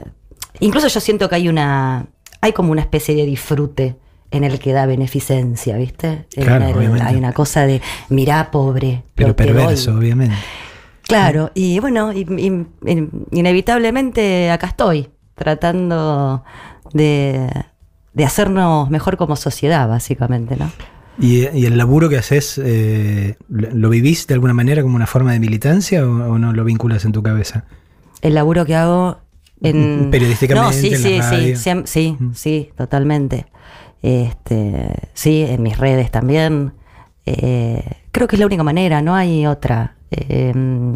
incluso 0.59 0.87
yo 0.87 0.99
siento 0.99 1.27
que 1.29 1.35
hay 1.35 1.49
una, 1.49 2.07
hay 2.41 2.53
como 2.53 2.71
una 2.71 2.81
especie 2.81 3.15
de 3.15 3.25
disfrute 3.25 3.95
en 4.31 4.43
el 4.43 4.59
que 4.59 4.71
da 4.73 4.85
beneficencia, 4.85 5.75
¿viste? 5.77 6.27
Claro, 6.35 6.65
el- 6.67 6.75
obviamente. 6.77 7.03
hay 7.07 7.15
una 7.15 7.33
cosa 7.33 7.65
de, 7.65 7.81
mirá 8.09 8.51
pobre, 8.51 9.03
Pero 9.15 9.29
lo 9.29 9.35
que 9.35 9.45
doy". 9.45 9.53
perverso, 9.53 9.95
obviamente. 9.95 10.35
Claro, 11.01 11.49
y 11.55 11.79
bueno, 11.79 12.13
y- 12.13 12.19
y- 12.37 12.45
in- 12.91 13.25
inevitablemente 13.31 14.51
acá 14.51 14.67
estoy, 14.67 15.09
tratando 15.33 16.43
de, 16.93 17.49
de 18.13 18.25
hacernos 18.25 18.89
mejor 18.89 19.17
como 19.17 19.35
sociedad, 19.35 19.87
básicamente, 19.87 20.55
¿no? 20.55 20.71
¿Y, 21.19 21.47
y 21.49 21.65
el 21.65 21.77
laburo 21.77 22.07
que 22.09 22.17
haces, 22.17 22.59
eh, 22.63 23.35
lo 23.49 23.89
vivís 23.89 24.25
de 24.27 24.33
alguna 24.35 24.53
manera 24.53 24.81
como 24.81 24.95
una 24.95 25.07
forma 25.07 25.33
de 25.33 25.39
militancia 25.39 26.05
o, 26.05 26.33
o 26.33 26.39
no 26.39 26.53
lo 26.53 26.63
vinculas 26.63 27.03
en 27.05 27.11
tu 27.11 27.21
cabeza? 27.21 27.65
El 28.21 28.35
laburo 28.35 28.65
que 28.65 28.75
hago 28.75 29.19
en... 29.61 30.09
Periodísticamente, 30.11 30.67
No, 30.67 30.71
sí, 30.73 30.87
en 30.93 31.19
la 31.19 31.29
sí, 31.29 31.55
sí, 31.55 31.71
sí, 31.85 32.17
Mm. 32.19 32.33
sí, 32.33 32.69
totalmente. 32.77 33.45
Este, 34.01 35.09
sí, 35.13 35.45
en 35.47 35.61
mis 35.61 35.77
redes 35.77 36.09
también. 36.11 36.73
Eh, 37.25 37.83
creo 38.11 38.27
que 38.27 38.35
es 38.35 38.39
la 38.39 38.45
única 38.45 38.63
manera, 38.63 39.01
no 39.01 39.15
hay 39.15 39.45
otra. 39.45 39.95
Eh, 40.11 40.53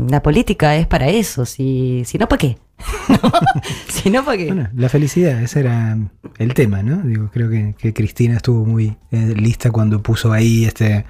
la 0.09 0.23
política 0.23 0.75
es 0.75 0.87
para 0.87 1.07
eso, 1.09 1.45
si, 1.45 2.03
si 2.05 2.17
no, 2.17 2.27
¿para 2.27 2.39
qué? 2.39 2.57
si 3.87 4.09
no, 4.09 4.25
¿para 4.25 4.37
qué? 4.37 4.47
Bueno, 4.47 4.69
la 4.75 4.89
felicidad, 4.89 5.41
ese 5.41 5.59
era 5.59 5.97
el 6.39 6.53
tema, 6.53 6.81
¿no? 6.81 6.97
Digo, 7.03 7.29
creo 7.31 7.49
que, 7.49 7.75
que 7.77 7.93
Cristina 7.93 8.37
estuvo 8.37 8.65
muy 8.65 8.97
eh, 9.11 9.33
lista 9.35 9.71
cuando 9.71 10.01
puso 10.01 10.33
ahí 10.33 10.65
este 10.65 11.05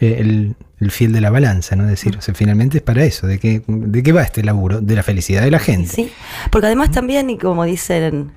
eh, 0.00 0.16
el, 0.18 0.56
el 0.80 0.90
fiel 0.90 1.12
de 1.12 1.20
la 1.20 1.28
balanza, 1.28 1.76
¿no? 1.76 1.84
Es 1.84 1.90
decir, 1.90 2.16
o 2.16 2.22
sea, 2.22 2.34
finalmente 2.34 2.78
es 2.78 2.82
para 2.82 3.04
eso, 3.04 3.26
¿de 3.26 3.38
qué, 3.38 3.62
¿de 3.66 4.02
qué 4.02 4.12
va 4.12 4.22
este 4.22 4.42
laburo? 4.42 4.80
De 4.80 4.94
la 4.94 5.02
felicidad 5.02 5.42
de 5.42 5.50
la 5.50 5.58
gente. 5.58 5.88
Sí, 5.88 6.10
porque 6.50 6.66
además 6.66 6.90
también, 6.90 7.28
y 7.28 7.36
como 7.36 7.64
dicen 7.64 8.32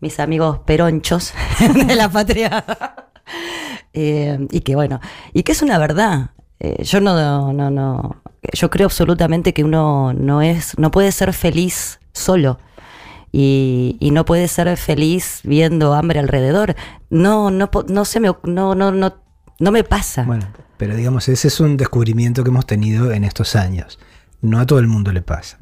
mis 0.00 0.20
amigos 0.20 0.60
peronchos 0.60 1.34
de 1.88 1.96
la 1.96 2.08
patria, 2.08 2.64
eh, 3.92 4.38
y 4.50 4.60
que 4.60 4.76
bueno, 4.76 5.00
y 5.34 5.42
que 5.42 5.52
es 5.52 5.62
una 5.62 5.78
verdad. 5.78 6.30
Eh, 6.60 6.84
yo 6.84 7.00
no, 7.00 7.52
no, 7.52 7.70
no, 7.70 8.22
yo 8.52 8.70
creo 8.70 8.86
absolutamente 8.86 9.54
que 9.54 9.64
uno 9.64 10.12
no 10.12 10.42
es, 10.42 10.78
no 10.78 10.90
puede 10.90 11.10
ser 11.10 11.32
feliz 11.32 12.00
solo. 12.12 12.58
Y, 13.32 13.96
y 14.00 14.10
no 14.10 14.24
puede 14.24 14.48
ser 14.48 14.76
feliz 14.76 15.40
viendo 15.44 15.94
hambre 15.94 16.18
alrededor. 16.18 16.74
No, 17.10 17.50
no, 17.50 17.70
no 17.88 18.04
se 18.04 18.20
me, 18.20 18.32
no, 18.44 18.74
no, 18.74 18.90
no, 18.90 19.14
no 19.58 19.70
me 19.70 19.84
pasa. 19.84 20.24
Bueno, 20.24 20.46
pero 20.76 20.96
digamos, 20.96 21.28
ese 21.28 21.48
es 21.48 21.60
un 21.60 21.76
descubrimiento 21.76 22.42
que 22.42 22.50
hemos 22.50 22.66
tenido 22.66 23.12
en 23.12 23.24
estos 23.24 23.56
años. 23.56 23.98
No 24.42 24.58
a 24.58 24.66
todo 24.66 24.80
el 24.80 24.88
mundo 24.88 25.12
le 25.12 25.22
pasa. 25.22 25.58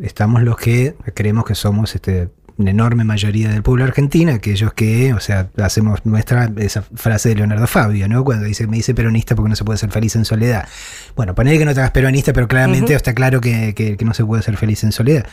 Estamos 0.00 0.42
los 0.42 0.56
que 0.56 0.96
creemos 1.14 1.44
que 1.44 1.54
somos 1.54 1.94
este, 1.94 2.30
una 2.56 2.70
enorme 2.70 3.02
mayoría 3.02 3.48
del 3.48 3.62
pueblo 3.64 3.82
argentino, 3.84 4.32
aquellos 4.32 4.72
que, 4.74 5.12
o 5.12 5.18
sea, 5.18 5.48
hacemos 5.60 6.06
nuestra 6.06 6.50
esa 6.58 6.82
frase 6.82 7.30
de 7.30 7.34
Leonardo 7.34 7.66
Fabio, 7.66 8.06
¿no? 8.08 8.22
Cuando 8.24 8.44
dice, 8.46 8.66
me 8.68 8.76
dice 8.76 8.94
peronista 8.94 9.34
porque 9.34 9.48
no 9.48 9.56
se 9.56 9.64
puede 9.64 9.76
ser 9.78 9.90
feliz 9.90 10.14
en 10.14 10.24
soledad. 10.24 10.68
Bueno, 11.16 11.34
poner 11.34 11.58
que 11.58 11.64
no 11.64 11.74
te 11.74 11.80
hagas 11.80 11.90
peronista, 11.90 12.32
pero 12.32 12.46
claramente 12.46 12.94
está 12.94 13.12
claro 13.12 13.40
que, 13.40 13.74
que- 13.74 13.96
que 13.96 14.04
no 14.04 14.14
se 14.14 14.24
puede 14.24 14.42
ser 14.42 14.56
feliz 14.56 14.84
en 14.84 14.92
soledad. 14.92 15.26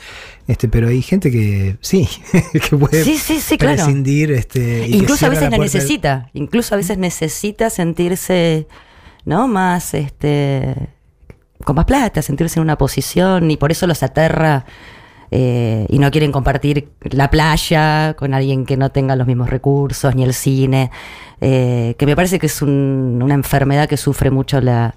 Este, 0.48 0.68
pero 0.68 0.88
hay 0.88 1.02
gente 1.04 1.30
que 1.30 1.78
sí, 1.82 2.08
que 2.70 2.76
puede 2.76 3.04
Sí, 3.04 3.18
sí, 3.18 3.40
sí, 3.40 3.58
claro. 3.58 3.76
prescindir. 3.76 4.32
Este, 4.32 4.88
y 4.88 4.96
incluso 4.96 5.28
a 5.28 5.30
veces 5.30 5.44
la 5.44 5.50
del- 5.52 5.62
necesita, 5.62 6.30
incluso 6.34 6.74
a 6.74 6.78
veces 6.78 6.98
necesita 6.98 7.70
sentirse, 7.70 8.68
¿no? 9.26 9.48
Más, 9.48 9.94
este, 9.94 10.76
con 11.64 11.76
más 11.76 11.86
plata, 11.86 12.24
sentirse 12.24 12.60
en 12.60 12.64
una 12.64 12.80
posición 12.80 13.52
y 13.52 13.58
por 13.58 13.72
eso 13.72 13.86
los 13.86 14.02
aterra 14.02 14.66
eh, 15.32 15.86
y 15.90 15.98
no 16.00 16.12
quieren 16.12 16.32
compartir 16.32 16.90
la 17.02 17.30
playa 17.30 18.16
con 18.18 18.34
alguien 18.34 18.66
que 18.66 18.78
no 18.78 18.92
tenga 18.92 19.16
los 19.16 19.26
mismos 19.28 19.50
recursos 19.50 20.14
ni 20.16 20.24
el 20.24 20.34
cine, 20.34 20.92
eh, 21.40 21.96
que 21.98 22.06
me 22.06 22.16
parece 22.16 22.38
que 22.38 22.48
es 22.48 22.62
un- 22.62 23.20
una 23.24 23.34
enfermedad 23.34 23.88
que 23.90 23.98
sufre 23.98 24.30
mucho 24.30 24.60
la, 24.62 24.96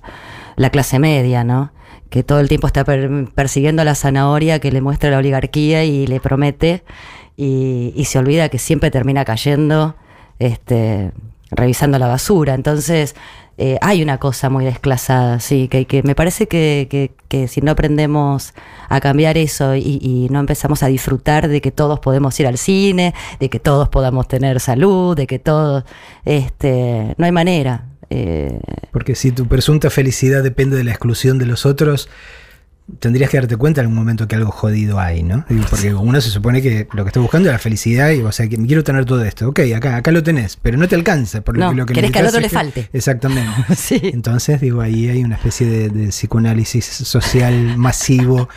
la 0.57 0.71
clase 0.71 0.99
media, 0.99 1.45
¿no? 1.45 1.73
Que 2.11 2.23
todo 2.23 2.41
el 2.41 2.49
tiempo 2.49 2.67
está 2.67 2.85
per- 2.85 3.27
persiguiendo 3.35 3.83
la 3.85 3.95
zanahoria 3.95 4.59
que 4.59 4.71
le 4.73 4.81
muestra 4.81 5.11
la 5.11 5.19
oligarquía 5.19 5.85
y 5.85 6.07
le 6.07 6.21
promete 6.21 6.83
y, 7.37 7.93
y 7.97 8.05
se 8.05 8.19
olvida 8.19 8.49
que 8.49 8.59
siempre 8.59 8.91
termina 8.91 9.25
cayendo 9.25 9.97
este, 10.39 11.13
revisando 11.55 11.99
la 11.99 12.07
basura. 12.07 12.55
Entonces, 12.55 13.15
eh, 13.57 13.79
hay 13.83 14.03
una 14.03 14.19
cosa 14.19 14.51
muy 14.51 14.65
desclasada, 14.65 15.39
sí, 15.39 15.69
que, 15.69 15.87
que 15.87 16.03
me 16.03 16.15
parece 16.17 16.49
que, 16.49 16.89
que- 16.91 17.13
que 17.29 17.47
si 17.49 17.61
no 17.61 17.71
aprendemos 17.73 18.53
a 18.89 19.01
cambiar 19.01 19.37
eso 19.39 19.75
y, 19.77 19.99
y 20.03 20.29
no 20.31 20.41
empezamos 20.41 20.83
a 20.83 20.89
disfrutar 20.89 21.47
de 21.49 21.61
que 21.61 21.71
todos 21.71 22.01
podemos 22.01 22.39
ir 22.41 22.47
al 22.49 22.59
cine, 22.59 23.15
de 23.41 23.49
que 23.49 23.61
todos 23.61 23.89
podamos 23.89 24.27
tener 24.29 24.59
salud, 24.61 25.17
de 25.17 25.27
que 25.29 25.39
todos, 25.39 25.85
este, 26.25 27.15
no 27.17 27.25
hay 27.27 27.33
manera. 27.33 27.85
Eh, 28.11 28.59
Porque 28.93 29.15
si 29.15 29.33
tu 29.33 29.47
presunta 29.47 29.91
felicidad 29.91 30.43
depende 30.43 30.77
de 30.77 30.85
la 30.85 30.91
exclusión 30.91 31.39
de 31.39 31.47
los 31.47 31.65
otros, 31.67 32.09
tendrías 32.99 33.31
que 33.31 33.39
darte 33.39 33.57
cuenta 33.57 33.81
en 33.81 33.87
algún 33.87 33.97
momento 33.97 34.29
que 34.29 34.37
algo 34.37 34.51
jodido 34.51 35.01
hay, 35.01 35.23
¿no? 35.23 35.45
Porque 35.71 35.95
uno 35.95 36.21
se 36.21 36.31
supone 36.31 36.61
que 36.61 36.87
lo 36.93 37.05
que 37.05 37.09
está 37.09 37.21
buscando 37.21 37.49
es 37.49 37.55
la 37.55 37.59
felicidad 37.59 38.11
y, 38.11 38.21
o 38.21 38.31
sea, 38.31 38.47
que 38.47 38.59
quiero 38.59 38.85
tener 38.85 39.07
todo 39.07 39.25
esto. 39.25 39.49
Ok, 39.49 39.61
acá, 39.75 39.97
acá 39.97 40.11
lo 40.11 40.23
tenés, 40.23 40.57
pero 40.61 40.77
no 40.77 40.87
te 40.87 40.95
alcanza. 40.95 41.41
Por 41.41 41.57
No, 41.57 41.73
lo 41.73 41.87
que 41.87 41.95
querés 41.95 42.11
que 42.11 42.19
al 42.19 42.27
otro 42.27 42.41
le 42.41 42.51
falte. 42.51 42.91
Exactamente. 42.93 43.51
sí. 43.77 44.01
Entonces, 44.03 44.61
digo, 44.61 44.83
ahí 44.83 45.09
hay 45.09 45.25
una 45.25 45.37
especie 45.37 45.67
de, 45.67 45.89
de 45.89 46.09
psicoanálisis 46.09 46.85
social 46.85 47.77
masivo 47.79 48.49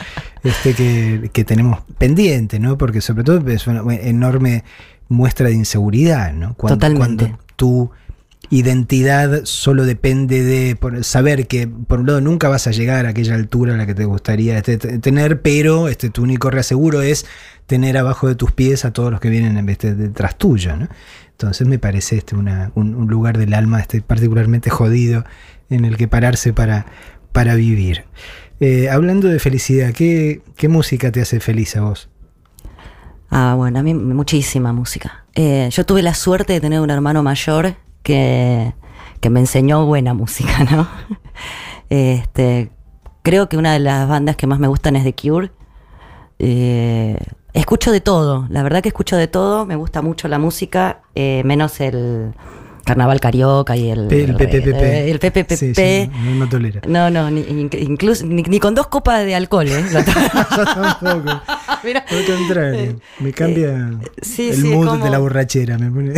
este 0.43 0.73
que, 0.73 1.30
que 1.32 1.45
tenemos 1.45 1.82
pendiente, 1.97 2.59
¿no? 2.59 2.78
Porque 2.78 2.99
sobre 2.99 3.23
todo 3.23 3.47
es 3.49 3.65
una 3.67 3.82
enorme 3.95 4.65
muestra 5.07 5.47
de 5.47 5.53
inseguridad, 5.53 6.34
¿no? 6.34 6.53
Totalmente. 6.53 7.25
Cuando 7.25 7.39
tu 7.55 7.91
identidad 8.49 9.41
solo 9.43 9.85
depende 9.85 10.43
de 10.43 10.77
saber 11.03 11.47
que, 11.47 11.67
por 11.67 11.99
un 11.99 12.07
lado, 12.07 12.21
nunca 12.21 12.49
vas 12.49 12.67
a 12.67 12.71
llegar 12.71 13.05
a 13.05 13.09
aquella 13.09 13.35
altura 13.35 13.73
a 13.73 13.77
la 13.77 13.85
que 13.85 13.95
te 13.95 14.05
gustaría 14.05 14.57
este, 14.57 14.77
te- 14.77 14.99
tener, 14.99 15.41
pero 15.41 15.87
este, 15.87 16.09
tu 16.09 16.23
único 16.23 16.49
reaseguro 16.49 17.01
es 17.01 17.25
tener 17.65 17.97
abajo 17.97 18.27
de 18.27 18.35
tus 18.35 18.51
pies 18.51 18.85
a 18.85 18.93
todos 18.93 19.11
los 19.11 19.19
que 19.19 19.29
vienen 19.29 19.65
de- 19.65 19.95
detrás 19.95 20.37
tuyo, 20.37 20.75
¿no? 20.77 20.87
Entonces 21.31 21.67
me 21.67 21.77
parece 21.77 22.17
este 22.17 22.35
un, 22.35 23.07
lugar 23.07 23.37
del 23.37 23.53
alma 23.53 23.79
este, 23.79 24.01
particularmente 24.01 24.69
jodido 24.69 25.23
en 25.69 25.85
el 25.85 25.97
que 25.97 26.07
pararse 26.07 26.53
para, 26.53 26.85
vivir. 27.55 28.05
Eh, 28.59 28.89
hablando 28.89 29.27
de 29.27 29.37
felicidad, 29.37 29.93
¿qué, 29.93 30.41
¿qué 30.55 30.67
música 30.67 31.11
te 31.11 31.21
hace 31.21 31.39
feliz 31.39 31.75
a 31.75 31.81
vos? 31.81 32.09
Ah, 33.29 33.53
bueno, 33.55 33.79
a 33.79 33.83
mí 33.83 33.93
muchísima 33.93 34.73
música. 34.73 35.25
Eh, 35.35 35.69
yo 35.71 35.85
tuve 35.85 36.01
la 36.01 36.15
suerte 36.15 36.53
de 36.53 36.61
tener 36.61 36.79
un 36.79 36.89
hermano 36.89 37.21
mayor 37.21 37.75
que, 38.07 38.73
que 39.19 39.29
me 39.29 39.41
enseñó 39.41 39.85
buena 39.85 40.13
música, 40.13 40.63
¿no? 40.71 40.87
Este, 41.89 42.71
creo 43.21 43.49
que 43.49 43.57
una 43.57 43.73
de 43.73 43.79
las 43.79 44.07
bandas 44.07 44.37
que 44.37 44.47
más 44.47 44.59
me 44.59 44.67
gustan 44.67 44.95
es 44.95 45.03
The 45.03 45.13
Cure. 45.13 45.51
Eh, 46.39 47.17
escucho 47.53 47.91
de 47.91 47.99
todo, 47.99 48.47
la 48.49 48.63
verdad 48.63 48.81
que 48.81 48.87
escucho 48.89 49.17
de 49.17 49.27
todo, 49.27 49.65
me 49.65 49.75
gusta 49.75 50.01
mucho 50.01 50.27
la 50.29 50.39
música, 50.39 51.01
eh, 51.15 51.41
menos 51.43 51.81
el 51.81 52.33
carnaval 52.85 53.19
carioca 53.19 53.75
y 53.75 53.89
el, 53.89 54.09
El 54.09 54.33
PPPP. 54.35 54.81
eh, 54.81 55.11
el 55.11 55.19
PPPP. 55.19 55.51
Sí, 55.57 55.75
sí, 55.75 56.09
no, 56.23 56.35
no 56.35 56.47
tolera. 56.47 56.79
No, 56.87 57.09
no, 57.09 57.29
ni, 57.29 57.41
in- 57.41 57.69
incluso, 57.77 58.25
ni, 58.25 58.43
ni 58.43 58.59
con 58.61 58.75
dos 58.75 58.87
copas 58.87 59.25
de 59.25 59.35
alcohol, 59.35 59.67
¿eh? 59.67 59.83
Yo 59.91 60.63
tampoco. 60.65 61.41
Mira. 61.83 62.05
Por 62.05 62.25
contrario, 62.37 62.95
me 63.19 63.33
cambia 63.33 63.91
sí, 64.21 64.49
el 64.51 64.63
mood 64.63 64.87
como- 64.87 65.03
de 65.03 65.09
la 65.09 65.17
borrachera. 65.19 65.77
Me 65.77 65.91
pone. 65.91 66.13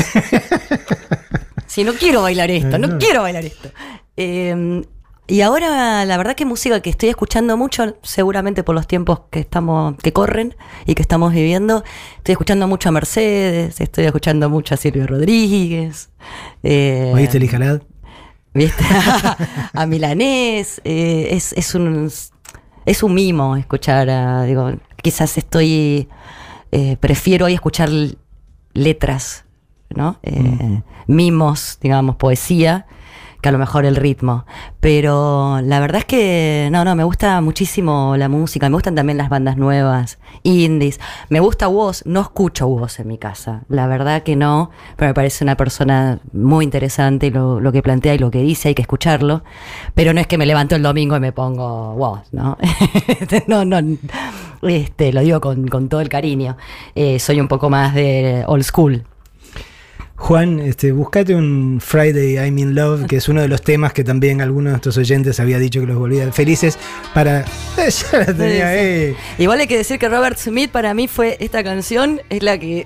Si 1.69 1.83
no 1.83 1.93
quiero 1.93 2.23
bailar 2.23 2.49
esto, 2.49 2.77
no, 2.79 2.97
quiero 2.97 3.21
bailar 3.21 3.45
esto. 3.45 3.69
Eh, 4.17 4.83
y 5.27 5.41
ahora, 5.41 6.05
la 6.05 6.17
verdad 6.17 6.35
que 6.35 6.43
música 6.43 6.81
que 6.81 6.89
estoy 6.89 7.09
escuchando 7.09 7.55
mucho, 7.55 7.95
seguramente 8.01 8.63
por 8.63 8.73
los 8.73 8.87
tiempos 8.87 9.21
que 9.29 9.41
estamos, 9.41 9.95
que 10.01 10.11
corren 10.11 10.55
y 10.87 10.95
que 10.95 11.03
estamos 11.03 11.31
viviendo, 11.31 11.83
estoy 12.17 12.33
escuchando 12.33 12.67
mucho 12.67 12.89
a 12.89 12.91
Mercedes, 12.91 13.79
estoy 13.79 14.05
escuchando 14.05 14.49
mucho 14.49 14.73
a 14.73 14.77
Silvio 14.77 15.05
Rodríguez. 15.05 16.09
eh, 16.63 17.11
¿Oíste 17.13 17.37
el 17.37 17.43
Ijalad? 17.43 17.83
¿Viste? 18.55 18.83
a 19.73 19.85
Milanés. 19.85 20.81
eh, 20.83 21.27
es, 21.29 21.53
es 21.53 21.75
un 21.75 22.09
es 22.85 23.03
un 23.03 23.13
mimo 23.13 23.55
escuchar 23.55 24.09
a, 24.09 24.45
digo, 24.45 24.71
quizás 25.03 25.37
estoy 25.37 26.09
eh, 26.71 26.97
prefiero 26.99 27.45
hoy 27.45 27.53
escuchar 27.53 27.91
letras, 28.73 29.45
¿no? 29.95 30.17
Eh, 30.23 30.81
Mimos, 31.07 31.79
digamos, 31.81 32.15
poesía, 32.17 32.85
que 33.41 33.49
a 33.49 33.51
lo 33.51 33.57
mejor 33.57 33.85
el 33.85 33.95
ritmo. 33.95 34.45
Pero 34.79 35.59
la 35.61 35.79
verdad 35.79 35.99
es 35.99 36.05
que, 36.05 36.69
no, 36.71 36.83
no, 36.85 36.95
me 36.95 37.03
gusta 37.03 37.39
muchísimo 37.41 38.15
la 38.17 38.29
música, 38.29 38.69
me 38.69 38.75
gustan 38.75 38.95
también 38.95 39.17
las 39.17 39.29
bandas 39.29 39.57
nuevas, 39.57 40.19
indies. 40.43 40.99
Me 41.29 41.39
gusta 41.39 41.67
Woz, 41.67 42.05
no 42.05 42.21
escucho 42.21 42.67
Woz 42.67 42.99
en 42.99 43.07
mi 43.07 43.17
casa, 43.17 43.63
la 43.69 43.87
verdad 43.87 44.23
que 44.23 44.35
no, 44.35 44.71
pero 44.95 45.09
me 45.09 45.13
parece 45.13 45.43
una 45.43 45.55
persona 45.55 46.19
muy 46.33 46.65
interesante 46.65 47.31
lo, 47.31 47.59
lo 47.59 47.71
que 47.71 47.81
plantea 47.81 48.15
y 48.15 48.19
lo 48.19 48.31
que 48.31 48.41
dice, 48.41 48.69
hay 48.69 48.75
que 48.75 48.81
escucharlo. 48.81 49.43
Pero 49.95 50.13
no 50.13 50.21
es 50.21 50.27
que 50.27 50.37
me 50.37 50.45
levanto 50.45 50.75
el 50.75 50.83
domingo 50.83 51.15
y 51.15 51.19
me 51.19 51.31
pongo 51.31 51.93
Woz, 51.93 52.31
¿no? 52.31 52.57
no, 53.47 53.65
no. 53.65 53.97
Este, 54.61 55.13
lo 55.13 55.21
digo 55.21 55.39
con, 55.39 55.67
con 55.67 55.87
todo 55.87 56.01
el 56.01 56.09
cariño. 56.09 56.57
Eh, 56.95 57.19
soy 57.19 57.39
un 57.39 57.47
poco 57.47 57.69
más 57.69 57.93
de 57.93 58.43
old 58.47 58.63
school. 58.63 59.05
Juan, 60.19 60.59
este, 60.59 60.91
buscate 60.91 61.33
un 61.33 61.79
Friday 61.81 62.35
I'm 62.35 62.57
in 62.59 62.75
Love, 62.75 63.07
que 63.07 63.15
es 63.15 63.29
uno 63.29 63.41
de 63.41 63.47
los 63.47 63.61
temas 63.61 63.93
que 63.93 64.03
también 64.03 64.41
algunos 64.41 64.65
de 64.65 64.71
nuestros 64.71 64.97
oyentes 64.97 65.39
había 65.39 65.57
dicho 65.57 65.79
que 65.79 65.87
los 65.87 65.97
volvía 65.97 66.31
felices 66.31 66.77
para. 67.13 67.45
Eh, 67.77 67.89
ya 68.11 68.19
la 68.19 68.25
tenía 68.25 68.67
ahí. 68.67 69.15
Igual 69.37 69.61
hay 69.61 69.67
que 69.67 69.77
decir 69.77 69.97
que 69.97 70.09
Robert 70.09 70.37
Smith 70.37 70.69
para 70.69 70.93
mí 70.93 71.07
fue 71.07 71.37
esta 71.39 71.63
canción, 71.63 72.21
es 72.29 72.43
la 72.43 72.59
que 72.59 72.85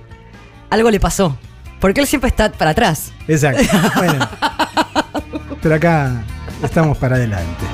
algo 0.69 0.89
le 0.91 0.99
pasó. 0.99 1.37
Porque 1.81 1.99
él 2.01 2.07
siempre 2.07 2.29
está 2.29 2.51
para 2.51 2.71
atrás. 2.71 3.11
Exacto. 3.27 3.63
Bueno. 3.97 4.29
Pero 5.61 5.75
acá 5.75 6.23
estamos 6.63 6.97
para 6.97 7.15
adelante. 7.15 7.72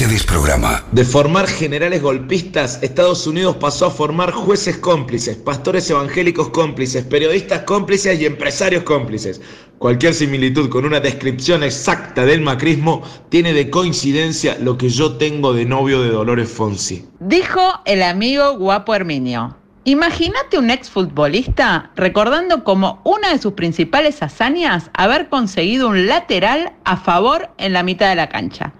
Programa 0.00 0.06
que 0.06 0.06
te 0.06 0.06
desprograma. 0.06 0.84
De 0.92 1.04
formar 1.04 1.46
generales 1.46 2.02
golpistas, 2.02 2.82
Estados 2.82 3.26
Unidos 3.26 3.56
pasó 3.56 3.86
a 3.86 3.90
formar 3.90 4.32
jueces 4.32 4.78
cómplices, 4.78 5.36
pastores 5.36 5.90
evangélicos 5.90 6.48
cómplices, 6.50 7.04
periodistas 7.04 7.62
cómplices 7.64 8.18
y 8.20 8.26
empresarios 8.26 8.84
cómplices. 8.84 9.40
Cualquier 9.78 10.14
similitud 10.14 10.68
con 10.70 10.84
una 10.84 11.00
descripción 11.00 11.62
exacta 11.62 12.24
del 12.24 12.40
macrismo 12.40 13.02
tiene 13.28 13.52
de 13.52 13.70
coincidencia 13.70 14.56
lo 14.60 14.76
que 14.76 14.88
yo 14.88 15.16
tengo 15.16 15.52
de 15.52 15.64
novio 15.64 16.02
de 16.02 16.10
Dolores 16.10 16.50
Fonsi. 16.50 17.06
Dijo 17.20 17.80
el 17.84 18.02
amigo 18.02 18.56
guapo 18.56 18.94
Herminio. 18.94 19.56
Imagínate 19.84 20.58
un 20.58 20.70
exfutbolista 20.70 21.90
recordando 21.96 22.64
como 22.64 23.00
una 23.04 23.32
de 23.32 23.38
sus 23.38 23.54
principales 23.54 24.22
hazañas 24.22 24.90
haber 24.92 25.28
conseguido 25.30 25.88
un 25.88 26.06
lateral 26.06 26.72
a 26.84 26.98
favor 26.98 27.50
en 27.56 27.72
la 27.72 27.82
mitad 27.82 28.10
de 28.10 28.16
la 28.16 28.28
cancha. 28.28 28.74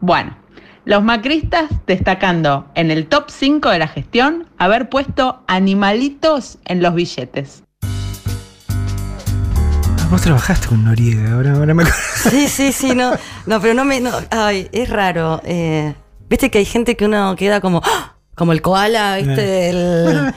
Bueno, 0.00 0.36
los 0.84 1.02
macristas 1.02 1.70
destacando 1.86 2.66
en 2.74 2.90
el 2.90 3.06
top 3.06 3.24
5 3.30 3.68
de 3.70 3.78
la 3.78 3.88
gestión 3.88 4.46
haber 4.58 4.88
puesto 4.88 5.42
animalitos 5.46 6.58
en 6.64 6.82
los 6.82 6.94
billetes. 6.94 7.62
Vos 10.10 10.22
trabajaste 10.22 10.66
con 10.66 10.84
Noriega, 10.84 11.34
ahora, 11.34 11.52
ahora 11.52 11.72
me 11.74 11.82
acuerdo. 11.84 12.00
Sí, 12.30 12.48
sí, 12.48 12.72
sí, 12.72 12.94
no, 12.96 13.12
no, 13.46 13.60
pero 13.60 13.74
no 13.74 13.84
me, 13.84 14.00
no, 14.00 14.10
ay, 14.30 14.68
es 14.72 14.88
raro. 14.90 15.40
eh, 15.44 15.94
Viste 16.28 16.50
que 16.50 16.58
hay 16.58 16.64
gente 16.64 16.96
que 16.96 17.04
uno 17.06 17.34
queda 17.36 17.60
como, 17.60 17.80
¡ah! 17.84 18.14
como 18.34 18.52
el 18.52 18.62
koala, 18.62 19.16
viste, 19.16 19.70
el- 19.70 20.34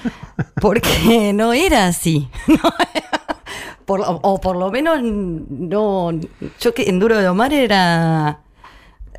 porque 0.61 1.31
no 1.33 1.53
era 1.53 1.87
así. 1.87 2.27
no 2.47 2.55
era- 2.93 3.37
por 3.85 3.99
lo- 3.99 4.19
o 4.21 4.39
por 4.39 4.55
lo 4.57 4.69
menos 4.71 4.99
no, 5.01 6.11
yo 6.59 6.73
que 6.75 6.83
en 6.89 6.99
Duro 6.99 7.17
de 7.17 7.27
Omar 7.27 7.51
era, 7.53 8.39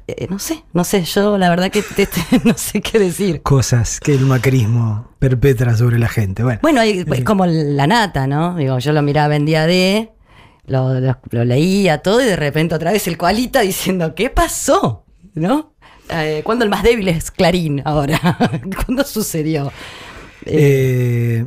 eh, 0.06 0.26
no 0.30 0.38
sé, 0.38 0.64
no 0.72 0.84
sé, 0.84 1.02
yo 1.04 1.38
la 1.38 1.48
verdad 1.50 1.70
que 1.70 1.82
te- 1.82 2.06
te- 2.06 2.20
no 2.44 2.54
sé 2.56 2.80
qué 2.80 2.98
decir. 2.98 3.42
Cosas 3.42 4.00
que 4.00 4.12
el 4.14 4.26
macrismo 4.26 5.10
perpetra 5.18 5.76
sobre 5.76 5.98
la 5.98 6.08
gente. 6.08 6.42
Bueno, 6.42 6.58
Bueno, 6.62 6.82
es 6.82 7.24
como 7.24 7.46
la 7.46 7.86
nata, 7.86 8.26
¿no? 8.26 8.56
Digo, 8.56 8.78
yo 8.78 8.92
lo 8.92 9.02
miraba 9.02 9.34
en 9.36 9.46
día 9.46 9.66
de, 9.66 10.10
lo, 10.66 11.00
lo- 11.00 11.18
lo 11.30 11.44
leía 11.44 11.98
todo 11.98 12.22
y 12.22 12.26
de 12.26 12.36
repente 12.36 12.74
otra 12.74 12.92
vez 12.92 13.06
el 13.08 13.16
koalita 13.16 13.60
diciendo, 13.60 14.14
¿qué 14.14 14.30
pasó? 14.30 15.04
¿No? 15.34 15.72
Eh, 16.10 16.42
¿Cuándo 16.44 16.64
el 16.64 16.70
más 16.70 16.82
débil 16.82 17.08
es 17.08 17.30
Clarín 17.30 17.80
ahora? 17.84 18.20
¿Cuándo 18.84 19.04
sucedió? 19.04 19.72
Eh, 20.46 21.46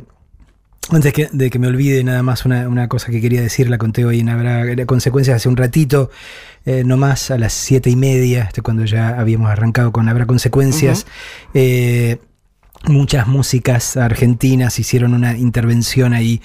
antes 0.90 1.12
que- 1.12 1.28
de 1.30 1.50
que 1.50 1.58
me 1.58 1.66
olvide 1.68 2.02
nada 2.02 2.22
más 2.22 2.44
una, 2.44 2.66
una 2.68 2.88
cosa 2.88 3.10
que 3.12 3.20
quería 3.20 3.40
decir, 3.42 3.68
la 3.70 3.78
conté 3.78 4.04
hoy 4.04 4.20
en 4.20 4.28
Habrá 4.30 4.84
Consecuencias 4.86 5.36
hace 5.36 5.48
un 5.48 5.56
ratito, 5.56 6.10
eh, 6.66 6.82
no 6.84 6.96
más 6.96 7.30
a 7.30 7.38
las 7.38 7.52
siete 7.52 7.90
y 7.90 7.96
media, 7.96 8.44
este, 8.44 8.62
cuando 8.62 8.84
ya 8.84 9.18
habíamos 9.20 9.50
arrancado 9.50 9.92
con 9.92 10.08
Habrá 10.08 10.26
Consecuencias. 10.26 11.06
Eh, 11.54 12.18
muchas 12.84 13.26
músicas 13.26 13.96
argentinas 13.96 14.78
hicieron 14.78 15.12
una 15.14 15.36
intervención 15.36 16.12
ahí 16.14 16.40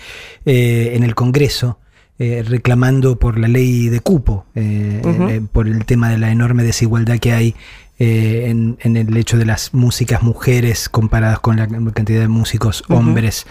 eh, 0.45 0.93
en 0.95 1.03
el 1.03 1.13
Congreso. 1.15 1.77
eh, 2.19 2.43
reclamando 2.47 3.17
por 3.17 3.39
la 3.39 3.47
ley 3.47 3.89
de 3.89 3.99
cupo, 3.99 4.45
eh, 4.55 5.01
eh, 5.03 5.41
por 5.51 5.67
el 5.67 5.83
tema 5.85 6.09
de 6.09 6.19
la 6.19 6.31
enorme 6.31 6.63
desigualdad 6.63 7.17
que 7.17 7.33
hay 7.33 7.55
eh, 7.99 8.45
en, 8.49 8.77
en 8.81 8.97
el 8.97 9.15
hecho 9.17 9.37
de 9.37 9.45
las 9.45 9.73
músicas 9.73 10.23
mujeres 10.23 10.89
comparadas 10.89 11.39
con 11.39 11.57
la 11.57 11.67
cantidad 11.93 12.19
de 12.21 12.27
músicos 12.27 12.83
hombres 12.89 13.45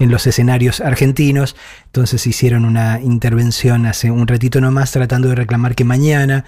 en 0.00 0.10
los 0.10 0.26
escenarios 0.26 0.80
argentinos. 0.80 1.54
Entonces 1.86 2.26
hicieron 2.26 2.64
una 2.64 3.00
intervención 3.00 3.86
hace 3.86 4.10
un 4.10 4.26
ratito 4.26 4.60
nomás 4.60 4.90
tratando 4.92 5.28
de 5.28 5.36
reclamar 5.36 5.74
que 5.74 5.84
mañana, 5.84 6.44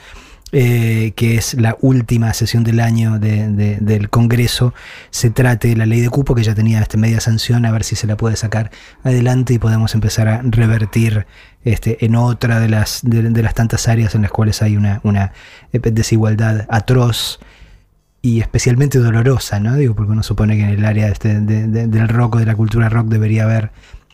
eh, 0.53 1.13
que 1.17 1.37
es 1.37 1.55
la 1.55 1.77
última 1.81 2.33
sesión 2.33 2.63
del 2.63 2.79
año 2.81 3.19
de- 3.19 3.49
de- 3.49 3.79
del 3.81 4.11
Congreso, 4.11 4.75
se 5.11 5.31
trate 5.31 5.75
la 5.77 5.87
ley 5.87 6.01
de 6.01 6.09
cupo 6.09 6.35
que 6.37 6.45
ya 6.45 6.55
tenía 6.55 6.81
este, 6.81 6.97
media 6.97 7.21
sanción, 7.21 7.65
a 7.67 7.73
ver 7.73 7.83
si 7.85 7.97
se 7.97 8.07
la 8.07 8.17
puede 8.17 8.37
sacar 8.37 8.71
adelante 9.03 9.55
y 9.55 9.59
podemos 9.59 9.95
empezar 9.95 10.29
a 10.29 10.43
revertir 10.43 11.27
este, 11.67 12.05
en 12.07 12.15
otra 12.15 12.61
de 12.61 12.69
las, 12.69 13.01
de, 13.03 13.43
las 13.43 13.55
tantas 13.55 13.89
áreas 13.89 14.15
en 14.15 14.23
las 14.23 14.31
cuales 14.31 14.63
hay 14.63 14.77
una, 14.77 15.01
eh, 15.73 15.81
desigualdad 15.81 16.65
atroz 16.71 17.41
y 18.23 18.41
especialmente 18.41 18.99
dolorosa, 18.99 19.59
¿no? 19.61 19.75
Digo, 19.77 19.95
porque 19.97 20.13
uno 20.13 20.23
supone 20.23 20.57
que 20.57 20.63
en 20.63 20.71
el 20.71 20.85
área 20.85 21.09
este, 21.09 21.41
de- 21.41 21.67
del 21.89 22.09
rock 22.09 22.37
o 22.37 22.39
de 22.39 22.47
la 22.47 22.55
cultura 22.55 22.89
rock 22.89 23.09
debería 23.09 23.45
haber 23.45 23.73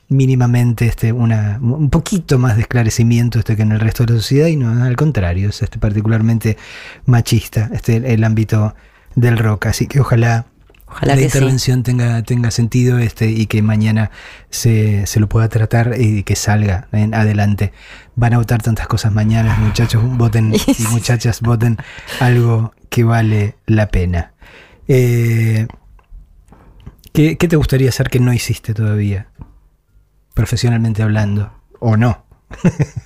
mínimamente 0.08 0.86
este, 0.86 1.12
una, 1.12 1.58
un 1.60 1.90
poquito 1.90 2.38
más 2.38 2.56
de 2.56 2.62
esclarecimiento 2.62 3.38
este, 3.38 3.54
que 3.56 3.62
en 3.62 3.72
el 3.72 3.80
resto 3.80 4.04
de 4.04 4.14
la 4.14 4.18
sociedad 4.20 4.46
y 4.48 4.56
no, 4.56 4.82
al 4.84 4.96
contrario, 4.96 5.50
es 5.50 5.62
este, 5.62 5.78
particularmente 5.78 6.56
machista 7.06 7.70
este, 7.72 7.96
el 8.14 8.24
ámbito 8.24 8.74
del 9.14 9.36
rock. 9.38 9.66
Así 9.66 9.86
que 9.86 10.00
ojalá, 10.00 10.46
Ojalá 10.92 11.14
la 11.14 11.22
que 11.22 11.30
sí. 11.30 11.36
intervención 11.38 11.82
tenga, 11.82 12.22
tenga 12.22 12.50
sentido 12.50 12.98
este, 12.98 13.26
y 13.30 13.46
que 13.46 13.62
mañana 13.62 14.10
se, 14.50 15.06
se 15.06 15.20
lo 15.20 15.28
pueda 15.28 15.48
tratar 15.48 15.94
y 15.98 16.22
que 16.22 16.36
salga 16.36 16.88
en 16.92 17.14
adelante. 17.14 17.72
Van 18.14 18.34
a 18.34 18.38
votar 18.38 18.62
tantas 18.62 18.86
cosas 18.86 19.12
mañana, 19.12 19.56
muchachos, 19.56 20.02
voten 20.04 20.52
y 20.78 20.82
muchachas, 20.90 21.40
voten 21.40 21.78
algo 22.20 22.72
que 22.88 23.04
vale 23.04 23.56
la 23.66 23.88
pena. 23.88 24.32
Eh, 24.86 25.66
¿qué, 27.12 27.36
qué 27.38 27.48
te 27.48 27.56
gustaría 27.56 27.88
hacer 27.88 28.08
que 28.10 28.20
no 28.20 28.32
hiciste 28.32 28.74
todavía? 28.74 29.28
Profesionalmente 30.34 31.02
hablando. 31.02 31.52
¿O 31.80 31.96
no? 31.96 32.24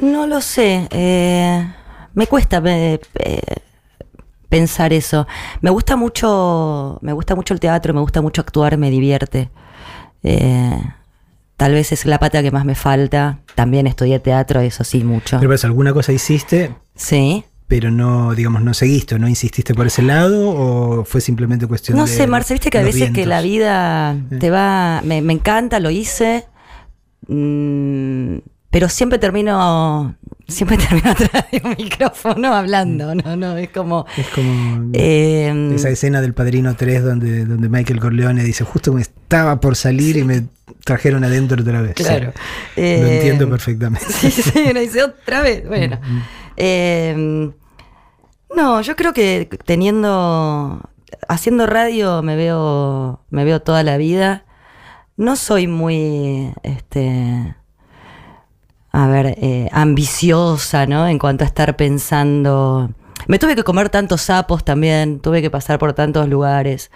No 0.00 0.26
lo 0.26 0.40
sé. 0.40 0.88
eh, 0.90 1.72
me 2.14 2.26
cuesta 2.26 2.60
eh, 2.64 3.00
eh, 3.14 3.40
pensar 4.58 4.92
eso. 4.92 5.26
Me 5.60 5.70
gusta 5.70 5.96
mucho, 5.96 6.98
me 7.02 7.12
gusta 7.12 7.34
mucho 7.34 7.54
el 7.54 7.60
teatro, 7.60 7.92
me 7.94 8.00
gusta 8.00 8.20
mucho 8.22 8.40
actuar, 8.40 8.76
me 8.78 8.90
divierte. 8.90 9.50
Eh, 10.22 10.80
tal 11.56 11.72
vez 11.72 11.92
es 11.92 12.04
la 12.06 12.18
pata 12.18 12.42
que 12.42 12.50
más 12.50 12.64
me 12.64 12.74
falta. 12.74 13.38
También 13.54 13.86
estudié 13.86 14.18
teatro, 14.20 14.60
eso 14.60 14.84
sí, 14.84 15.02
mucho. 15.04 15.38
Pero 15.38 15.50
pues, 15.50 15.64
alguna 15.64 15.92
cosa 15.92 16.12
hiciste, 16.12 16.74
Sí. 16.94 17.44
pero 17.66 17.90
no, 17.90 18.34
digamos, 18.34 18.62
no 18.62 18.74
seguiste, 18.74 19.14
o 19.16 19.18
no 19.18 19.28
insististe 19.28 19.74
por 19.74 19.86
ese 19.86 20.02
lado, 20.02 20.50
o 20.50 21.04
fue 21.04 21.20
simplemente 21.20 21.66
cuestión 21.66 21.96
No 21.98 22.06
de. 22.06 22.12
sé, 22.12 22.26
Marce, 22.26 22.54
viste 22.54 22.70
que 22.70 22.78
a 22.78 22.82
veces 22.82 23.10
que 23.10 23.26
la 23.26 23.40
vida 23.40 24.12
Eh. 24.30 24.36
te 24.38 24.50
va. 24.50 25.00
Me, 25.04 25.20
me 25.22 25.32
encanta, 25.32 25.80
lo 25.80 25.90
hice. 25.90 26.44
mm, 27.28 28.38
pero 28.70 28.88
siempre 28.88 29.18
termino. 29.18 30.14
Siempre 30.46 30.76
termino 30.76 31.10
atrás 31.10 31.46
de 31.52 31.62
un 31.64 31.74
micrófono 31.78 32.54
hablando. 32.54 33.14
No, 33.14 33.36
no, 33.36 33.56
es 33.56 33.70
como. 33.70 34.06
Es 34.16 34.28
como 34.28 34.90
eh, 34.92 35.72
esa 35.74 35.88
escena 35.88 36.20
del 36.20 36.34
Padrino 36.34 36.76
3 36.76 37.02
donde, 37.02 37.44
donde 37.46 37.68
Michael 37.68 38.00
Corleone 38.00 38.44
dice, 38.44 38.64
justo 38.64 38.92
me 38.92 39.00
estaba 39.00 39.60
por 39.60 39.74
salir 39.74 40.16
y 40.16 40.24
me 40.24 40.44
trajeron 40.84 41.24
adentro 41.24 41.62
otra 41.62 41.80
vez. 41.80 41.94
Claro. 41.94 42.32
Sí, 42.74 42.80
lo 42.80 43.06
entiendo 43.06 43.48
perfectamente. 43.48 44.06
Sí, 44.12 44.30
sí, 44.30 44.64
uno 44.70 44.80
dice 44.80 45.02
otra 45.02 45.40
vez. 45.40 45.66
Bueno. 45.66 45.98
Eh, 46.56 47.50
no, 48.54 48.80
yo 48.82 48.96
creo 48.96 49.12
que 49.12 49.48
teniendo. 49.64 50.80
Haciendo 51.28 51.66
radio 51.66 52.22
me 52.22 52.36
veo. 52.36 53.24
Me 53.30 53.44
veo 53.44 53.62
toda 53.62 53.82
la 53.82 53.96
vida. 53.96 54.44
No 55.16 55.36
soy 55.36 55.68
muy. 55.68 56.52
Este. 56.62 57.54
A 58.96 59.08
ver, 59.08 59.34
eh, 59.40 59.68
ambiciosa, 59.72 60.86
¿no? 60.86 61.08
En 61.08 61.18
cuanto 61.18 61.42
a 61.42 61.48
estar 61.48 61.74
pensando. 61.74 62.92
Me 63.26 63.40
tuve 63.40 63.56
que 63.56 63.64
comer 63.64 63.88
tantos 63.88 64.22
sapos 64.22 64.62
también, 64.62 65.18
tuve 65.18 65.42
que 65.42 65.50
pasar 65.50 65.80
por 65.80 65.94
tantos 65.94 66.28
lugares, 66.28 66.92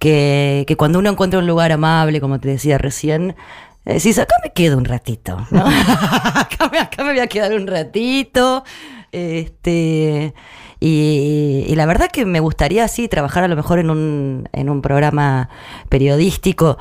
que, 0.00 0.64
que 0.66 0.76
cuando 0.76 0.98
uno 0.98 1.08
encuentra 1.08 1.38
un 1.38 1.46
lugar 1.46 1.70
amable, 1.70 2.20
como 2.20 2.40
te 2.40 2.48
decía 2.48 2.78
recién, 2.78 3.36
eh, 3.84 3.94
decís, 3.94 4.18
acá 4.18 4.34
me 4.42 4.52
quedo 4.54 4.76
un 4.76 4.86
ratito, 4.86 5.46
¿no? 5.52 5.64
acá, 6.34 6.68
me, 6.72 6.80
acá 6.80 7.04
me 7.04 7.12
voy 7.12 7.20
a 7.20 7.28
quedar 7.28 7.54
un 7.54 7.68
ratito. 7.68 8.64
Este, 9.12 10.34
y, 10.80 11.64
y 11.68 11.74
la 11.76 11.86
verdad 11.86 12.10
que 12.10 12.26
me 12.26 12.40
gustaría 12.40 12.82
así 12.82 13.06
trabajar 13.06 13.44
a 13.44 13.48
lo 13.48 13.54
mejor 13.54 13.78
en 13.78 13.90
un, 13.90 14.48
en 14.52 14.68
un 14.68 14.82
programa 14.82 15.48
periodístico 15.90 16.76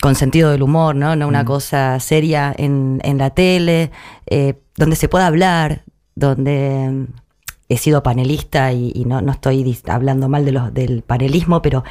con 0.00 0.14
sentido 0.14 0.50
del 0.50 0.62
humor, 0.62 0.94
¿no? 0.94 1.16
No 1.16 1.26
una 1.26 1.44
cosa 1.44 1.98
seria 2.00 2.54
en, 2.56 3.00
en 3.02 3.18
la 3.18 3.30
tele, 3.30 3.90
eh, 4.26 4.54
donde 4.76 4.96
se 4.96 5.08
pueda 5.08 5.26
hablar, 5.26 5.82
donde 6.14 6.88
mm, 6.90 7.06
he 7.68 7.78
sido 7.78 8.02
panelista 8.02 8.72
y, 8.72 8.92
y 8.94 9.04
no, 9.04 9.20
no 9.20 9.32
estoy 9.32 9.78
hablando 9.88 10.28
mal 10.28 10.44
de 10.44 10.52
los, 10.52 10.72
del 10.72 11.02
panelismo, 11.02 11.62
pero 11.62 11.84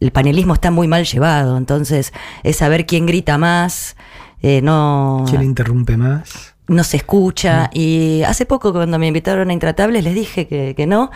el 0.00 0.10
panelismo 0.10 0.54
está 0.54 0.70
muy 0.70 0.88
mal 0.88 1.04
llevado, 1.04 1.56
entonces 1.56 2.12
es 2.42 2.56
saber 2.56 2.84
quién 2.84 3.06
grita 3.06 3.38
más, 3.38 3.96
eh, 4.40 4.60
no, 4.60 5.24
¿Quién 5.28 5.42
interrumpe 5.42 5.96
más? 5.96 6.54
no 6.68 6.84
se 6.84 6.96
escucha. 6.96 7.70
Y 7.72 8.22
hace 8.22 8.46
poco 8.46 8.72
cuando 8.72 8.98
me 8.98 9.06
invitaron 9.06 9.50
a 9.50 9.52
Intratables 9.52 10.02
les 10.04 10.14
dije 10.14 10.48
que, 10.48 10.74
que 10.74 10.86
no, 10.86 11.10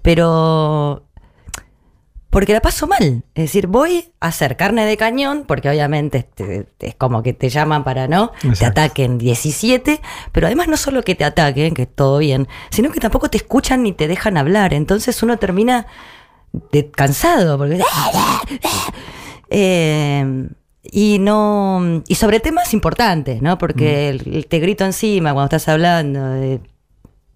pero 0.00 1.04
porque 2.32 2.54
la 2.54 2.62
paso 2.62 2.86
mal. 2.86 3.24
Es 3.34 3.44
decir, 3.44 3.66
voy 3.66 4.06
a 4.18 4.28
hacer 4.28 4.56
carne 4.56 4.86
de 4.86 4.96
cañón, 4.96 5.44
porque 5.46 5.68
obviamente 5.68 6.18
este, 6.18 6.66
es 6.80 6.94
como 6.94 7.22
que 7.22 7.34
te 7.34 7.50
llaman 7.50 7.84
para 7.84 8.08
no, 8.08 8.32
te 8.58 8.64
ataquen 8.64 9.18
17, 9.18 10.00
pero 10.32 10.46
además 10.46 10.66
no 10.66 10.78
solo 10.78 11.02
que 11.02 11.14
te 11.14 11.24
ataquen, 11.24 11.74
que 11.74 11.84
todo 11.84 12.16
bien, 12.18 12.48
sino 12.70 12.90
que 12.90 13.00
tampoco 13.00 13.28
te 13.28 13.36
escuchan 13.36 13.82
ni 13.82 13.92
te 13.92 14.08
dejan 14.08 14.38
hablar. 14.38 14.72
Entonces 14.72 15.22
uno 15.22 15.36
termina 15.36 15.86
de- 16.72 16.90
cansado, 16.90 17.58
porque. 17.58 17.80
Eh, 19.50 20.48
y 20.84 21.18
no. 21.18 22.02
Y 22.08 22.14
sobre 22.14 22.40
temas 22.40 22.72
importantes, 22.74 23.42
¿no? 23.42 23.58
Porque 23.58 24.08
el- 24.08 24.34
el 24.34 24.46
te 24.46 24.58
grito 24.58 24.84
encima 24.84 25.32
cuando 25.32 25.54
estás 25.56 25.68
hablando 25.68 26.24
de 26.30 26.60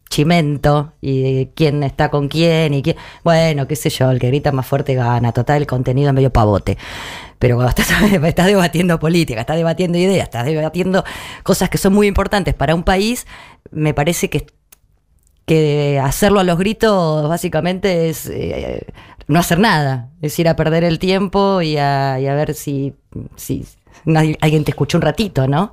chimento 0.09 0.92
y 1.00 1.46
quién 1.54 1.82
está 1.82 2.11
con 2.11 2.28
quién 2.28 2.74
y 2.74 2.82
quién. 2.82 2.96
Bueno, 3.24 3.66
qué 3.66 3.76
sé 3.76 3.90
yo, 3.90 4.11
el 4.11 4.18
que 4.18 4.28
grita 4.28 4.52
más 4.52 4.66
fuerte 4.66 4.94
gana. 4.94 5.32
Total, 5.32 5.59
el 5.59 5.66
contenido 5.66 6.09
es 6.09 6.14
medio 6.14 6.32
pavote. 6.32 6.78
Pero 7.38 7.57
cuando 7.57 7.70
estás, 7.70 7.90
estás 8.24 8.46
debatiendo 8.46 8.98
política, 8.98 9.40
estás 9.40 9.57
debatiendo 9.57 9.98
ideas, 9.98 10.24
estás 10.24 10.46
debatiendo 10.46 11.04
cosas 11.42 11.68
que 11.68 11.78
son 11.78 11.92
muy 11.92 12.07
importantes 12.07 12.54
para 12.54 12.74
un 12.74 12.82
país, 12.82 13.26
me 13.70 13.94
parece 13.94 14.30
que, 14.30 14.46
que 15.44 16.00
hacerlo 16.02 16.40
a 16.40 16.44
los 16.44 16.59
gritos 16.59 17.28
básicamente 17.28 18.09
es 18.09 18.26
eh, 18.26 18.86
no 19.28 19.38
hacer 19.38 19.59
nada. 19.59 20.11
Es 20.22 20.38
ir 20.38 20.48
a 20.48 20.57
perder 20.57 20.84
el 20.84 20.98
tiempo 20.98 21.62
y 21.62 21.76
a, 21.76 22.18
y 22.20 22.26
a 22.26 22.34
ver 22.34 22.54
si, 22.54 22.94
si 23.36 23.66
alguien 24.04 24.64
te 24.64 24.70
escuchó 24.70 24.98
un 24.98 25.02
ratito, 25.02 25.48
¿no? 25.48 25.72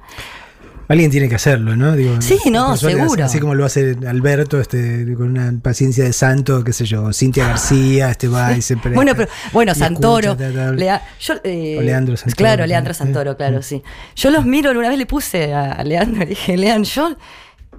Alguien 0.93 1.09
tiene 1.11 1.27
que 1.27 1.35
hacerlo, 1.35 1.75
¿no? 1.75 1.95
Digo, 1.95 2.21
Sí, 2.21 2.39
no, 2.51 2.77
seguro. 2.77 3.25
Así 3.25 3.39
como 3.39 3.55
lo 3.55 3.65
hace 3.65 3.97
Alberto, 4.07 4.61
este, 4.61 5.11
con 5.15 5.29
una 5.29 5.51
paciencia 5.61 6.03
de 6.03 6.13
santo, 6.13 6.63
qué 6.63 6.71
sé 6.71 6.85
yo, 6.85 7.11
Cintia 7.11 7.47
García, 7.47 8.09
este 8.11 8.27
va 8.27 8.53
y 8.55 8.61
se 8.61 8.75
Bueno, 8.75 9.13
pero 9.15 9.27
bueno, 9.51 9.73
Santoro. 9.73 10.31
escucha, 10.33 10.45
tal, 10.51 10.53
tal. 10.55 10.75
Lea- 10.77 11.01
yo, 11.19 11.33
eh, 11.43 11.77
O 11.79 11.81
Leandro 11.81 12.15
Santoro, 12.15 12.35
Claro. 12.37 12.65
Leandro 12.67 12.93
Santoro, 12.93 13.35
claro, 13.37 13.61
sí. 13.61 13.81
Yo 14.15 14.29
los 14.29 14.45
miro, 14.45 14.71
una 14.71 14.89
vez 14.89 14.97
le 14.97 15.05
puse 15.05 15.53
a 15.53 15.83
Leandro, 15.83 16.19
le 16.19 16.25
dije, 16.27 16.55
Lean, 16.57 16.83
yo, 16.83 17.17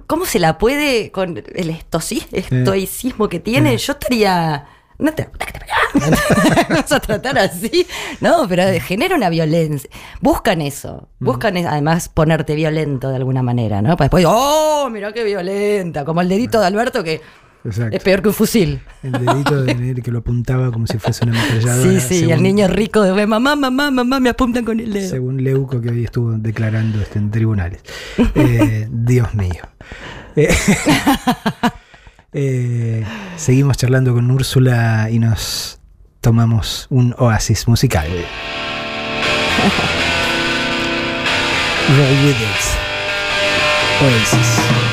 ¿cómo 0.07 0.25
se 0.25 0.39
la 0.39 0.57
puede 0.57 1.09
con 1.11 1.41
el 1.55 1.69
estoicismo 1.69 3.29
que 3.29 3.39
tiene? 3.39 3.77
Yo 3.77 3.93
estaría. 3.93 4.65
No 4.97 5.13
te, 5.13 5.27
Vamos 6.69 6.91
a 6.91 6.99
tratar 6.99 7.37
así. 7.39 7.85
No, 8.21 8.47
pero 8.47 8.63
genera 8.81 9.15
una 9.15 9.29
violencia. 9.29 9.89
Buscan 10.21 10.61
eso. 10.61 11.09
Buscan 11.19 11.57
es- 11.57 11.65
además 11.65 12.09
ponerte 12.09 12.55
violento 12.55 13.09
de 13.09 13.15
alguna 13.17 13.41
manera, 13.43 13.81
¿no? 13.81 13.89
Para 13.97 14.05
después, 14.05 14.25
¡oh! 14.27 14.89
Mirá 14.91 15.11
qué 15.13 15.23
violenta. 15.23 16.05
Como 16.05 16.21
el 16.21 16.29
dedito 16.29 16.59
de 16.59 16.67
Alberto 16.67 17.03
que 17.03 17.21
Exacto. 17.65 17.95
es 17.97 18.03
peor 18.03 18.21
que 18.21 18.27
un 18.29 18.33
fusil. 18.33 18.81
El 19.03 19.11
dedito 19.13 19.63
de 19.63 19.71
él 19.71 20.01
que 20.03 20.11
lo 20.11 20.19
apuntaba 20.19 20.71
como 20.71 20.85
si 20.87 20.97
fuese 20.97 21.25
una 21.25 21.39
ametralladora. 21.41 21.89
Sí, 21.91 21.99
sí, 21.99 22.19
según- 22.19 22.33
el 22.33 22.43
niño 22.43 22.67
rico 22.67 23.01
de 23.01 23.25
mamá, 23.27 23.55
mamá, 23.55 23.91
mamá, 23.91 24.19
me 24.19 24.29
apuntan 24.29 24.63
con 24.65 24.79
el 24.79 24.93
dedo. 24.93 25.09
Según 25.09 25.43
Leuco, 25.43 25.81
que 25.81 25.89
hoy 25.89 26.03
estuvo 26.05 26.31
declarando 26.33 27.01
este, 27.01 27.19
en 27.19 27.31
tribunales. 27.31 27.81
Eh, 28.35 28.87
Dios 28.91 29.33
mío. 29.33 29.63
Eh, 30.37 30.53
eh, 32.37 33.05
seguimos 33.37 33.77
charlando 33.77 34.13
con 34.13 34.29
Úrsula 34.29 35.07
y 35.09 35.19
nos 35.19 35.79
tomamos 36.19 36.85
un 36.89 37.15
oasis 37.17 37.65
musical. 37.67 38.09
Oasis. 44.01 44.84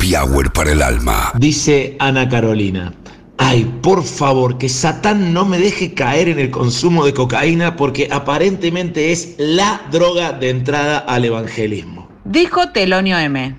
Happy 0.00 0.16
hour 0.16 0.50
para 0.50 0.72
el 0.72 0.80
alma. 0.80 1.30
Dice 1.36 1.94
Ana 1.98 2.26
Carolina. 2.26 2.94
Ay, 3.36 3.64
por 3.82 4.02
favor, 4.02 4.56
que 4.56 4.68
Satán 4.68 5.34
no 5.34 5.44
me 5.44 5.58
deje 5.58 5.92
caer 5.92 6.28
en 6.28 6.38
el 6.38 6.50
consumo 6.50 7.04
de 7.04 7.12
cocaína 7.12 7.76
porque 7.76 8.08
aparentemente 8.10 9.12
es 9.12 9.34
la 9.36 9.82
droga 9.90 10.32
de 10.32 10.50
entrada 10.50 10.98
al 11.00 11.26
evangelismo. 11.26 12.08
Dijo 12.24 12.70
Telonio 12.70 13.18
M. 13.18 13.56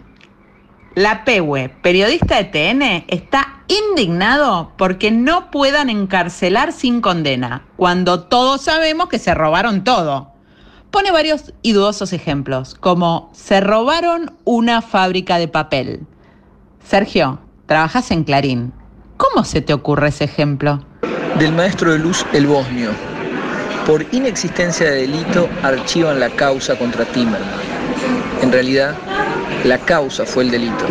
La 0.96 1.24
PEWE, 1.26 1.70
periodista 1.84 2.38
de 2.38 2.46
TN, 2.46 3.06
está 3.08 3.64
indignado 3.68 4.74
porque 4.78 5.12
no 5.12 5.52
puedan 5.52 5.92
encarcelar 5.92 6.74
sin 6.74 7.02
condena, 7.02 7.66
cuando 7.78 8.24
todos 8.24 8.64
sabemos 8.64 9.10
que 9.10 9.20
se 9.20 9.36
robaron 9.36 9.84
todo. 9.84 10.32
Pone 10.90 11.12
varios 11.12 11.54
y 11.62 11.74
dudosos 11.74 12.14
ejemplos, 12.14 12.76
como 12.76 13.30
se 13.34 13.62
robaron 13.62 14.34
una 14.44 14.82
fábrica 14.82 15.38
de 15.38 15.48
papel. 15.48 16.08
Sergio, 16.88 17.40
trabajas 17.66 18.12
en 18.12 18.24
Clarín. 18.24 18.74
¿Cómo 19.18 19.44
se 19.44 19.62
te 19.62 19.74
ocurre 19.74 20.10
ese 20.10 20.26
ejemplo? 20.26 20.84
Del 21.40 21.54
maestro 21.54 21.94
de 21.94 22.00
luz 22.00 22.26
El 22.34 22.48
Bosnio. 22.48 22.90
Por 23.86 24.06
inexistencia 24.12 24.90
de 24.90 25.02
delito 25.02 25.50
archivan 25.64 26.20
la 26.20 26.30
causa 26.30 26.78
contra 26.78 27.06
Timerman. 27.06 27.42
En 28.42 28.52
realidad, 28.52 28.96
la 29.64 29.78
causa 29.78 30.26
fue 30.26 30.44
el 30.44 30.52
delito. 30.52 30.86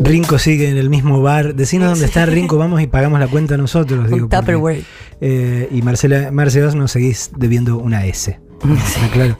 Rinco 0.00 0.38
sigue 0.38 0.70
en 0.70 0.78
el 0.78 0.88
mismo 0.88 1.20
bar. 1.20 1.54
Decinos 1.54 1.90
dónde 1.90 2.06
está 2.06 2.24
Rinco, 2.26 2.56
vamos 2.56 2.80
y 2.80 2.86
pagamos 2.86 3.20
la 3.20 3.28
cuenta 3.28 3.56
nosotros. 3.56 4.10
Digo, 4.10 4.28
porque, 4.28 4.84
eh, 5.20 5.68
y 5.70 5.82
Marcela, 5.82 6.30
Marce, 6.32 6.64
vos 6.64 6.74
nos 6.74 6.92
seguís 6.92 7.30
debiendo 7.36 7.78
una 7.78 8.06
S. 8.06 8.40
Está 8.86 9.08
claro. 9.12 9.38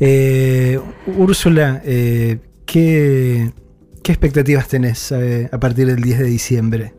Eh, 0.00 0.80
Úrsula, 1.06 1.82
eh, 1.84 2.38
¿qué, 2.66 3.52
expectativas 4.04 4.68
tenés 4.68 5.10
eh, 5.12 5.48
a 5.50 5.58
partir 5.58 5.86
del 5.86 6.02
10 6.02 6.18
de 6.18 6.24
diciembre? 6.24 6.94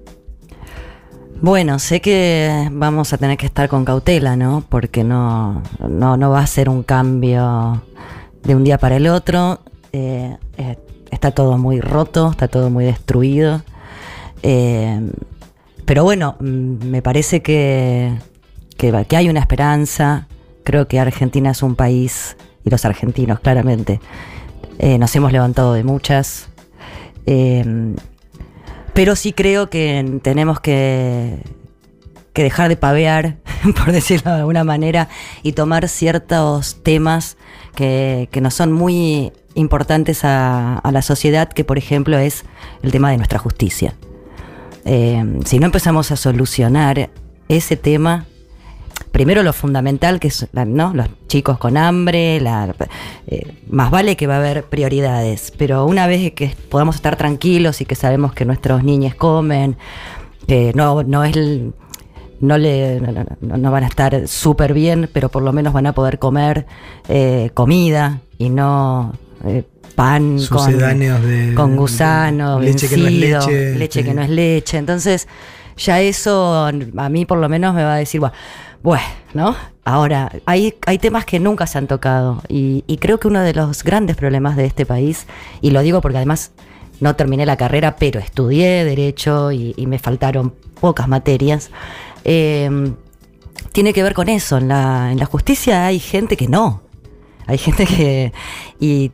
Bueno, 1.40 1.78
sé 1.78 2.02
que 2.02 2.68
vamos 2.72 3.14
a 3.14 3.18
tener 3.18 3.38
que 3.38 3.46
estar 3.46 3.70
con 3.70 3.86
cautela, 3.86 4.36
¿no? 4.36 4.64
Porque 4.68 5.04
no, 5.04 5.62
no, 5.88 6.18
no 6.18 6.30
va 6.32 6.40
a 6.40 6.48
ser 6.48 6.68
un 6.68 6.82
cambio 6.82 7.84
de 8.44 8.56
un 8.56 8.64
día 8.64 8.80
para 8.80 8.96
el 8.96 9.08
otro. 9.08 9.60
Eh, 9.94 10.36
eh, 10.58 10.78
está 11.12 11.32
todo 11.32 11.60
muy 11.60 11.80
roto, 11.80 12.32
está 12.32 12.48
todo 12.48 12.72
muy 12.72 12.86
destruido. 12.86 13.62
Pero 14.42 16.04
bueno, 16.04 16.36
mm, 16.40 16.86
me 16.86 17.02
parece 17.02 17.42
que, 17.42 18.14
que 18.78 19.16
hay 19.16 19.30
una 19.30 19.40
esperanza. 19.40 20.28
Creo 20.64 20.88
que 20.88 21.00
Argentina 21.00 21.52
es 21.52 21.64
un 21.64 21.76
país, 21.76 22.36
y 22.66 22.70
los 22.70 22.84
argentinos 22.84 23.40
claramente, 23.40 24.02
eh, 24.80 24.98
nos 24.98 25.16
hemos 25.16 25.32
levantado 25.32 25.74
de 25.74 25.84
muchas. 25.84 26.48
Eh, 27.26 27.96
pero 28.94 29.16
sí 29.16 29.34
creo 29.34 29.70
que 29.70 30.20
tenemos 30.24 30.60
que, 30.60 31.38
que 32.34 32.44
dejar 32.44 32.70
de 32.70 32.78
pavear, 32.78 33.38
por 33.78 33.92
decirlo 33.92 34.32
de 34.32 34.40
alguna 34.40 34.64
manera, 34.64 35.10
y 35.44 35.52
tomar 35.52 35.88
ciertos 35.88 36.82
temas 36.84 37.38
que, 37.76 38.28
que 38.32 38.42
nos 38.42 38.54
son 38.54 38.72
muy 38.72 39.32
importantes 39.58 40.22
a, 40.24 40.82
la 40.92 41.02
sociedad, 41.02 41.50
que 41.50 41.64
por 41.64 41.78
ejemplo 41.78 42.18
es 42.18 42.46
el 42.84 42.92
tema 42.92 43.12
de 43.12 43.18
nuestra 43.18 43.40
justicia. 43.40 43.96
Eh, 44.86 45.42
si 45.46 45.60
no 45.60 45.66
empezamos 45.66 46.12
a 46.12 46.16
solucionar 46.16 47.10
ese 47.50 47.76
tema, 47.76 48.26
primero 49.12 49.44
lo 49.44 49.54
fundamental 49.54 50.20
que 50.20 50.28
es 50.28 50.48
¿no? 50.54 50.94
los 50.94 51.08
chicos 51.28 51.58
con 51.58 51.78
hambre, 51.78 52.40
la- 52.40 52.74
eh, 53.28 53.54
más 53.70 53.90
vale 53.92 54.16
que 54.16 54.28
va 54.28 54.36
a 54.36 54.38
haber 54.38 54.64
prioridades, 54.66 55.52
pero 55.58 55.86
una 55.86 56.08
vez 56.08 56.32
que 56.34 56.56
podamos 56.70 56.96
estar 56.96 57.16
tranquilos 57.16 57.82
y 57.82 57.86
que 57.86 57.96
sabemos 57.96 58.34
que 58.34 58.46
nuestros 58.46 58.84
niños 58.84 59.16
comen, 59.16 59.78
que 60.48 60.72
no, 60.76 61.04
no 61.04 61.24
es 61.24 61.36
el- 61.36 61.74
no, 62.40 62.58
le, 62.58 63.02
no, 63.02 63.12
no- 63.42 63.58
no 63.58 63.72
van 63.72 63.84
a 63.84 63.88
estar 63.88 64.28
súper 64.28 64.74
bien, 64.74 65.10
pero 65.12 65.30
por 65.30 65.42
lo 65.42 65.52
menos 65.54 65.74
van 65.74 65.88
a 65.88 65.94
poder 65.94 66.20
comer 66.20 66.68
eh, 67.10 67.50
comida 67.56 68.22
y 68.38 68.50
no 68.50 69.14
eh, 69.46 69.64
pan 69.96 70.38
con, 70.50 70.66
de- 70.78 70.78
con 71.56 71.76
gusano, 71.76 72.60
leche 72.60 72.88
que 72.88 72.98
no 72.98 73.08
es 73.08 73.14
leche, 73.48 73.76
leche 73.78 74.04
que 74.04 74.14
no 74.14 74.22
es 74.22 74.30
leche. 74.30 74.78
Entonces, 74.78 75.28
ya 75.78 76.00
eso 76.02 76.66
a 76.98 77.10
mí 77.10 77.26
por 77.26 77.40
lo 77.40 77.50
menos 77.50 77.74
me 77.74 77.84
va 77.84 77.96
a 77.96 77.98
decir, 77.98 78.20
bueno, 78.20 78.36
bueno, 78.84 79.06
¿no? 79.34 79.56
Ahora, 79.84 80.32
hay, 80.46 80.76
hay 80.86 80.98
temas 80.98 81.26
que 81.26 81.40
nunca 81.40 81.68
se 81.68 81.78
han 81.78 81.88
tocado 81.88 82.42
y, 82.48 82.84
y 82.88 82.98
creo 82.98 83.20
que 83.20 83.28
uno 83.28 83.42
de 83.42 83.54
los 83.54 83.84
grandes 83.84 84.16
problemas 84.16 84.56
de 84.56 84.66
este 84.66 84.86
país, 84.86 85.28
y 85.62 85.72
lo 85.72 85.82
digo 85.82 86.02
porque 86.02 86.18
además 86.18 86.52
no 87.00 87.16
terminé 87.16 87.46
la 87.46 87.58
carrera, 87.58 87.96
pero 87.96 88.20
estudié 88.20 88.84
derecho 88.84 89.52
y, 89.52 89.74
me 89.88 90.00
faltaron 90.00 90.54
pocas 90.80 91.08
materias, 91.08 91.70
eh, 92.24 92.70
tiene 93.72 93.94
que 93.94 94.04
ver 94.04 94.14
con 94.14 94.30
eso. 94.30 94.58
En 94.58 94.68
la, 94.68 95.12
en 95.12 95.20
la 95.20 95.26
justicia 95.26 95.86
hay 95.86 96.00
gente 96.00 96.38
que 96.38 96.48
no. 96.48 96.82
Hay 97.46 97.58
gente 97.58 97.86
que. 97.86 98.34
Y 98.80 99.12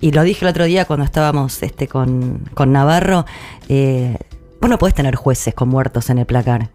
lo 0.00 0.22
dije 0.22 0.44
el 0.44 0.48
otro 0.48 0.64
día 0.64 0.84
cuando 0.84 1.04
estábamos 1.04 1.62
este, 1.62 1.88
con, 1.88 2.48
con 2.54 2.72
Navarro. 2.72 3.26
Eh, 3.68 4.16
vos 4.60 4.70
no 4.70 4.78
podés 4.78 4.94
tener 4.94 5.16
jueces 5.16 5.54
con 5.54 5.68
muertos 5.68 6.08
en 6.10 6.18
el 6.18 6.26
placar. 6.26 6.70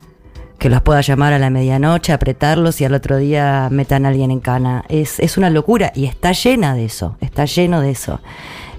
Que 0.61 0.69
los 0.69 0.83
pueda 0.83 1.01
llamar 1.01 1.33
a 1.33 1.39
la 1.39 1.49
medianoche, 1.49 2.13
apretarlos 2.13 2.81
y 2.81 2.85
al 2.85 2.93
otro 2.93 3.17
día 3.17 3.67
metan 3.71 4.05
a 4.05 4.09
alguien 4.09 4.29
en 4.29 4.39
cana. 4.39 4.85
Es, 4.89 5.19
es 5.19 5.35
una 5.35 5.49
locura 5.49 5.91
y 5.95 6.05
está 6.05 6.33
llena 6.33 6.75
de 6.75 6.85
eso. 6.85 7.17
Está 7.19 7.45
lleno 7.45 7.81
de 7.81 7.89
eso. 7.89 8.19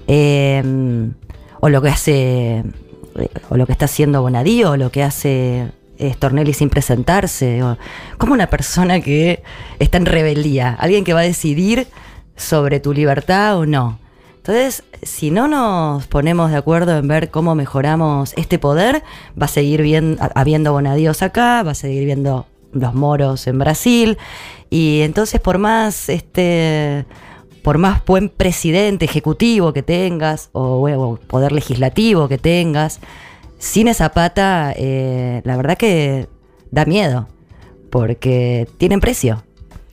Eh, 0.07 0.63
o 1.59 1.67
lo 1.67 1.81
que 1.81 1.89
hace. 1.89 2.63
O 3.49 3.57
lo 3.57 3.65
que 3.65 3.73
está 3.73 3.83
haciendo 3.83 4.21
Bonadío, 4.21 4.71
o 4.71 4.77
lo 4.77 4.91
que 4.91 5.03
hace 5.03 5.71
Stornelli 5.99 6.53
sin 6.53 6.69
presentarse. 6.69 7.61
Como 8.17 8.31
una 8.31 8.47
persona 8.47 9.01
que 9.01 9.43
está 9.79 9.97
en 9.97 10.05
rebeldía. 10.05 10.77
Alguien 10.79 11.03
que 11.03 11.11
va 11.11 11.19
a 11.19 11.23
decidir 11.23 11.87
sobre 12.37 12.79
tu 12.79 12.93
libertad 12.93 13.57
o 13.57 13.65
no. 13.65 13.99
Entonces, 14.45 14.83
si 15.03 15.31
no 15.31 15.47
nos 15.47 16.05
ponemos 16.07 16.51
de 16.51 16.57
acuerdo 16.57 16.97
en 16.97 17.07
ver 17.07 17.31
cómo 17.31 17.55
mejoramos 17.55 18.33
este 18.35 18.59
poder, 18.59 19.01
va 19.41 19.45
a 19.45 19.47
seguir 19.47 19.81
bien, 19.81 20.17
habiendo 20.35 20.73
bonadíos 20.73 21.21
acá, 21.21 21.63
va 21.63 21.71
a 21.71 21.75
seguir 21.75 22.03
viendo 22.03 22.45
los 22.73 22.93
moros 22.93 23.47
en 23.47 23.57
Brasil. 23.57 24.17
Y 24.69 24.99
entonces, 24.99 25.39
por 25.39 25.59
más 25.59 26.09
este 26.09 27.05
por 27.61 27.77
más 27.77 28.03
buen 28.03 28.27
presidente 28.27 29.05
ejecutivo 29.05 29.71
que 29.71 29.81
tengas 29.81 30.49
o, 30.51 30.89
o 30.91 31.15
poder 31.15 31.53
legislativo 31.53 32.27
que 32.27 32.37
tengas, 32.37 32.99
sin 33.59 33.87
esa 33.87 34.09
pata, 34.09 34.73
eh, 34.75 35.41
la 35.45 35.55
verdad 35.55 35.77
que 35.77 36.27
da 36.69 36.83
miedo, 36.83 37.29
porque 37.89 38.67
tienen 38.77 38.99
precio. 38.99 39.45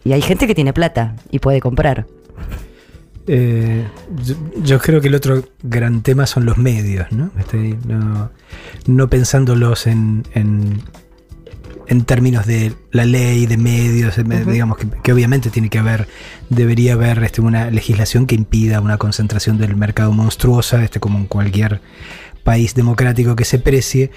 Y 0.02 0.12
hay 0.12 0.22
gente 0.22 0.48
que 0.48 0.56
tiene 0.56 0.72
plata 0.72 1.14
y 1.31 1.39
puede 1.39 1.60
comprar. 1.60 2.09
Eh, 3.26 3.86
yo, 4.24 4.34
yo 4.62 4.78
creo 4.78 5.01
que 5.01 5.09
el 5.09 5.14
otro 5.14 5.44
gran 5.62 6.02
tema 6.02 6.26
son 6.26 6.44
los 6.44 6.56
medios, 6.56 7.10
¿no? 7.12 7.30
No, 7.86 8.30
no 8.86 9.10
pensándolos 9.10 9.86
en, 9.86 10.24
en, 10.34 10.82
en 11.86 12.05
términos 12.05 12.47
de 12.47 12.72
la 12.92 13.05
ley, 13.05 13.47
de 13.47 13.56
medios, 13.56 14.16
digamos 14.47 14.78
que, 14.78 14.88
que 15.02 15.12
obviamente 15.12 15.51
tiene 15.51 15.68
que 15.68 15.78
haber, 15.78 16.09
debería 16.48 16.94
haber 16.94 17.22
este, 17.22 17.40
una 17.40 17.70
legislación 17.70 18.26
que 18.26 18.34
impida 18.34 18.80
una 18.80 18.97
concentración 18.97 19.59
del 19.59 19.76
mercado 19.76 20.12
monstruosa, 20.12 20.82
este, 20.82 20.98
como 20.98 21.18
en 21.18 21.26
cualquier 21.26 21.80
país 22.42 22.74
democrático 22.74 23.36
que 23.36 23.44
se 23.44 23.59
precie. 23.59 24.10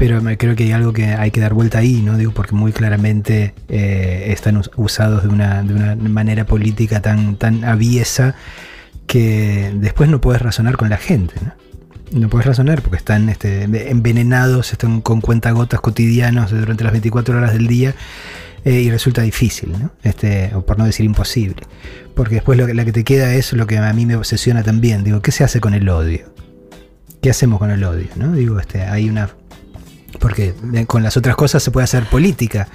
Pero 0.00 0.22
me 0.22 0.38
creo 0.38 0.56
que 0.56 0.64
hay 0.64 0.72
algo 0.72 0.94
que 0.94 1.04
hay 1.04 1.30
que 1.30 1.40
dar 1.40 1.52
vuelta 1.52 1.78
ahí, 1.78 2.00
¿no? 2.00 2.16
Digo, 2.16 2.32
porque 2.32 2.54
muy 2.54 2.72
claramente 2.72 3.52
eh, 3.68 4.28
están 4.28 4.56
us- 4.56 4.70
usados 4.76 5.22
de 5.22 5.28
una, 5.28 5.62
de 5.62 5.74
una 5.74 5.94
manera 5.94 6.46
política 6.46 7.02
tan, 7.02 7.36
tan 7.36 7.64
aviesa 7.64 8.34
que 9.06 9.72
después 9.74 10.08
no 10.08 10.20
puedes 10.20 10.40
razonar 10.40 10.76
con 10.78 10.88
la 10.88 10.96
gente, 10.96 11.34
¿no? 11.44 11.52
No 12.18 12.28
puedes 12.28 12.46
razonar 12.46 12.80
porque 12.82 12.96
están 12.96 13.28
este, 13.28 13.64
envenenados, 13.90 14.72
están 14.72 15.00
con 15.02 15.20
cuentagotas 15.20 15.80
cotidianos 15.80 16.50
durante 16.50 16.82
las 16.82 16.92
24 16.92 17.36
horas 17.36 17.52
del 17.52 17.66
día 17.68 17.94
eh, 18.64 18.80
y 18.80 18.90
resulta 18.90 19.22
difícil, 19.22 19.70
¿no? 19.72 19.92
Este, 20.02 20.50
o 20.54 20.64
por 20.64 20.78
no 20.78 20.86
decir 20.86 21.04
imposible. 21.06 21.62
Porque 22.16 22.36
después 22.36 22.58
lo 22.58 22.66
que, 22.66 22.74
la 22.74 22.84
que 22.84 22.92
te 22.92 23.04
queda 23.04 23.34
es 23.34 23.52
lo 23.52 23.66
que 23.66 23.78
a 23.78 23.92
mí 23.92 24.06
me 24.06 24.16
obsesiona 24.16 24.62
también. 24.64 25.04
Digo, 25.04 25.20
¿qué 25.20 25.30
se 25.30 25.44
hace 25.44 25.60
con 25.60 25.74
el 25.74 25.88
odio? 25.88 26.32
¿Qué 27.22 27.30
hacemos 27.30 27.58
con 27.58 27.70
el 27.70 27.84
odio? 27.84 28.08
¿no? 28.16 28.32
Digo, 28.32 28.58
este, 28.58 28.82
hay 28.82 29.08
una. 29.08 29.28
Porque 30.20 30.54
eh, 30.74 30.86
con 30.86 31.02
las 31.02 31.16
otras 31.16 31.34
cosas 31.34 31.62
se 31.62 31.70
puede 31.72 31.84
hacer 31.84 32.04
política, 32.04 32.68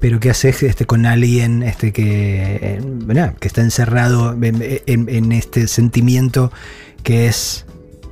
pero 0.00 0.18
¿qué 0.20 0.30
haces 0.30 0.62
este, 0.62 0.86
con 0.86 1.04
alguien 1.04 1.62
este, 1.62 1.92
que, 1.92 2.56
eh, 2.62 2.80
está 3.48 3.60
encerrado 3.60 4.32
en, 4.40 4.62
en- 4.86 5.08
en 5.08 5.32
este 5.32 5.66
sentimiento 5.68 6.50
que 7.02 7.26
es 7.26 7.66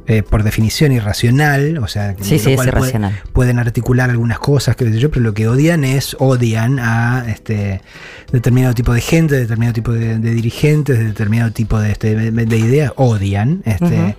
eh, 0.06 0.22
por 0.22 0.42
definición 0.42 0.92
irracional? 0.92 1.78
O 1.78 1.86
sea, 1.88 2.14
Sí, 2.20 2.38
sí, 2.38 2.50
es 2.50 2.56
puede- 2.56 2.90
pueden 3.32 3.58
articular 3.58 4.10
algunas 4.10 4.38
cosas, 4.40 4.76
que 4.76 4.90
yo, 4.98 5.08
pero 5.10 5.22
lo 5.22 5.32
que 5.34 5.48
odian 5.48 5.82
es, 5.84 6.14
odian 6.18 6.78
a 6.80 7.24
este 7.28 7.80
determinado 8.32 8.74
tipo 8.74 8.92
de 8.92 9.00
gente, 9.00 9.36
determinado 9.36 9.72
tipo 9.72 9.92
de, 9.92 10.18
de 10.18 10.34
dirigentes, 10.34 10.98
de 10.98 11.04
determinado 11.06 11.52
tipo 11.52 11.78
de, 11.80 11.92
este, 11.92 12.14
de- 12.16 12.44
de 12.44 12.58
ideas, 12.58 12.92
odian. 12.96 13.62
Este. 13.64 14.16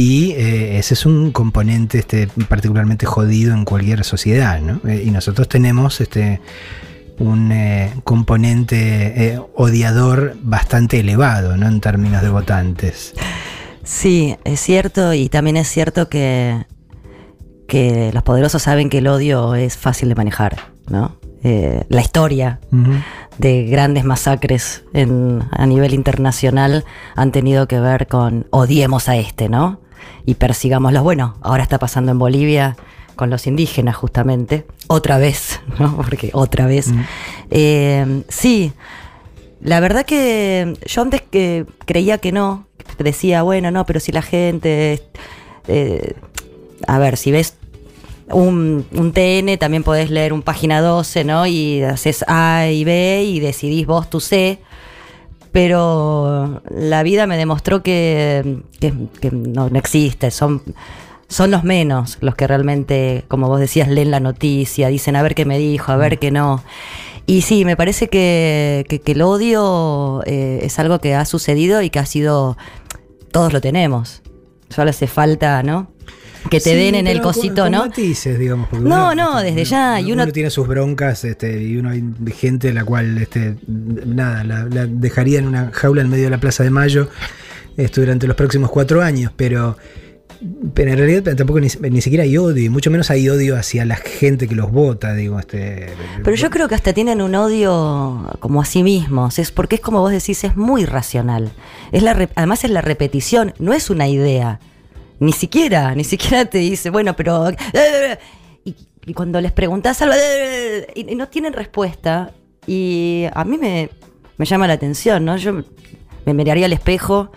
Y 0.00 0.30
eh, 0.36 0.78
ese 0.78 0.94
es 0.94 1.06
un 1.06 1.32
componente 1.32 1.98
este, 1.98 2.28
particularmente 2.48 3.04
jodido 3.04 3.52
en 3.52 3.64
cualquier 3.64 4.04
sociedad, 4.04 4.60
¿no? 4.60 4.80
Eh, 4.88 5.02
y 5.04 5.10
nosotros 5.10 5.48
tenemos 5.48 6.00
este, 6.00 6.40
un 7.18 7.50
eh, 7.50 7.92
componente 8.04 9.40
odiador 9.56 10.36
bastante 10.40 11.00
elevado, 11.00 11.56
¿no? 11.56 11.66
En 11.66 11.80
términos 11.80 12.22
de 12.22 12.28
votantes. 12.28 13.12
Sí, 13.82 14.36
es 14.44 14.60
cierto 14.60 15.14
y 15.14 15.28
también 15.28 15.56
es 15.56 15.66
cierto 15.66 16.08
que, 16.08 16.64
que 17.66 18.12
los 18.14 18.22
poderosos 18.22 18.62
saben 18.62 18.90
que 18.90 18.98
el 18.98 19.08
odio 19.08 19.56
es 19.56 19.76
fácil 19.76 20.10
de 20.10 20.14
manejar, 20.14 20.58
¿no? 20.88 21.16
Eh, 21.42 21.82
la 21.88 22.02
historia 22.02 22.60
de 23.38 23.64
grandes 23.66 24.04
masacres 24.04 24.84
en- 24.92 25.42
a 25.50 25.66
nivel 25.66 25.92
internacional 25.92 26.84
han 27.16 27.32
tenido 27.32 27.66
que 27.66 27.80
ver 27.80 28.06
con 28.06 28.46
odiemos 28.50 29.08
a 29.08 29.16
este, 29.16 29.48
¿no? 29.48 29.80
Y 30.26 30.34
persigámoslos. 30.34 31.02
Bueno, 31.02 31.36
ahora 31.40 31.62
está 31.62 31.78
pasando 31.78 32.12
en 32.12 32.18
Bolivia 32.18 32.76
con 33.16 33.30
los 33.30 33.46
indígenas 33.46 33.96
justamente. 33.96 34.66
Otra 34.86 35.18
vez, 35.18 35.60
¿no? 35.78 35.96
Porque 35.96 36.30
otra 36.32 36.66
vez. 36.66 36.92
Eh, 37.50 38.22
sí, 38.28 38.72
la 39.60 39.80
verdad 39.80 40.06
que 40.06 40.76
yo 40.86 41.02
antes 41.02 41.22
que 41.22 41.66
creía 41.84 42.18
que 42.18 42.32
no, 42.32 42.66
decía, 42.98 43.42
bueno, 43.42 43.70
no, 43.70 43.84
pero 43.86 44.00
si 44.00 44.12
la 44.12 44.22
gente... 44.22 45.02
eh, 45.66 46.14
a 46.86 46.98
ver, 46.98 47.16
si 47.16 47.32
ves 47.32 47.54
un, 48.30 48.86
un 48.92 49.12
TN, 49.12 49.58
también 49.58 49.82
podés 49.82 50.10
leer 50.10 50.32
un 50.32 50.42
página 50.42 50.80
12, 50.80 51.24
¿no? 51.24 51.46
Y 51.46 51.82
haces 51.82 52.24
A 52.28 52.68
y 52.68 52.84
B 52.84 53.24
y 53.24 53.40
decidís 53.40 53.86
vos 53.86 54.08
tu 54.08 54.20
C. 54.20 54.60
Pero 55.52 56.62
la 56.70 57.02
vida 57.02 57.26
me 57.26 57.36
demostró 57.36 57.82
que, 57.82 58.60
no, 59.32 59.66
existe. 59.74 60.30
Son, 60.30 60.62
son 61.28 61.50
los 61.50 61.64
menos 61.64 62.18
los 62.20 62.34
que 62.34 62.46
realmente, 62.46 63.24
como 63.28 63.48
vos 63.48 63.60
decías, 63.60 63.88
leen 63.88 64.10
la 64.10 64.20
noticia, 64.20 64.88
dicen 64.88 65.16
a 65.16 65.22
ver 65.22 65.34
qué 65.34 65.44
me 65.44 65.58
dijo, 65.58 65.92
a 65.92 65.96
ver 65.96 66.18
qué 66.18 66.30
no. 66.30 66.62
Y 67.26 67.42
sí, 67.42 67.64
me 67.64 67.76
parece 67.76 68.08
que, 68.08 68.86
que- 68.88 69.00
que 69.00 69.12
el 69.12 69.22
odio 69.22 70.22
eh, 70.26 70.60
es 70.62 70.78
algo 70.78 70.98
que 71.00 71.14
ha 71.14 71.24
sucedido 71.24 71.82
y 71.82 71.90
que 71.90 71.98
ha 71.98 72.06
sido. 72.06 72.56
Todos 73.32 73.52
lo 73.52 73.60
tenemos. 73.60 74.22
Solo 74.70 74.90
hace 74.90 75.06
falta, 75.06 75.62
¿no? 75.62 75.88
Que 76.50 76.60
te 76.60 76.70
Sí, 76.70 76.76
den 76.76 76.94
en 76.94 77.06
el 77.06 77.20
con- 77.20 77.32
cosito, 77.34 77.62
con 77.64 77.72
¿no? 77.72 77.78
matices, 77.86 78.38
digamos, 78.38 78.68
porque 78.68 78.88
No, 78.88 79.12
uno- 79.12 79.14
no, 79.34 79.40
desde 79.42 79.64
ya, 79.64 80.00
y 80.00 80.12
uno- 80.12 80.26
tiene 80.28 80.50
sus 80.50 80.66
broncas 80.66 81.24
este, 81.24 81.62
y 81.62 81.76
uno 81.76 81.90
hay 81.90 82.02
gente 82.34 82.72
la 82.72 82.84
cual 82.84 83.18
este, 83.18 83.56
nada, 83.66 84.44
la, 84.44 84.64
la 84.64 84.86
dejaría 84.86 85.38
en 85.40 85.48
una 85.48 85.70
jaula 85.72 86.02
en 86.02 86.08
medio 86.08 86.24
de 86.24 86.30
la 86.30 86.38
Plaza 86.38 86.62
de 86.64 86.70
Mayo 86.70 87.08
esto 87.76 88.00
durante 88.00 88.26
los 88.26 88.34
próximos 88.36 88.70
cuatro 88.70 89.02
años, 89.02 89.30
pero, 89.36 89.76
pero 90.74 90.90
en 90.92 90.98
realidad 90.98 91.34
tampoco 91.36 91.60
ni, 91.60 91.68
ni 91.90 92.00
siquiera 92.00 92.24
hay 92.24 92.36
odio, 92.38 92.64
y 92.64 92.68
mucho 92.68 92.90
menos 92.90 93.10
hay 93.10 93.28
odio 93.28 93.56
hacia 93.56 93.84
la 93.84 93.96
gente 93.96 94.48
que 94.48 94.54
los 94.54 94.70
vota, 94.72 95.14
digo, 95.14 95.38
este. 95.38 95.88
Pero 96.24 96.36
yo 96.36 96.50
creo 96.50 96.68
que 96.68 96.74
hasta 96.74 96.92
tienen 96.92 97.20
un 97.22 97.34
odio 97.34 98.28
como 98.40 98.62
a 98.62 98.64
sí 98.64 98.82
mismos. 98.82 99.38
Es 99.38 99.50
porque 99.52 99.76
es 99.76 99.80
como 99.80 100.00
vos 100.00 100.10
decís, 100.12 100.42
es 100.44 100.56
muy 100.56 100.86
racional. 100.86 101.52
Es 101.92 102.02
la 102.02 102.28
además 102.34 102.64
es 102.64 102.70
la 102.70 102.80
repetición, 102.80 103.54
no 103.58 103.72
es 103.72 103.90
una 103.90 104.08
idea. 104.08 104.58
Ni 105.20 105.32
siquiera, 105.32 105.94
ni 105.94 106.04
siquiera 106.04 106.44
te 106.44 106.58
dice, 106.58 106.90
bueno, 106.90 107.14
pero. 107.16 107.50
Y, 108.64 108.74
y 109.06 109.14
cuando 109.14 109.40
les 109.40 109.52
preguntás 109.52 110.02
algo. 110.02 110.14
Y, 110.94 111.12
y 111.12 111.14
no 111.14 111.28
tienen 111.28 111.52
respuesta. 111.52 112.32
Y 112.66 113.26
a 113.32 113.44
mí 113.44 113.56
me, 113.58 113.90
me 114.36 114.44
llama 114.44 114.66
la 114.66 114.74
atención, 114.74 115.24
¿no? 115.24 115.36
Yo 115.36 115.62
me 116.26 116.34
miraría 116.34 116.66
al 116.66 116.72
espejo 116.72 117.32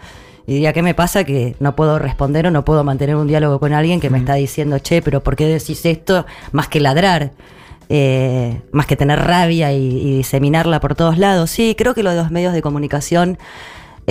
y 0.45 0.53
diría, 0.53 0.73
¿qué 0.73 0.81
me 0.81 0.93
pasa? 0.93 1.23
Que 1.23 1.55
no 1.59 1.75
puedo 1.75 1.97
responder 1.99 2.47
o 2.47 2.51
no 2.51 2.65
puedo 2.65 2.83
mantener 2.83 3.15
un 3.15 3.27
diálogo 3.27 3.59
con 3.59 3.73
alguien 3.73 4.01
que 4.01 4.09
me 4.09 4.17
está 4.17 4.33
diciendo, 4.33 4.79
che, 4.79 5.01
pero 5.01 5.23
¿por 5.23 5.35
qué 5.35 5.45
decís 5.47 5.85
esto? 5.85 6.25
Más 6.51 6.67
que 6.67 6.79
ladrar 6.81 7.31
eh, 7.93 8.61
más 8.71 8.85
que 8.85 8.95
tener 8.95 9.19
rabia 9.19 9.73
y, 9.73 9.85
y 9.85 10.17
diseminarla 10.17 10.79
por 10.79 10.95
todos 10.95 11.17
lados. 11.17 11.51
Sí, 11.51 11.75
creo 11.77 11.93
que 11.93 12.03
lo 12.03 12.11
de 12.11 12.15
los 12.15 12.31
medios 12.31 12.53
de 12.53 12.61
comunicación 12.61 13.37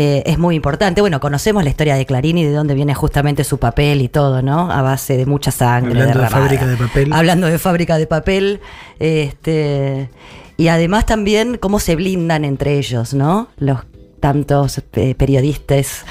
eh, 0.00 0.22
es 0.24 0.38
muy 0.38 0.56
importante. 0.56 1.02
Bueno, 1.02 1.20
conocemos 1.20 1.62
la 1.62 1.68
historia 1.68 1.94
de 1.94 2.06
Clarín 2.06 2.38
y 2.38 2.44
de 2.44 2.52
dónde 2.52 2.74
viene 2.74 2.94
justamente 2.94 3.44
su 3.44 3.58
papel 3.58 4.00
y 4.00 4.08
todo, 4.08 4.40
¿no? 4.40 4.70
A 4.70 4.80
base 4.80 5.18
de 5.18 5.26
mucha 5.26 5.50
sangre. 5.50 6.00
Hablando 6.00 6.22
de 6.22 6.28
fábrica 6.28 6.66
de 6.66 6.76
papel. 6.76 7.12
Hablando 7.12 7.46
de 7.48 7.58
fábrica 7.58 7.98
de 7.98 8.06
papel. 8.06 8.60
Este, 8.98 10.08
y 10.56 10.68
además 10.68 11.04
también 11.04 11.58
cómo 11.58 11.80
se 11.80 11.96
blindan 11.96 12.46
entre 12.46 12.78
ellos, 12.78 13.12
¿no? 13.12 13.48
Los 13.58 13.80
tantos 14.20 14.82
eh, 14.94 15.14
periodistas 15.14 16.06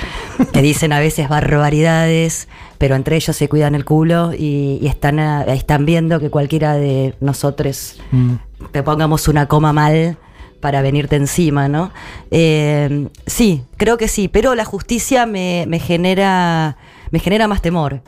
que 0.54 0.62
dicen 0.62 0.94
a 0.94 1.00
veces 1.00 1.28
barbaridades, 1.28 2.48
pero 2.78 2.96
entre 2.96 3.16
ellos 3.16 3.36
se 3.36 3.50
cuidan 3.50 3.74
el 3.74 3.86
culo 3.86 4.34
y, 4.34 4.78
y 4.82 4.88
están, 4.88 5.20
ah, 5.20 5.46
están 5.48 5.86
viendo 5.86 6.20
que 6.20 6.30
cualquiera 6.30 6.76
de 6.76 7.16
nosotros 7.22 8.00
Mm. 8.12 8.36
te 8.72 8.84
pongamos 8.84 9.28
una 9.28 9.48
coma 9.48 9.74
mal 9.74 10.18
para 10.60 10.82
venirte 10.82 11.16
encima, 11.16 11.68
¿no? 11.68 11.92
Eh, 12.32 13.08
sí, 13.26 13.64
creo 13.78 13.98
que 13.98 14.08
sí, 14.08 14.28
pero 14.28 14.56
la 14.56 14.66
justicia 14.66 15.26
me, 15.26 15.66
me 15.68 15.80
genera 15.80 16.78
me 17.12 17.20
genera 17.20 17.48
más 17.48 17.62
temor, 17.62 18.02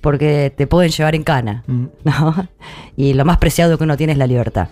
porque 0.00 0.52
te 0.56 0.66
pueden 0.66 0.90
llevar 0.90 1.14
en 1.14 1.22
cana, 1.22 1.62
Mm. 1.66 1.84
¿no? 2.04 2.48
Y 2.96 3.14
lo 3.14 3.24
más 3.24 3.38
preciado 3.38 3.78
que 3.78 3.84
uno 3.84 3.96
tiene 3.96 4.12
es 4.12 4.18
la 4.18 4.26
libertad. 4.26 4.68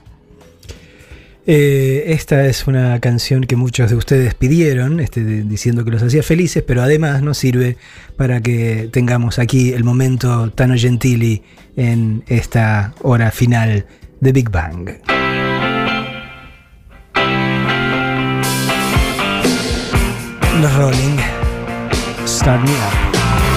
Eh, 1.48 2.04
esta 2.12 2.44
es 2.46 2.66
una 2.66 2.98
canción 2.98 3.44
que 3.44 3.54
muchos 3.54 3.90
de 3.90 3.96
ustedes 3.96 4.34
pidieron, 4.34 4.98
este, 4.98 5.22
de- 5.22 5.42
diciendo 5.44 5.84
que 5.84 5.92
los 5.92 6.02
hacía 6.02 6.24
felices, 6.24 6.64
pero 6.66 6.82
además 6.82 7.22
nos 7.22 7.38
sirve 7.38 7.76
para 8.16 8.40
que 8.40 8.88
tengamos 8.92 9.38
aquí 9.38 9.72
el 9.72 9.84
momento 9.84 10.50
Tano 10.50 10.74
Gentili 10.76 11.42
en 11.76 12.24
esta 12.26 12.94
hora 13.02 13.30
final 13.30 13.86
de 14.20 14.32
Big 14.32 14.50
Bang. 14.50 14.90
Rolling. 20.74 21.18
Start 22.26 22.62
Me 22.62 22.74
Up. 22.76 23.55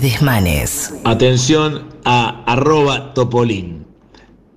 Desmanes. 0.00 0.94
Atención 1.04 1.88
a 2.04 2.42
arroba 2.44 3.12
Topolín. 3.14 3.86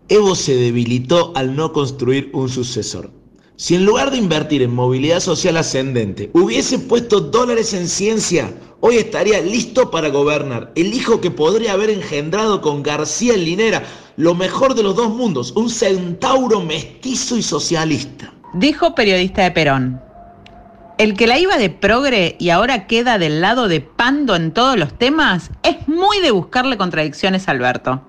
Evo 0.07 0.35
se 0.35 0.55
debilitó 0.55 1.31
al 1.35 1.55
no 1.55 1.73
construir 1.73 2.29
un 2.33 2.49
sucesor. 2.49 3.11
Si 3.55 3.75
en 3.75 3.85
lugar 3.85 4.11
de 4.11 4.17
invertir 4.17 4.61
en 4.61 4.73
movilidad 4.73 5.19
social 5.19 5.57
ascendente 5.57 6.29
hubiese 6.33 6.79
puesto 6.79 7.19
dólares 7.19 7.73
en 7.73 7.87
ciencia, 7.87 8.53
hoy 8.79 8.97
estaría 8.97 9.41
listo 9.41 9.91
para 9.91 10.09
gobernar. 10.09 10.71
El 10.75 10.93
hijo 10.93 11.21
que 11.21 11.31
podría 11.31 11.73
haber 11.73 11.89
engendrado 11.89 12.61
con 12.61 12.81
García 12.81 13.37
Linera, 13.37 13.83
lo 14.17 14.35
mejor 14.35 14.75
de 14.75 14.83
los 14.83 14.95
dos 14.95 15.09
mundos, 15.09 15.51
un 15.55 15.69
centauro 15.69 16.61
mestizo 16.61 17.37
y 17.37 17.43
socialista. 17.43 18.33
Dijo 18.53 18.95
periodista 18.95 19.43
de 19.43 19.51
Perón. 19.51 20.12
El 20.99 21.15
que 21.15 21.25
la 21.25 21.39
iba 21.39 21.57
de 21.57 21.71
progre 21.71 22.35
y 22.39 22.51
ahora 22.51 22.85
queda 22.85 23.17
del 23.17 23.41
lado 23.41 23.67
de 23.67 23.81
Pando 23.81 24.35
en 24.35 24.51
todos 24.51 24.77
los 24.77 24.93
temas 24.93 25.49
es 25.63 25.87
muy 25.87 26.19
de 26.19 26.29
buscarle 26.29 26.77
contradicciones 26.77 27.47
a 27.47 27.51
Alberto. 27.51 28.01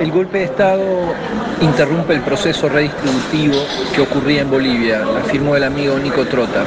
El 0.00 0.10
golpe 0.10 0.38
de 0.38 0.44
Estado 0.44 1.14
interrumpe 1.60 2.14
el 2.14 2.20
proceso 2.22 2.68
redistributivo 2.68 3.64
que 3.94 4.00
ocurría 4.00 4.42
en 4.42 4.50
Bolivia, 4.50 5.04
afirmó 5.24 5.54
el 5.54 5.62
amigo 5.62 5.96
Nico 6.00 6.26
Trota. 6.26 6.64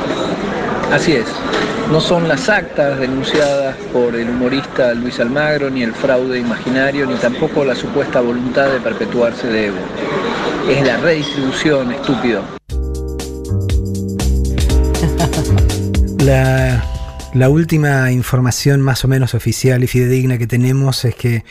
Así 0.93 1.13
es, 1.13 1.25
no 1.91 1.99
son 1.99 2.29
las 2.29 2.47
actas 2.47 2.97
denunciadas 2.97 3.75
por 3.91 4.15
el 4.15 4.29
humorista 4.29 4.93
Luis 4.93 5.19
Almagro, 5.19 5.69
ni 5.69 5.83
el 5.83 5.93
fraude 5.93 6.39
imaginario, 6.39 7.05
ni 7.05 7.15
tampoco 7.15 7.65
la 7.65 7.75
supuesta 7.75 8.21
voluntad 8.21 8.69
de 8.69 8.79
perpetuarse 8.79 9.47
de 9.47 9.67
Evo. 9.67 9.79
Es 10.69 10.87
la 10.87 10.95
redistribución, 10.97 11.91
estúpido. 11.91 12.41
La, 16.23 17.49
última 17.49 18.11
información 18.11 18.79
más 18.81 19.03
o 19.03 19.07
menos 19.07 19.33
oficial 19.33 19.83
y 19.83 19.87
fidedigna 19.87 20.37
que 20.37 20.45
tenemos 20.45 21.03
es 21.03 21.15
que 21.15 21.43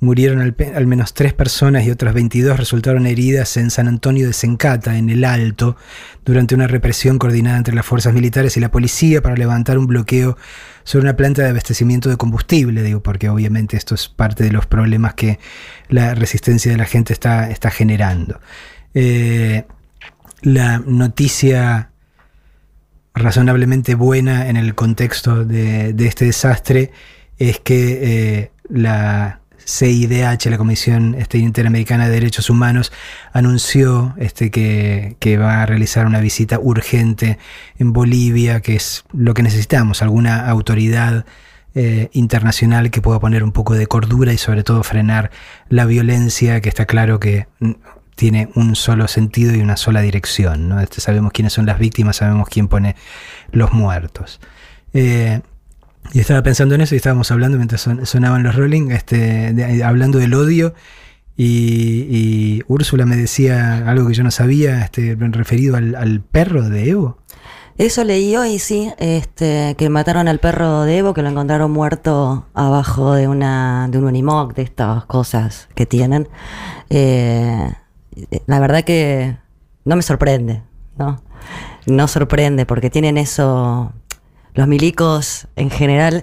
murieron 0.00 0.40
al, 0.40 0.86
menos 0.86 1.12
tres 1.12 1.34
personas 1.34 1.84
y 1.84 1.90
otras 1.90 2.14
22 2.14 2.56
resultaron 2.56 3.06
heridas 3.06 3.58
en 3.58 3.70
San 3.70 3.86
Antonio 3.86 4.26
de 4.26 4.32
Sencata, 4.32 4.96
en 4.96 5.10
el 5.10 5.24
Alto, 5.24 5.76
durante 6.24 6.54
una 6.54 6.66
represión 6.66 7.18
coordinada 7.18 7.58
entre 7.58 7.74
las 7.74 7.84
fuerzas 7.84 8.14
militares 8.14 8.56
y 8.56 8.60
la 8.60 8.70
policía 8.70 9.20
para 9.20 9.36
levantar 9.36 9.76
un 9.76 9.86
bloqueo 9.86 10.38
sobre 10.84 11.04
una 11.04 11.16
planta 11.16 11.42
de 11.42 11.50
abastecimiento 11.50 12.08
de 12.08 12.16
combustible, 12.16 12.82
digo, 12.82 13.02
porque 13.02 13.28
obviamente 13.28 13.76
esto 13.76 13.94
es 13.94 14.08
parte 14.08 14.42
de 14.44 14.52
los 14.52 14.64
problemas 14.64 15.12
que 15.14 15.38
la 15.90 16.14
resistencia 16.14 16.72
de 16.72 16.78
la 16.78 16.86
gente 16.86 17.12
está, 17.12 17.50
está 17.50 17.70
generando. 17.70 18.40
Eh, 18.94 19.64
la 20.40 20.78
noticia 20.78 21.90
razonablemente 23.14 23.94
buena 23.94 24.48
en 24.48 24.56
el 24.56 24.74
contexto 24.74 25.44
de, 25.44 25.94
este 25.98 26.26
desastre 26.26 26.90
es 27.38 27.60
que 27.60 27.98
eh, 28.02 28.50
la 28.68 29.40
CIDH, 29.66 30.50
la 30.50 30.58
Comisión 30.58 31.14
este, 31.14 31.38
Interamericana 31.38 32.06
de 32.06 32.14
Derechos 32.14 32.50
Humanos, 32.50 32.92
anunció 33.32 34.14
este, 34.18 34.50
que, 34.50 35.38
va 35.38 35.62
a 35.62 35.66
realizar 35.66 36.06
una 36.06 36.20
visita 36.20 36.58
urgente 36.58 37.38
en 37.78 37.92
Bolivia, 37.92 38.60
que 38.60 38.76
es 38.76 39.04
lo 39.12 39.32
que 39.32 39.42
necesitamos, 39.42 40.02
alguna 40.02 40.48
autoridad 40.48 41.24
eh, 41.74 42.08
internacional 42.12 42.90
que 42.90 43.00
pueda 43.00 43.18
poner 43.18 43.42
un 43.42 43.52
poco 43.52 43.74
de 43.74 43.86
cordura 43.86 44.32
y 44.32 44.38
sobre 44.38 44.62
todo 44.62 44.82
frenar 44.82 45.30
la 45.68 45.86
violencia, 45.86 46.60
que 46.60 46.68
está 46.68 46.84
claro 46.86 47.18
que 47.18 47.46
tiene 48.14 48.48
un 48.54 48.76
solo 48.76 49.08
sentido 49.08 49.54
y 49.54 49.60
una 49.60 49.76
sola 49.76 50.00
dirección. 50.00 50.68
¿no? 50.68 50.80
Este, 50.80 51.00
sabemos 51.00 51.32
quiénes 51.32 51.52
son 51.52 51.66
las 51.66 51.78
víctimas, 51.78 52.16
sabemos 52.16 52.48
quién 52.48 52.68
pone 52.68 52.96
los 53.50 53.72
muertos. 53.72 54.40
Eh, 54.92 55.40
y 56.12 56.20
estaba 56.20 56.42
pensando 56.42 56.74
en 56.74 56.82
eso 56.82 56.94
y 56.94 56.98
estábamos 56.98 57.30
hablando 57.30 57.56
mientras 57.56 57.80
son- 57.80 58.04
sonaban 58.06 58.42
los 58.42 58.54
Rolling, 58.54 58.90
este, 58.90 59.52
de- 59.52 59.82
hablando 59.84 60.18
del 60.18 60.34
odio. 60.34 60.74
Y, 61.36 62.62
Úrsula 62.68 63.06
me 63.06 63.16
decía 63.16 63.88
algo 63.88 64.06
que 64.08 64.14
yo 64.14 64.22
no 64.22 64.30
sabía, 64.30 64.84
este, 64.84 65.16
referido 65.18 65.76
al, 65.76 65.94
al 65.96 66.20
perro 66.20 66.68
de 66.68 66.88
Evo. 66.90 67.18
Eso 67.76 68.04
leí 68.04 68.36
hoy, 68.36 68.60
sí, 68.60 68.92
este, 68.98 69.74
que 69.76 69.88
mataron 69.88 70.28
al 70.28 70.38
perro 70.38 70.82
de 70.82 70.98
Evo, 70.98 71.12
que 71.12 71.22
lo 71.22 71.28
encontraron 71.30 71.72
muerto 71.72 72.46
abajo 72.54 73.14
de 73.14 73.26
una, 73.26 73.88
de 73.90 73.98
un 73.98 74.04
Unimog, 74.04 74.54
de 74.54 74.62
estas 74.62 75.06
cosas 75.06 75.68
que 75.74 75.84
tienen. 75.86 76.28
Eh, 76.88 77.68
la 78.46 78.60
verdad 78.60 78.84
que 78.84 79.36
no 79.84 79.96
me 79.96 80.02
sorprende, 80.02 80.62
¿no? 80.96 81.20
No 81.86 82.08
sorprende, 82.08 82.66
porque 82.66 82.90
tienen 82.90 83.18
eso. 83.18 83.92
Los 84.54 84.68
milicos 84.68 85.48
en 85.56 85.68
general 85.68 86.22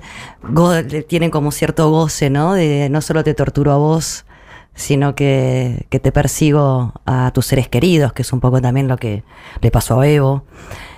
tienen 1.07 1.31
como 1.31 1.51
cierto 1.51 1.89
goce, 1.89 2.30
¿no? 2.30 2.53
De 2.53 2.88
no 2.89 3.01
solo 3.01 3.23
te 3.23 3.34
torturo 3.34 3.73
a 3.73 3.77
vos, 3.77 4.26
sino 4.73 5.15
que, 5.15 5.85
que 5.89 5.99
te 5.99 6.13
persigo 6.13 6.93
a 7.05 7.31
tus 7.34 7.45
seres 7.45 7.68
queridos, 7.68 8.13
que 8.13 8.22
es 8.22 8.31
un 8.31 8.39
poco 8.39 8.61
también 8.61 8.88
lo 8.88 8.97
que 8.97 9.23
le 9.59 9.69
pasó 9.69 9.99
a 9.99 10.07
Evo 10.07 10.45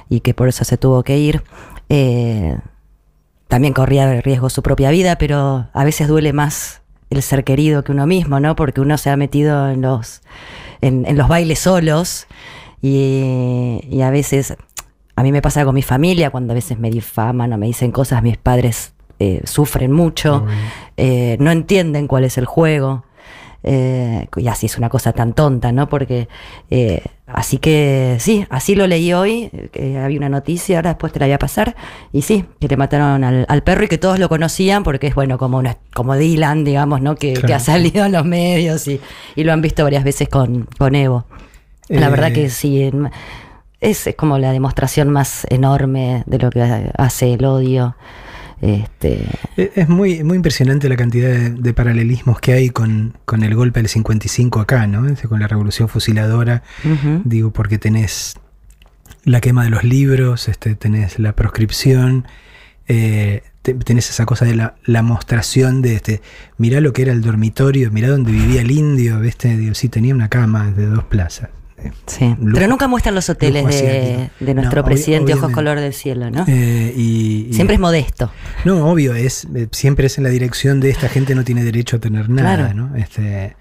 y 0.09 0.19
que 0.19 0.35
por 0.35 0.47
eso 0.47 0.63
se 0.63 0.77
tuvo 0.77 1.03
que 1.03 1.17
ir. 1.17 1.43
Eh, 1.89 2.55
también 3.47 3.73
corría 3.73 4.21
riesgo 4.21 4.49
su 4.49 4.61
propia 4.61 4.91
vida, 4.91 5.17
pero 5.17 5.67
a 5.73 5.83
veces 5.83 6.07
duele 6.07 6.33
más 6.33 6.82
el 7.13 7.21
ser 7.21 7.43
querido 7.43 7.83
que 7.83 7.91
uno 7.91 8.05
mismo, 8.07 8.39
¿no? 8.39 8.55
Porque 8.55 8.81
uno 8.81 8.97
se 8.97 9.09
ha 9.09 9.17
metido 9.17 9.69
en 9.69 9.81
los, 9.81 10.21
en, 10.81 11.05
en 11.05 11.17
los 11.17 11.27
bailes 11.27 11.59
solos 11.59 12.27
y, 12.81 13.79
y 13.89 14.01
a 14.01 14.09
veces, 14.09 14.55
a 15.15 15.23
mí 15.23 15.31
me 15.31 15.41
pasa 15.41 15.63
con 15.65 15.75
mi 15.75 15.81
familia, 15.81 16.29
cuando 16.29 16.53
a 16.53 16.55
veces 16.55 16.77
me 16.77 16.89
difaman 16.89 17.53
o 17.53 17.57
me 17.57 17.67
dicen 17.67 17.91
cosas, 17.91 18.21
mis 18.21 18.37
padres 18.37 18.93
eh, 19.19 19.41
sufren 19.45 19.91
mucho, 19.91 20.45
eh, 20.97 21.37
no 21.39 21.51
entienden 21.51 22.07
cuál 22.07 22.25
es 22.25 22.37
el 22.37 22.45
juego. 22.45 23.05
Eh, 23.65 24.27
y 24.35 24.47
así 24.49 24.65
es 24.65 24.77
una 24.77 24.89
cosa 24.89 25.13
tan 25.13 25.31
tonta, 25.33 25.71
¿no? 25.71 25.87
Porque 25.87 26.27
eh, 26.69 27.01
así 27.27 27.59
que 27.59 28.17
sí, 28.19 28.45
así 28.49 28.75
lo 28.75 28.87
leí 28.87 29.13
hoy, 29.13 29.49
que 29.71 29.97
había 29.97 30.17
una 30.17 30.27
noticia, 30.29 30.77
ahora 30.79 30.89
después 30.91 31.13
te 31.13 31.19
la 31.19 31.27
voy 31.27 31.33
a 31.33 31.39
pasar, 31.39 31.75
y 32.11 32.23
sí, 32.23 32.43
que 32.59 32.67
le 32.67 32.75
mataron 32.75 33.23
al, 33.23 33.45
al 33.47 33.63
perro 33.63 33.85
y 33.85 33.87
que 33.87 33.97
todos 33.97 34.19
lo 34.19 34.27
conocían 34.27 34.83
porque 34.83 35.07
es 35.07 35.15
bueno 35.15 35.37
como 35.37 35.57
una, 35.57 35.77
como 35.93 36.15
Dylan, 36.17 36.65
digamos, 36.65 36.99
¿no? 37.01 37.15
Que, 37.15 37.33
Claro. 37.33 37.47
que 37.47 37.53
ha 37.53 37.59
salido 37.59 38.05
en 38.05 38.11
los 38.11 38.25
medios 38.25 38.85
y, 38.89 38.99
y 39.35 39.43
lo 39.45 39.53
han 39.53 39.61
visto 39.61 39.83
varias 39.83 40.03
veces 40.03 40.27
con, 40.27 40.67
con 40.77 40.93
Evo. 40.95 41.25
La 41.87 42.07
Eh, 42.07 42.09
verdad 42.09 42.31
que 42.33 42.49
sí, 42.49 42.83
en- 42.83 43.09
es 43.79 44.09
como 44.17 44.37
la 44.37 44.51
demostración 44.51 45.09
más 45.09 45.45
enorme 45.49 46.23
de 46.25 46.37
lo 46.39 46.49
que 46.49 46.61
hace 46.97 47.33
el 47.33 47.43
odio. 47.45 47.95
Este, 48.65 49.27
E- 49.57 49.71
Es 49.75 49.89
muy, 49.89 50.23
muy 50.23 50.37
impresionante 50.37 50.87
la 50.87 50.95
cantidad 50.95 51.29
de, 51.29 51.49
de 51.49 51.73
paralelismos 51.73 52.39
que 52.39 52.53
hay 52.53 52.69
con, 52.69 53.17
con 53.25 53.43
el 53.43 53.53
golpe 53.55 53.79
del 53.81 53.89
55 53.89 54.61
acá, 54.61 54.87
¿no? 54.87 55.07
Este, 55.07 55.27
Con 55.27 55.39
la 55.41 55.47
revolución 55.47 55.89
fusiladora. 55.89 56.63
Digo, 57.25 57.51
porque 57.51 57.77
tenés 57.77 58.35
la 59.25 59.41
quema 59.41 59.63
de 59.65 59.69
los 59.69 59.83
libros, 59.83 60.47
este, 60.47 60.75
tenés 60.75 61.19
la 61.19 61.33
proscripción, 61.35 62.25
eh, 62.87 63.43
te- 63.61 63.73
tenés 63.73 64.09
esa 64.09 64.25
cosa 64.25 64.45
de 64.45 64.55
la, 64.55 64.75
la 64.85 65.01
mostración 65.01 65.81
de 65.81 65.95
este, 65.95 66.21
mirá 66.57 66.81
lo 66.81 66.93
que 66.93 67.01
era 67.03 67.11
el 67.13 67.21
dormitorio, 67.21 67.91
mirá 67.91 68.09
donde 68.09 68.31
vivía 68.31 68.61
el 68.61 68.71
indio, 68.71 69.19
¿viste? 69.19 69.55
Digo, 69.57 69.73
sí, 69.75 69.89
tenía 69.89 70.13
una 70.15 70.29
cama 70.29 70.71
de 70.71 70.85
dos 70.87 71.03
plazas. 71.05 71.49
Sí, 72.07 72.35
lujo- 72.39 72.53
pero 72.55 72.67
nunca 72.67 72.87
muestran 72.87 73.15
los 73.15 73.29
hoteles 73.29 73.65
de, 73.65 74.53
nuestro 74.53 74.81
No, 74.81 74.85
presidente 74.85 75.33
Ojos. 75.33 75.51
Color 75.51 75.79
del 75.79 75.93
Cielo, 75.93 76.29
¿no? 76.29 76.45
Eh, 76.47 76.93
y, 76.95 77.47
y- 77.49 77.53
Siempre 77.53 77.75
es 77.75 77.79
modesto. 77.79 78.31
No, 78.65 78.87
obvio, 78.89 79.13
es 79.15 79.47
eh, 79.55 79.67
siempre 79.71 80.07
es 80.07 80.17
en 80.17 80.23
la 80.23 80.29
dirección 80.29 80.79
de 80.79 80.89
esta 80.89 81.09
gente 81.09 81.35
no 81.35 81.43
tiene 81.43 81.63
derecho 81.63 81.97
a 81.97 81.99
tener 81.99 82.29
nada, 82.29 82.55
Claro. 82.69 82.73
¿no? 82.73 82.95
Este, 82.95 83.55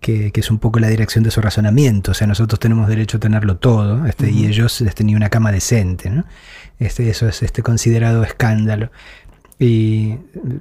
que, 0.00 0.32
que 0.32 0.40
es 0.40 0.50
un 0.50 0.58
poco 0.58 0.80
la 0.80 0.88
dirección 0.88 1.22
de 1.24 1.30
su 1.30 1.40
razonamiento. 1.40 2.10
O 2.10 2.14
sea, 2.14 2.26
nosotros 2.26 2.58
tenemos 2.58 2.88
derecho 2.88 3.18
a 3.18 3.20
tenerlo 3.20 3.56
todo, 3.56 4.04
este, 4.06 4.30
y 4.30 4.46
ellos 4.46 4.80
este, 4.80 5.04
ni 5.04 5.14
una 5.14 5.28
cama 5.28 5.52
decente, 5.52 6.10
¿no? 6.10 6.24
Este, 6.80 7.08
eso 7.08 7.28
es 7.28 7.42
este 7.42 7.62
considerado 7.62 8.24
escándalo. 8.24 8.90
Y 9.58 10.16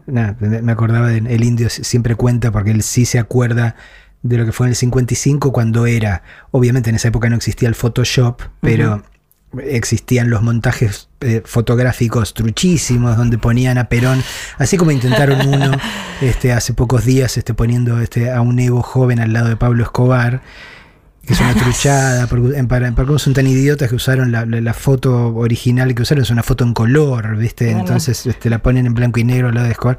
nada, 0.06 0.36
me 0.40 0.72
acordaba 0.72 1.08
de 1.08 1.18
el 1.18 1.44
indio 1.44 1.70
si- 1.70 1.84
siempre 1.84 2.14
cuenta, 2.16 2.52
porque 2.52 2.70
él 2.70 2.84
sí 2.84 3.06
se 3.06 3.18
acuerda 3.18 3.76
de 4.24 4.38
lo 4.38 4.46
que 4.46 4.52
fue 4.52 4.68
en 4.68 4.72
el 4.72 4.76
55 4.76 5.52
cuando 5.52 5.86
era, 5.88 6.24
obviamente 6.52 6.90
en 6.90 6.96
esa 6.96 7.08
época 7.08 7.30
no 7.30 7.36
existía 7.36 7.68
el 7.70 7.76
Photoshop, 7.76 8.42
pero 8.62 9.04
existían 9.64 10.30
los 10.30 10.42
montajes 10.42 11.10
eh, 11.20 11.42
fotográficos 11.44 12.34
truchísimos 12.34 13.18
donde 13.18 13.38
ponían 13.38 13.78
a 13.78 13.90
Perón, 13.90 14.24
así 14.58 14.78
como 14.78 14.92
intentaron 14.92 15.46
uno 15.48 15.72
este, 16.22 16.54
hace 16.54 16.74
pocos 16.74 17.04
días 17.04 17.38
este, 17.38 17.54
poniendo 17.54 18.00
este, 18.00 18.32
a 18.32 18.42
un 18.42 18.60
Evo 18.60 18.82
joven 18.82 19.20
al 19.20 19.34
lado 19.34 19.50
de 19.50 19.58
Pablo 19.58 19.84
Escobar, 19.84 20.42
que 21.26 21.34
es 21.34 21.42
una 21.42 21.54
truchada, 21.62 22.28
porque, 22.28 22.58
en- 22.58 22.68
para, 22.68 22.90
para 22.94 23.20
son 23.20 23.34
tan 23.34 23.46
idiotas 23.46 23.90
que 23.90 23.96
usaron 23.96 24.32
la, 24.32 24.46
la- 24.46 24.62
la 24.62 24.74
foto 24.74 25.36
original 25.36 25.94
que 25.96 26.04
usaron, 26.04 26.24
es 26.24 26.30
una 26.30 26.44
foto 26.44 26.64
en 26.64 26.74
color, 26.74 27.36
¿viste? 27.38 27.72
Entonces 27.72 28.26
este, 28.26 28.50
la 28.50 28.62
ponen 28.62 28.86
en 28.86 28.94
blanco 28.94 29.20
y 29.20 29.26
negro 29.26 29.50
al 29.50 29.56
lado 29.56 29.66
de 29.66 29.74
Escobar. 29.74 29.98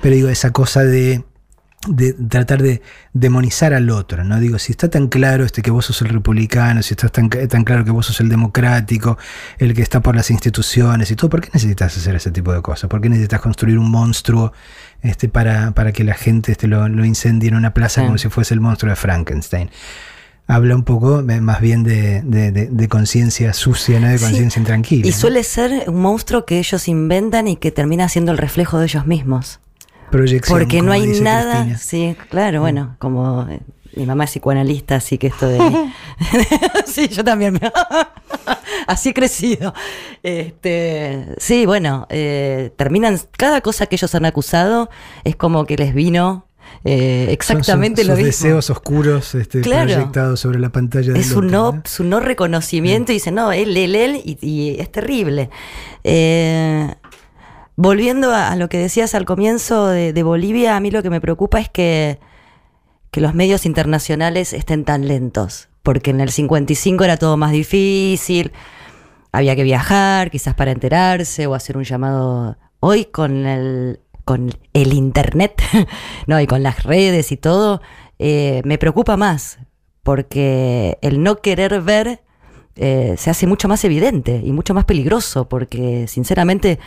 Pero 0.00 0.14
digo, 0.16 0.28
esa 0.30 0.50
cosa 0.52 0.82
de 0.82 1.24
de 1.88 2.12
tratar 2.14 2.62
de 2.62 2.82
demonizar 3.12 3.74
al 3.74 3.90
otro, 3.90 4.24
¿no? 4.24 4.40
Digo, 4.40 4.58
si 4.58 4.72
está 4.72 4.88
tan 4.88 5.08
claro 5.08 5.44
este 5.44 5.62
que 5.62 5.70
vos 5.70 5.84
sos 5.86 6.00
el 6.02 6.08
republicano, 6.08 6.82
si 6.82 6.94
está 6.94 7.08
tan, 7.08 7.28
tan 7.28 7.64
claro 7.64 7.84
que 7.84 7.90
vos 7.90 8.06
sos 8.06 8.20
el 8.20 8.28
democrático, 8.28 9.18
el 9.58 9.74
que 9.74 9.82
está 9.82 10.00
por 10.00 10.16
las 10.16 10.30
instituciones 10.30 11.10
y 11.10 11.16
todo, 11.16 11.30
¿por 11.30 11.40
qué 11.40 11.50
necesitas 11.52 11.96
hacer 11.96 12.14
ese 12.16 12.30
tipo 12.30 12.52
de 12.52 12.62
cosas? 12.62 12.88
¿Por 12.88 13.00
qué 13.00 13.08
necesitas 13.08 13.40
construir 13.40 13.78
un 13.78 13.90
monstruo 13.90 14.52
este, 15.02 15.28
para, 15.28 15.72
para 15.72 15.92
que 15.92 16.04
la 16.04 16.14
gente 16.14 16.52
este, 16.52 16.66
lo, 16.68 16.88
lo 16.88 17.04
incendie 17.04 17.48
en 17.48 17.56
una 17.56 17.74
plaza 17.74 18.00
Sí. 18.00 18.06
como 18.06 18.18
si 18.18 18.28
fuese 18.28 18.54
el 18.54 18.60
monstruo 18.60 18.90
de 18.90 18.96
Frankenstein? 18.96 19.70
Habla 20.46 20.74
un 20.76 20.84
poco 20.84 21.20
eh, 21.20 21.40
más 21.40 21.60
bien 21.62 21.84
de, 21.84 22.20
de- 22.22 22.52
de- 22.52 22.66
de 22.66 22.88
conciencia 22.88 23.52
sucia, 23.54 23.98
no 23.98 24.08
de 24.08 24.18
Sí. 24.18 24.24
conciencia 24.24 24.60
intranquila. 24.60 25.06
Y 25.06 25.10
¿no? 25.10 25.16
suele 25.16 25.42
ser 25.42 25.88
un 25.88 26.02
monstruo 26.02 26.44
que 26.44 26.58
ellos 26.58 26.86
inventan 26.88 27.48
y 27.48 27.56
que 27.56 27.70
termina 27.70 28.08
siendo 28.10 28.30
el 28.32 28.38
reflejo 28.38 28.78
de 28.78 28.84
ellos 28.84 29.06
mismos. 29.06 29.60
Proyección, 30.10 30.58
Porque 30.58 30.80
no 30.82 30.92
hay 30.92 31.06
nada. 31.20 31.64
Cristina. 31.64 31.78
Sí, 31.78 32.16
claro, 32.30 32.60
bueno, 32.60 32.96
como 32.98 33.46
eh, 33.48 33.60
mi 33.96 34.06
mamá 34.06 34.24
es 34.24 34.30
psicoanalista, 34.30 34.96
así 34.96 35.18
que 35.18 35.28
esto 35.28 35.48
de. 35.48 35.58
sí, 36.86 37.08
yo 37.08 37.24
también. 37.24 37.54
me- 37.54 37.60
así 38.86 39.10
he 39.10 39.14
crecido. 39.14 39.74
Este, 40.22 41.26
sí, 41.38 41.66
bueno, 41.66 42.06
eh, 42.10 42.70
terminan. 42.76 43.18
Cada 43.36 43.60
cosa 43.60 43.86
que 43.86 43.96
ellos 43.96 44.14
han 44.14 44.24
acusado 44.24 44.88
es 45.24 45.36
como 45.36 45.64
que 45.66 45.76
les 45.76 45.94
vino 45.94 46.46
eh, 46.84 47.26
exactamente 47.30 48.02
Son 48.02 48.10
lo 48.10 48.16
mismo. 48.16 48.26
deseos 48.26 48.70
oscuros 48.70 49.34
este, 49.34 49.60
Claro. 49.60 49.92
proyectados 49.92 50.40
sobre 50.40 50.58
la 50.58 50.70
pantalla 50.70 51.12
del 51.12 51.20
Es 51.20 51.32
un 51.32 51.46
otro, 51.54 51.72
no, 51.78 51.82
su 51.86 52.04
no 52.04 52.20
reconocimiento 52.20 53.12
y 53.12 53.16
dice, 53.16 53.30
no, 53.32 53.52
él, 53.52 53.76
él, 53.76 53.94
él, 53.94 54.20
y, 54.24 54.38
y 54.40 54.80
es 54.80 54.90
terrible. 54.92 55.50
Eh, 56.04 56.94
volviendo 57.76 58.34
a, 58.34 58.54
lo 58.56 58.68
que 58.68 58.78
decías 58.78 59.14
al 59.14 59.24
comienzo 59.24 59.88
de, 59.88 60.22
Bolivia, 60.22 60.76
a 60.76 60.80
mí 60.80 60.90
lo 60.90 61.02
que 61.02 61.10
me 61.10 61.20
preocupa 61.20 61.60
es 61.60 61.68
que, 61.68 62.18
que 63.10 63.20
los 63.20 63.34
medios 63.34 63.66
internacionales 63.66 64.52
estén 64.52 64.84
tan 64.84 65.08
lentos, 65.08 65.68
porque 65.82 66.10
en 66.10 66.20
el 66.20 66.30
55 66.30 67.04
era 67.04 67.16
todo 67.16 67.36
más 67.36 67.52
difícil, 67.52 68.52
había 69.32 69.56
que 69.56 69.64
viajar, 69.64 70.30
quizás 70.30 70.54
para 70.54 70.70
enterarse 70.70 71.46
o 71.46 71.54
hacer 71.54 71.76
un 71.76 71.84
llamado. 71.84 72.56
Hoy 72.80 73.06
con 73.06 73.46
el, 73.46 74.00
con 74.24 74.50
el 74.72 74.92
internet, 74.92 75.60
no, 76.26 76.40
y 76.40 76.46
con 76.46 76.62
las 76.62 76.84
redes 76.84 77.32
y 77.32 77.36
todo, 77.36 77.80
eh, 78.18 78.62
me 78.64 78.78
preocupa 78.78 79.16
más, 79.16 79.58
porque 80.02 80.98
el 81.02 81.22
no 81.22 81.40
querer 81.40 81.80
ver 81.80 82.22
eh, 82.76 83.14
se 83.16 83.30
hace 83.30 83.46
mucho 83.46 83.68
más 83.68 83.84
evidente 83.84 84.40
y 84.44 84.52
mucho 84.52 84.74
más 84.74 84.84
peligroso, 84.84 85.48
porque 85.48 86.06
sinceramente 86.08 86.78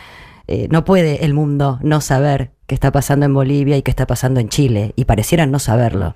eh, 0.48 0.66
no 0.70 0.84
puede 0.84 1.24
el 1.24 1.34
mundo 1.34 1.78
no 1.82 2.00
saber 2.00 2.50
qué 2.66 2.74
está 2.74 2.90
pasando 2.90 3.24
en 3.26 3.32
Bolivia 3.34 3.76
y 3.76 3.82
qué 3.82 3.90
está 3.90 4.06
pasando 4.06 4.40
en 4.40 4.48
Chile, 4.48 4.92
y 4.96 5.04
parecieran 5.04 5.50
no 5.50 5.58
saberlo. 5.58 6.14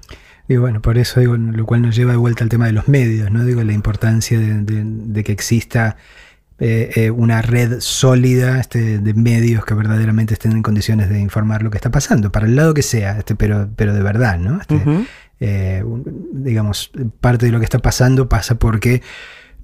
Y 0.48 0.56
bueno, 0.56 0.82
por 0.82 0.98
eso 0.98 1.20
digo, 1.20 1.36
lo 1.36 1.64
cual 1.64 1.82
nos 1.82 1.94
lleva 1.94 2.10
de 2.12 2.18
vuelta 2.18 2.42
al 2.42 2.50
tema 2.50 2.66
de 2.66 2.72
los 2.72 2.88
medios, 2.88 3.30
¿no? 3.30 3.44
Digo, 3.44 3.62
la 3.62 3.72
importancia 3.72 4.38
de, 4.38 4.62
de- 4.62 4.82
de 4.84 5.24
que 5.24 5.32
exista 5.32 5.96
eh, 6.58 6.90
eh, 6.96 7.10
una 7.10 7.42
red 7.42 7.80
sólida 7.80 8.60
este, 8.60 8.98
de 8.98 9.14
medios 9.14 9.64
que 9.64 9.74
verdaderamente 9.74 10.34
estén 10.34 10.52
en 10.52 10.62
condiciones 10.62 11.08
de 11.08 11.18
informar 11.20 11.62
lo 11.62 11.70
que 11.70 11.78
está 11.78 11.90
pasando, 11.90 12.30
para 12.32 12.46
el 12.46 12.54
lado 12.56 12.74
que 12.74 12.82
sea, 12.82 13.18
este, 13.18 13.34
pero, 13.34 13.68
pero 13.76 13.94
de 13.94 14.02
verdad, 14.02 14.38
¿no? 14.38 14.60
Este, 14.60 14.80
eh, 15.40 15.82
digamos, 16.32 16.90
parte 17.20 17.46
de 17.46 17.52
lo 17.52 17.58
que 17.58 17.64
está 17.64 17.78
pasando 17.80 18.28
pasa 18.28 18.56
porque 18.56 19.02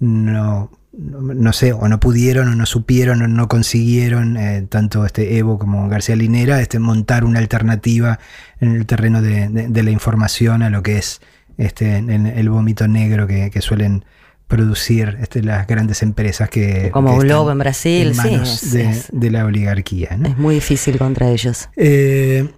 no, 0.00 0.70
no, 0.98 1.20
no 1.20 1.52
sé, 1.52 1.72
o 1.72 1.86
no 1.88 2.00
pudieron, 2.00 2.48
o 2.48 2.54
no 2.56 2.66
supieron, 2.66 3.22
o 3.22 3.28
no 3.28 3.46
consiguieron, 3.48 4.36
eh, 4.36 4.66
tanto 4.68 5.06
este 5.06 5.38
Evo 5.38 5.58
como 5.58 5.88
García 5.88 6.16
Linera, 6.16 6.60
este, 6.60 6.78
montar 6.80 7.24
una 7.24 7.38
alternativa 7.38 8.18
en 8.60 8.74
el 8.76 8.84
terreno 8.84 9.22
de, 9.22 9.48
de- 9.48 9.68
de 9.68 9.82
la 9.84 9.90
información 9.92 10.62
a 10.62 10.70
lo 10.70 10.82
que 10.82 10.98
es 10.98 11.20
este, 11.56 11.98
el 11.98 12.50
vómito 12.50 12.86
negro 12.88 13.26
que, 13.26 13.50
que 13.50 13.60
suelen 13.62 14.04
producir 14.48 15.18
este, 15.20 15.42
las 15.42 15.66
grandes 15.66 16.02
empresas 16.02 16.48
que... 16.48 16.90
Como 16.90 17.18
que 17.18 17.26
Globo 17.26 17.52
en 17.52 17.58
Brasil, 17.58 18.08
en 18.08 18.14
sí, 18.14 18.28
es- 18.34 18.72
de, 18.72 18.90
es- 18.90 19.08
de 19.12 19.30
la 19.30 19.44
oligarquía. 19.44 20.16
¿no? 20.16 20.28
Es 20.28 20.38
muy 20.38 20.54
difícil 20.56 20.98
contra 20.98 21.28
ellos. 21.30 21.68
Eh, 21.76 22.48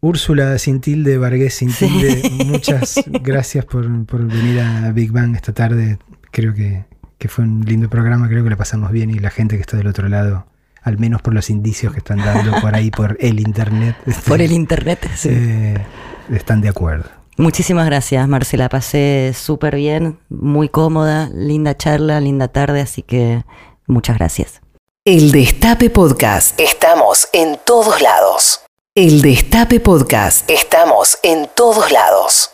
Úrsula 0.00 0.58
sin 0.58 0.80
tilde, 0.80 1.18
Vargas 1.18 1.54
sin 1.54 1.70
Sí. 1.70 1.86
tilde, 1.86 2.30
muchas 2.46 2.94
gracias 3.22 3.64
por, 3.64 4.04
por 4.06 4.26
venir 4.26 4.60
a 4.60 4.90
Big 4.92 5.12
Bang 5.12 5.34
esta 5.36 5.52
tarde. 5.52 5.98
Creo 6.32 6.54
que, 6.54 6.84
que 7.22 7.28
fue 7.28 7.44
un 7.44 7.64
lindo 7.64 7.88
programa, 7.88 8.26
creo 8.26 8.42
que 8.42 8.50
la 8.50 8.56
pasamos 8.56 8.90
bien 8.90 9.08
y 9.08 9.20
la 9.20 9.30
gente 9.30 9.54
que 9.54 9.60
está 9.60 9.76
del 9.76 9.86
otro 9.86 10.08
lado, 10.08 10.44
al 10.82 10.98
menos 10.98 11.22
por 11.22 11.32
los 11.32 11.50
indicios 11.50 11.92
que 11.92 11.98
están 11.98 12.18
dando 12.18 12.60
por 12.60 12.74
ahí, 12.74 12.90
por 12.90 13.16
el 13.20 13.38
internet, 13.38 13.94
este, 14.06 14.28
Por 14.28 14.42
el 14.42 14.50
internet. 14.50 15.08
sí. 15.14 15.28
eh, 15.30 15.86
están 16.32 16.60
de 16.60 16.68
acuerdo. 16.68 17.08
Muchísimas 17.36 17.86
gracias, 17.86 18.26
Marcela. 18.26 18.68
Pasé 18.68 19.34
súper 19.36 19.76
bien, 19.76 20.18
muy 20.30 20.68
cómoda, 20.68 21.30
linda 21.32 21.76
charla, 21.76 22.20
linda 22.20 22.48
tarde, 22.48 22.80
así 22.80 23.02
que 23.02 23.44
muchas 23.86 24.18
gracias. 24.18 24.60
El 25.04 25.30
Destape 25.30 25.90
Podcast. 25.90 26.58
Estamos 26.58 27.28
en 27.32 27.56
todos 27.64 28.02
lados. 28.02 28.62
El 28.96 29.22
Destape 29.22 29.78
Podcast. 29.78 30.50
Estamos 30.50 31.18
en 31.22 31.48
todos 31.54 31.92
lados. 31.92 32.50